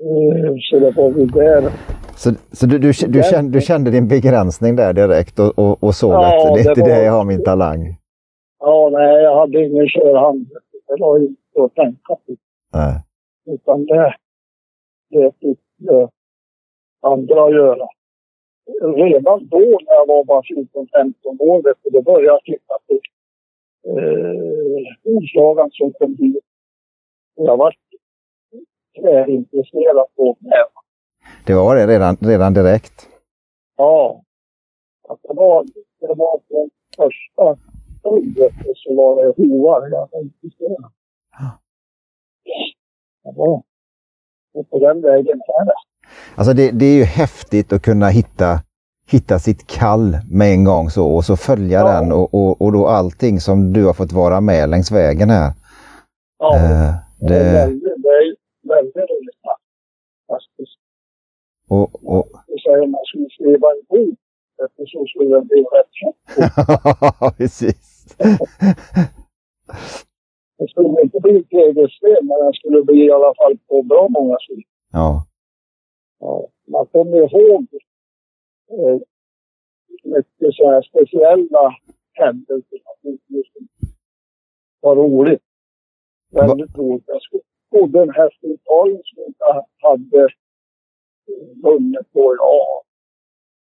Eh, 0.00 0.54
Så 0.70 0.78
det 0.78 0.90
var 0.96 1.10
väl 1.10 1.28
där. 1.28 1.62
Så, 2.16 2.30
så 2.52 2.66
du, 2.66 2.78
du, 2.78 2.92
du, 3.08 3.22
kände, 3.22 3.50
du 3.58 3.60
kände 3.60 3.90
din 3.90 4.08
begränsning 4.08 4.76
där 4.76 4.92
direkt 4.92 5.38
och, 5.38 5.58
och, 5.58 5.84
och 5.84 5.94
såg 5.94 6.12
Ja, 6.12 6.26
att 6.48 6.54
det 6.54 6.60
är 6.60 6.64
det 6.64 6.70
inte 6.70 6.80
var- 6.80 6.88
det 6.88 7.04
jag 7.04 7.12
har 7.12 7.24
min 7.24 7.44
talang? 7.44 7.96
Ja, 8.58 8.88
nej, 8.92 9.22
jag 9.22 9.36
hade 9.40 9.64
ingen 9.66 9.88
körhand. 9.88 10.46
Det 10.88 10.96
var 10.98 11.18
inte 11.18 11.62
att 11.64 11.74
tänka 11.74 12.14
på. 12.14 12.36
Nej. 12.72 12.94
Utan 13.46 13.86
det, 13.86 14.14
det 15.10 15.32
fick 15.40 15.58
eh, 15.90 16.08
andra 17.02 17.50
göra. 17.50 17.86
Redan 18.82 19.46
då 19.48 19.58
när 19.58 19.94
jag 19.94 20.06
var 20.06 20.24
bara 20.24 20.42
14-15 20.42 21.40
år, 21.40 21.62
vet 21.62 21.76
du, 21.82 21.90
då 21.90 22.02
började 22.02 22.26
jag 22.26 22.42
titta 22.44 22.74
på 22.86 22.94
eh, 23.90 24.82
hovslagaren 25.04 25.70
som 25.72 25.92
kom 25.92 26.14
dit. 26.16 26.36
Jag 27.36 27.56
var 27.56 27.74
tvärintresserad 29.00 30.06
på 30.16 30.36
det. 30.40 30.66
Det 31.46 31.54
var 31.54 31.76
det 31.76 31.86
redan, 31.86 32.16
redan 32.20 32.54
direkt? 32.54 33.08
Ja. 33.76 34.22
Att 35.08 35.18
det 35.22 35.34
var, 35.34 35.64
det 36.00 36.06
var 36.14 36.40
från 36.48 36.70
första 36.96 37.56
stundet 38.00 38.52
så 38.76 38.94
var 38.94 39.24
det 39.24 39.32
hovar 39.36 39.88
jag 39.90 40.08
var 40.12 40.20
intresserad. 40.22 40.90
Var. 43.36 43.62
Och 44.54 44.70
på 44.70 44.78
den 44.78 45.02
vägen 45.02 45.40
är 45.60 45.64
det. 45.64 45.72
Alltså 46.36 46.52
det, 46.52 46.70
det 46.70 46.86
är 46.86 46.94
ju 46.96 47.04
häftigt 47.04 47.72
att 47.72 47.82
kunna 47.82 48.08
hitta, 48.08 48.60
hitta 49.10 49.38
sitt 49.38 49.66
kall 49.66 50.16
med 50.30 50.52
en 50.52 50.64
gång 50.64 50.90
så 50.90 51.14
och 51.16 51.24
så 51.24 51.36
följa 51.36 51.78
Ja. 51.80 51.92
den 52.00 52.12
och, 52.12 52.34
och, 52.34 52.62
och 52.62 52.72
då 52.72 52.86
allting 52.86 53.40
som 53.40 53.72
du 53.72 53.86
har 53.86 53.92
fått 53.92 54.12
vara 54.12 54.40
med 54.40 54.68
längs 54.70 54.90
vägen 54.92 55.30
här. 55.30 55.52
Ja. 56.38 56.56
Eh, 56.56 56.94
Det 57.20 57.34
är 57.34 57.44
det, 57.44 57.52
väldigt, 57.52 57.82
det 58.02 58.08
är 58.08 58.36
väldigt 58.68 58.96
roligt 58.96 59.40
faktiskt. 60.28 60.78
och, 61.68 61.88
och, 62.14 62.26
Det 62.46 62.60
säger 62.64 62.86
man 62.86 63.04
skulle 63.04 63.28
skriva 63.30 63.68
en 63.70 63.82
bok. 63.88 64.18
Eftersom 64.64 65.06
skulle 65.06 65.34
det 65.36 65.44
bli 65.44 65.62
rätt 65.62 65.92
tjockt. 66.00 67.36
precis. 67.38 68.06
Det 70.58 70.68
skulle 70.70 71.02
inte 71.02 71.20
bli 71.20 71.44
tegelsten, 71.44 72.16
men 72.28 72.38
den 72.44 72.52
skulle 72.52 72.82
bli 72.82 73.04
i 73.04 73.10
alla 73.10 73.34
fall 73.34 73.58
på 73.68 73.82
bra 73.82 74.08
många 74.08 74.36
sidor. 74.46 74.62
Ja, 74.92 75.26
Ja, 76.18 76.48
man 76.66 76.86
kommer 76.86 77.16
ihåg 77.16 77.66
eh, 78.70 79.00
mycket 80.04 80.54
så 80.54 80.70
här 80.70 80.82
speciella 80.82 81.76
händelser. 82.12 82.78
naturligtvis. 82.86 83.46
Vad 84.80 84.96
roligt. 84.98 85.42
Väldigt 86.30 86.78
roligt. 86.78 87.04
Jag 87.06 87.22
sko- 87.22 87.40
skodde 87.66 88.02
en 88.02 88.10
häst 88.10 88.44
i 88.44 88.46
Italien 88.52 89.02
som 89.04 89.22
inte 89.26 89.44
hade 89.82 90.28
vunnit 91.62 92.12
på, 92.12 92.36
ja, 92.38 92.82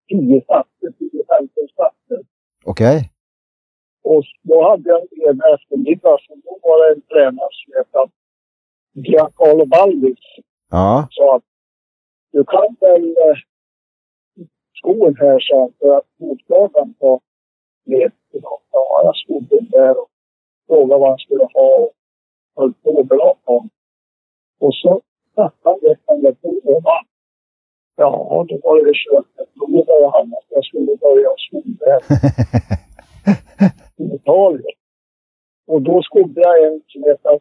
10 0.08 0.40
starter, 0.42 0.88
10-15 0.88 1.48
starter. 1.72 2.24
okej. 2.64 3.10
Och 4.02 4.24
då 4.42 4.68
hade 4.68 4.88
jag 4.88 5.00
en 5.28 5.40
eftermiddag, 5.54 6.18
så 6.26 6.34
då 6.34 6.58
var 6.62 6.86
det 6.88 6.94
en 6.94 7.00
tränare 7.02 7.48
som 7.52 7.72
hette 7.76 7.98
Giancarlo 8.92 9.66
Ballis 9.66 10.18
Ja, 10.70 11.08
sa 11.10 11.36
att 11.36 11.42
du 12.32 12.44
kan 12.44 12.76
väl 12.80 13.08
eh, 13.08 13.36
skon 14.78 15.16
här 15.16 15.40
så 15.40 15.64
att 15.64 15.72
för 15.78 15.96
att 15.98 16.06
motståndaren 16.16 16.94
var 16.98 17.20
med 17.84 18.12
idag. 18.32 18.60
Ja, 18.72 19.00
jag 19.04 19.16
stod 19.16 19.70
där 19.70 20.00
och 20.00 20.08
frågade 20.66 21.00
vad 21.00 21.08
han 21.08 21.18
skulle 21.18 21.44
ha 21.44 21.76
och 21.78 21.92
höll 22.56 22.72
på 22.72 23.00
att 23.00 23.08
honom. 23.44 23.70
Och 24.60 24.74
så 24.74 25.00
tappade 25.34 25.96
jag 26.06 26.40
på 26.40 26.48
och 26.48 26.82
vann. 26.82 27.04
Ja, 27.96 28.46
då 28.48 28.58
var 28.62 28.84
det 28.84 28.92
kört. 28.94 29.48
Då 29.54 29.66
började 29.66 30.10
han 30.12 30.32
att 30.32 30.46
jag 30.48 30.64
skulle 30.64 30.96
börja 30.96 31.28
där 31.78 32.00
i 33.96 34.14
Italien. 34.14 34.76
Och 35.66 35.82
då 35.82 36.02
skodde 36.02 36.40
jag 36.40 36.64
en 36.64 36.82
som 36.86 37.02
heter 37.04 37.40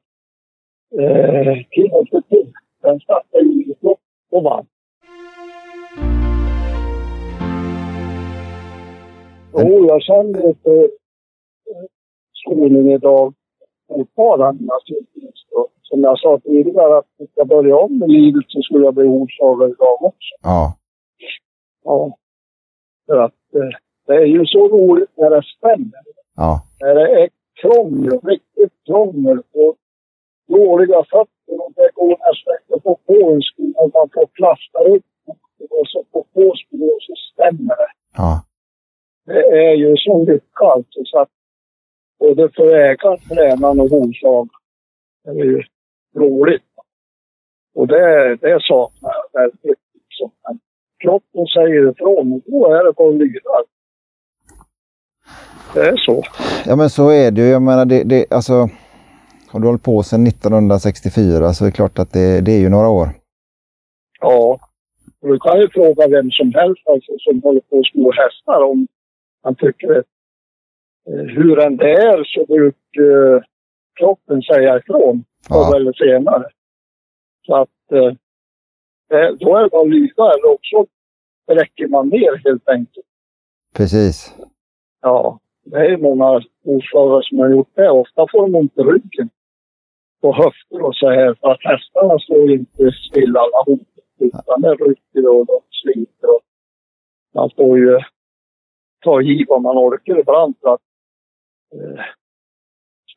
eh, 1.00 1.58
Timothy. 1.72 2.52
Den 2.82 3.00
startade 3.00 3.44
i 3.44 3.76
lopp 3.80 4.00
och 4.30 4.44
vann. 4.44 4.66
Jo, 9.54 9.86
jag 9.88 10.02
känner 10.02 10.48
lite 10.48 10.72
eh, 11.70 11.86
skolning 12.34 12.92
idag 12.92 13.34
fortfarande 13.88 14.64
naturligtvis. 14.64 15.46
Som 15.90 16.02
jag 16.04 16.20
sa 16.20 16.40
tidigare, 16.44 16.98
att 16.98 17.06
jag 17.18 17.30
ska 17.30 17.46
börja 17.46 17.76
om 17.78 18.00
med 18.00 18.10
livet 18.10 18.46
så 18.48 18.62
skulle 18.62 18.86
jag 18.86 18.94
bli 18.94 19.08
hovslagare 19.08 19.70
idag 19.70 19.98
också. 20.02 20.34
ja, 20.44 20.76
Ja. 21.84 22.18
För 23.08 23.18
att 23.18 23.54
eh, 23.56 23.78
det 24.08 24.14
är 24.14 24.26
ju 24.26 24.46
så 24.46 24.68
roligt 24.68 25.10
när 25.18 25.30
det 25.30 25.44
stämmer. 25.58 26.04
ja, 26.36 26.62
När 26.80 26.96
det 26.96 27.22
är 27.24 27.30
krångel, 27.62 28.20
riktigt 28.24 28.74
krångel 28.86 29.40
och 29.54 29.76
dåliga 30.48 31.04
fötter 31.04 31.56
och 31.66 31.74
det 31.76 31.90
går 31.94 32.10
nästan 32.10 32.54
inte 32.62 32.76
att 32.76 32.84
få 32.84 32.96
på 33.06 33.32
en 33.32 33.42
sko 33.42 33.64
man 33.94 34.10
får 34.14 34.26
plasta 34.26 34.80
upp 34.80 35.06
och 35.70 35.88
så 35.88 36.04
på 36.04 36.24
på 36.34 36.54
skor 36.56 36.96
och 36.96 37.02
så 37.02 37.14
stämmer 37.34 37.76
det. 37.76 37.92
ja. 38.18 38.46
Det 39.26 39.70
är 39.70 39.74
ju 39.76 39.98
så 39.98 40.26
lycka 40.26 40.66
alltså 40.66 41.00
så 41.06 41.20
att 41.20 41.30
både 42.20 42.50
för 42.50 42.76
ägaren, 42.76 43.18
tränaren 43.18 43.80
och 43.80 43.90
hovslag 43.90 44.50
är 45.28 45.34
ju 45.34 45.64
roligt. 46.16 46.64
Och 47.76 47.88
det, 47.88 48.36
det 48.36 48.60
saknar 48.62 49.12
jag 49.20 49.42
väldigt. 49.42 49.80
Liksom. 49.94 50.32
Men 50.44 50.60
kroppen 51.04 51.46
säger 51.48 51.92
ifrån 51.92 52.34
och 52.34 52.42
då 52.46 52.74
är 52.74 52.84
det 52.84 52.94
bara 52.94 53.12
lyda. 53.12 53.64
Det 55.74 55.80
är 55.80 55.98
så. 55.98 56.24
Ja 56.66 56.76
men 56.76 56.90
så 56.90 57.10
är 57.10 57.32
det 57.32 57.42
ju. 57.42 57.48
Jag 57.48 57.62
menar 57.62 57.86
det, 57.86 58.04
det 58.04 58.32
alltså. 58.32 58.70
Har 59.52 59.60
du 59.60 59.68
hållit 59.68 59.84
på 59.84 60.04
sedan 60.04 60.28
1964 60.28 61.54
så 61.54 61.66
är 61.66 61.70
det 61.70 61.76
klart 61.76 62.00
att 62.00 62.14
det, 62.14 62.42
det 62.42 62.52
är 62.52 62.60
ju 62.60 62.70
några 62.70 62.90
år. 62.90 63.08
Ja. 64.20 64.60
Och 65.22 65.28
du 65.28 65.40
kan 65.40 65.60
ju 65.60 65.70
fråga 65.70 66.08
vem 66.08 66.32
som 66.32 66.54
helst 66.54 66.88
alltså, 66.88 67.12
som 67.20 67.42
håller 67.42 67.62
på 67.62 67.80
att 67.80 67.86
sko 67.86 68.12
hästar 68.12 68.64
om 68.64 68.88
han 69.44 69.56
tycker 69.56 70.00
att 70.00 70.06
eh, 71.10 71.26
hur 71.36 71.60
än 71.60 71.78
det 71.78 71.92
är 71.92 72.24
så 72.24 72.46
brukar 72.46 73.36
eh, 73.36 73.42
kroppen 74.00 74.42
säga 74.42 74.78
ifrån 74.78 75.24
förr 75.50 75.56
Ja, 75.72 75.76
eller 75.76 75.94
senare. 75.94 76.50
Så 77.46 77.56
att 77.56 77.92
eh, 77.92 78.14
det, 79.10 79.36
då 79.40 79.56
är 79.58 79.64
det 79.64 79.70
bara 79.70 79.82
att 79.82 79.90
lyda 79.90 80.24
eller 80.34 80.52
också 80.54 80.86
räcker 81.52 81.88
man 81.88 82.10
ner 82.10 82.36
helt 82.46 82.70
enkelt. 82.70 83.06
precis. 83.76 84.36
Ja, 85.02 85.40
det 85.66 85.78
är 85.78 85.98
många 85.98 86.42
hovslagare 86.66 87.24
som 87.24 87.40
har 87.40 87.50
gjort 87.50 87.76
det. 87.76 87.90
Ofta 87.90 88.28
får 88.32 88.42
de 88.42 88.56
ont 88.56 88.78
i 88.78 88.82
ryggen 88.82 89.30
på 90.22 90.34
höfter 90.34 90.82
och 90.82 90.96
så 90.96 91.10
här. 91.10 91.34
För 91.42 91.52
att 91.52 91.64
hästarna 91.64 92.20
står 92.20 92.52
inte 92.52 92.92
stilla 92.92 93.40
alla 93.40 93.64
hot. 93.66 93.88
Utan 94.20 94.62
det 94.62 94.74
rycker 94.76 95.28
och 95.40 95.46
de 95.46 95.60
sliter. 95.84 96.28
Och 96.36 96.42
man 97.34 97.50
får 97.56 97.78
ju 97.78 98.00
ta 99.04 99.22
i 99.22 99.46
vad 99.48 99.62
man 99.62 99.78
orkar 99.78 100.20
ibland. 100.20 100.56
För 100.62 100.74
att, 100.74 100.82
eh, 101.74 102.04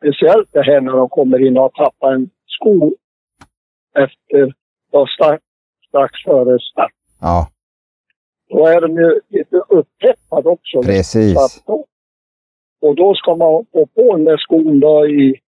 speciellt 0.03 0.48
det 0.53 0.62
här 0.62 0.80
när 0.80 0.92
de 0.92 1.09
kommer 1.09 1.46
in 1.46 1.57
och 1.57 1.62
har 1.62 1.84
tappat 1.84 2.12
en 2.12 2.30
sko 2.46 2.92
efter, 3.98 4.55
ja, 4.90 5.07
strax, 5.14 5.44
strax 5.88 6.22
före 6.24 6.59
start. 6.59 6.92
Ja, 7.20 7.48
Då 8.48 8.66
är 8.66 8.80
de 8.80 8.92
ju 8.96 9.20
lite 9.28 9.57
upphettade 9.57 10.48
också. 10.48 10.82
Så 10.82 10.88
precis. 10.88 11.62
då, 11.66 11.86
och 12.80 12.96
då 12.96 13.14
ska 13.14 13.36
man 13.36 13.66
få 13.72 13.86
på 13.86 14.16
den 14.16 14.24
där 14.24 14.36
skon 14.36 14.80
då 14.80 15.07
i 15.07 15.40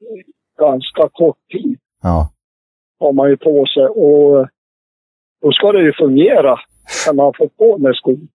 i 0.00 0.22
ganska 0.58 1.08
kort 1.08 1.38
tid. 1.52 1.78
Ja, 2.02 2.30
Har 2.98 3.12
man 3.12 3.30
ju 3.30 3.36
på 3.36 3.66
sig. 3.66 3.86
Och 3.86 4.48
då 5.40 5.52
ska 5.52 5.72
det 5.72 5.82
ju 5.82 5.92
fungera 5.92 6.60
när 7.06 7.14
man 7.14 7.32
får 7.38 7.48
på 7.48 7.76
den 7.76 7.82
där 7.82 7.92
skon. 7.92 8.28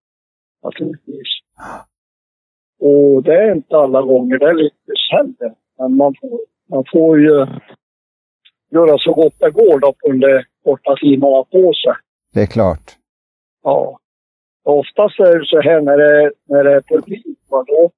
Naturligtvis. 0.64 1.28
Och 2.80 3.24
det 3.24 3.34
är 3.34 3.56
inte 3.56 3.78
alla 3.78 4.02
gånger 4.02 4.38
det 4.40 4.54
lyckas 4.54 5.12
heller. 5.12 5.56
Men 5.78 5.98
man 5.98 6.16
får, 6.22 6.40
man 6.70 6.84
får 6.92 7.20
ju 7.20 7.46
göra 8.72 8.98
så 8.98 9.14
gott 9.14 9.34
det 9.40 9.52
går 9.52 9.80
då 9.80 9.94
på 9.94 10.12
den 10.12 10.44
korta 10.64 10.96
tiden 10.96 11.20
man 11.20 11.32
har 11.32 11.44
på 11.44 11.74
sig. 11.74 11.94
det 12.34 12.42
är 12.42 12.46
klart. 12.48 12.92
Ja. 13.64 14.00
Oftast 14.64 15.20
är 15.20 15.40
det 15.40 15.46
så 15.46 15.62
här 15.62 15.82
när 15.82 15.98
det, 15.98 16.32
när 16.46 16.64
det 16.64 16.76
är 16.76 16.82
publik, 16.82 17.26
då 17.50 17.92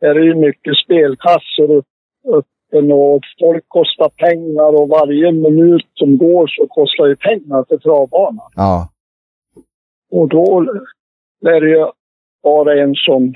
är 0.00 0.14
det 0.14 0.24
ju 0.24 0.34
mycket 0.34 0.76
spelkassor 0.84 1.82
öppen 2.34 2.92
och 2.92 3.22
folk 3.40 3.64
kostar 3.68 4.08
pengar 4.08 4.80
och 4.80 4.88
varje 4.88 5.32
minut 5.32 5.86
som 5.94 6.18
går 6.18 6.46
så 6.46 6.66
kostar 6.66 7.06
ju 7.06 7.16
pengar 7.16 7.64
för 7.68 7.78
travbanan. 7.78 8.50
Ja, 8.54 8.88
Och 10.10 10.28
då 10.28 10.66
är 11.46 11.60
det 11.60 11.68
ju 11.68 11.86
bara 12.42 12.82
en 12.82 12.94
som 12.94 13.34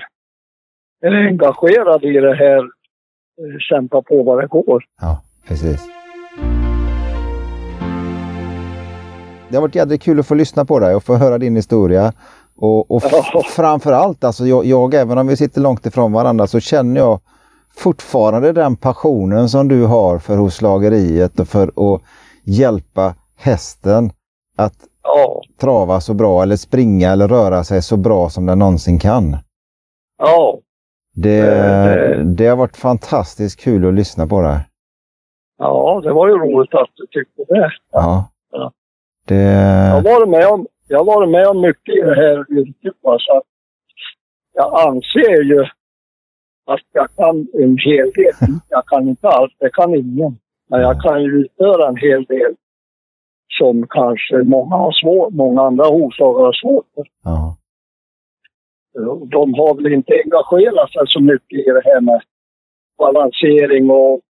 är 1.07 1.27
engagerad 1.27 2.03
i 2.03 2.11
det 2.19 2.35
här 2.35 2.57
eh, 2.57 3.57
kämpa 3.69 4.01
på 4.01 4.23
vad 4.23 4.41
det 4.43 4.47
går. 4.47 4.83
ja, 5.01 5.21
precis. 5.47 5.81
Det 9.49 9.57
har 9.57 9.61
varit 9.61 9.75
jädrigt 9.75 10.03
kul 10.03 10.19
att 10.19 10.27
få 10.27 10.33
lyssna 10.35 10.65
på 10.65 10.79
dig 10.79 10.95
och 10.95 11.03
få 11.03 11.15
höra 11.15 11.37
din 11.37 11.55
historia. 11.55 12.13
Och, 12.55 12.91
och 12.91 13.03
Ja. 13.11 13.41
framför 13.55 13.91
allt, 13.91 14.23
alltså 14.23 14.45
jag, 14.45 14.65
jag, 14.65 14.93
även 14.93 15.17
om 15.17 15.27
vi 15.27 15.37
sitter 15.37 15.61
långt 15.61 15.85
ifrån 15.85 16.11
varandra, 16.13 16.47
så 16.47 16.59
känner 16.59 16.99
jag 17.01 17.19
fortfarande 17.77 18.51
den 18.51 18.75
passionen 18.75 19.49
som 19.49 19.67
du 19.67 19.85
har 19.85 20.19
för 20.19 20.37
hovslageriet 20.37 21.39
och 21.39 21.47
för 21.47 21.67
att 21.93 22.01
hjälpa 22.43 23.15
hästen 23.37 24.11
att 24.57 24.73
Ja, 25.03 25.41
trava 25.61 26.01
så 26.01 26.13
bra 26.13 26.43
eller 26.43 26.55
springa 26.55 27.11
eller 27.11 27.27
röra 27.27 27.63
sig 27.63 27.81
så 27.81 27.97
bra 27.97 28.29
som 28.29 28.45
den 28.45 28.59
någonsin 28.59 28.99
kan. 28.99 29.37
ja, 30.17 30.59
Det, 31.15 31.39
Eh, 31.39 32.19
det 32.19 32.47
har 32.47 32.57
varit 32.57 32.77
fantastiskt 32.77 33.59
kul 33.59 33.87
att 33.87 33.93
lyssna 33.93 34.27
på 34.27 34.41
det. 34.41 34.59
Ja, 35.57 36.01
det 36.03 36.13
var 36.13 36.27
ju 36.27 36.33
roligt 36.33 36.73
att 36.73 36.89
du 36.95 37.05
tyckte 37.07 37.43
det. 37.53 37.71
Ja. 37.91 38.29
Ja. 38.51 38.71
Det... 39.27 39.35
Jag 39.35 39.93
har 39.95 40.01
varit 40.01 40.29
med 40.29 40.47
om, 40.47 40.67
jag 40.87 40.97
har 40.97 41.05
varit 41.05 41.29
med 41.29 41.47
om 41.47 41.61
mycket 41.61 41.95
i 41.95 42.01
det 42.01 42.15
här 42.15 42.51
yrket. 42.51 42.93
Så 43.01 43.37
att 43.37 43.43
jag 44.53 44.87
anser 44.87 45.43
ju 45.43 45.61
att 46.65 46.85
jag 46.93 47.07
kan 47.15 47.47
en 47.53 47.77
hel 47.77 48.11
del. 48.11 48.59
Jag 48.69 48.85
kan 48.85 49.07
inte 49.07 49.27
allt, 49.27 49.53
det 49.59 49.69
kan 49.73 49.95
ingen. 49.95 50.37
Men 50.69 50.81
jag 50.81 51.01
kan 51.01 51.21
ju 51.23 51.29
utföra 51.29 51.87
en 51.87 51.97
hel 51.97 52.25
del 52.25 52.55
som 53.59 53.87
kanske 53.89 54.35
många, 54.43 54.75
har 54.75 54.91
svårt, 54.91 55.33
många 55.33 55.61
andra 55.61 55.85
hovslagare 55.85 56.45
har 56.45 56.53
svårt 56.53 56.85
för. 56.95 57.03
Ja. 57.23 57.57
De 59.29 59.53
har 59.53 59.75
väl 59.75 59.93
inte 59.93 60.13
engagerat 60.25 60.91
sig 60.91 61.03
så 61.05 61.19
mycket 61.19 61.59
i 61.59 61.71
det 61.77 61.81
här 61.85 62.01
med 62.01 62.21
balansering 62.97 63.89
och 63.89 64.21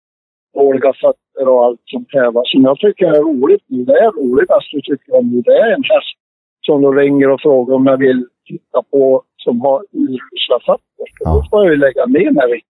dåliga 0.53 0.93
fötter 0.93 1.47
och 1.47 1.65
allt 1.65 1.81
sånt 1.85 2.07
här. 2.13 2.31
va. 2.31 2.41
Som 2.45 2.63
jag 2.63 2.77
tycker 2.79 3.05
är 3.05 3.21
roligt 3.21 3.63
nu. 3.67 3.83
Det 3.85 3.97
är 4.05 4.11
roligast 4.11 4.73
jag 4.73 4.83
tycker 4.83 5.15
om 5.15 5.27
nu. 5.31 5.41
Det 5.41 5.57
är 5.57 5.71
en 5.71 5.83
häst 5.83 6.17
som 6.61 6.81
de 6.81 6.95
ringer 6.95 7.29
och 7.29 7.41
frågar 7.41 7.75
om 7.75 7.85
jag 7.85 7.97
vill 7.97 8.25
titta 8.47 8.83
på 8.91 9.23
som 9.37 9.61
har 9.61 9.85
urusla 9.91 10.59
fötter. 10.65 11.07
Ja. 11.19 11.33
Då 11.33 11.47
får 11.49 11.63
jag 11.63 11.71
ju 11.73 11.77
lägga 11.77 12.05
ner 12.05 12.31
mig 12.31 12.61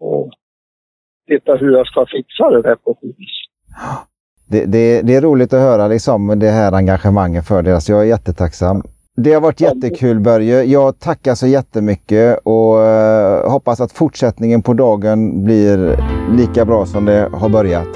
och 0.00 0.30
titta 1.26 1.56
hur 1.56 1.72
jag 1.72 1.86
ska 1.86 2.06
fixa 2.06 2.50
det 2.50 2.62
där 2.62 2.74
på 2.74 2.90
ett 2.90 3.02
vis. 3.02 3.36
Det, 4.48 4.64
det, 4.66 5.02
det 5.02 5.14
är 5.14 5.20
roligt 5.20 5.52
att 5.52 5.60
höra 5.60 5.88
liksom, 5.88 6.38
det 6.38 6.50
här 6.50 6.72
engagemanget 6.72 7.46
för. 7.46 7.80
Så 7.80 7.92
jag 7.92 8.00
är 8.00 8.04
jättetacksam. 8.04 8.82
Det 9.18 9.32
har 9.32 9.40
varit 9.40 9.60
jättekul 9.60 10.20
Börje. 10.20 10.62
Jag 10.64 10.98
tackar 10.98 11.34
så 11.34 11.46
jättemycket 11.46 12.38
och 12.42 12.84
eh, 12.84 13.50
hoppas 13.50 13.80
att 13.80 13.92
fortsättningen 13.92 14.62
på 14.62 14.74
dagen 14.74 15.44
blir 15.44 16.00
lika 16.36 16.64
bra 16.64 16.86
som 16.86 17.04
det 17.04 17.28
har 17.32 17.48
börjat. 17.48 17.88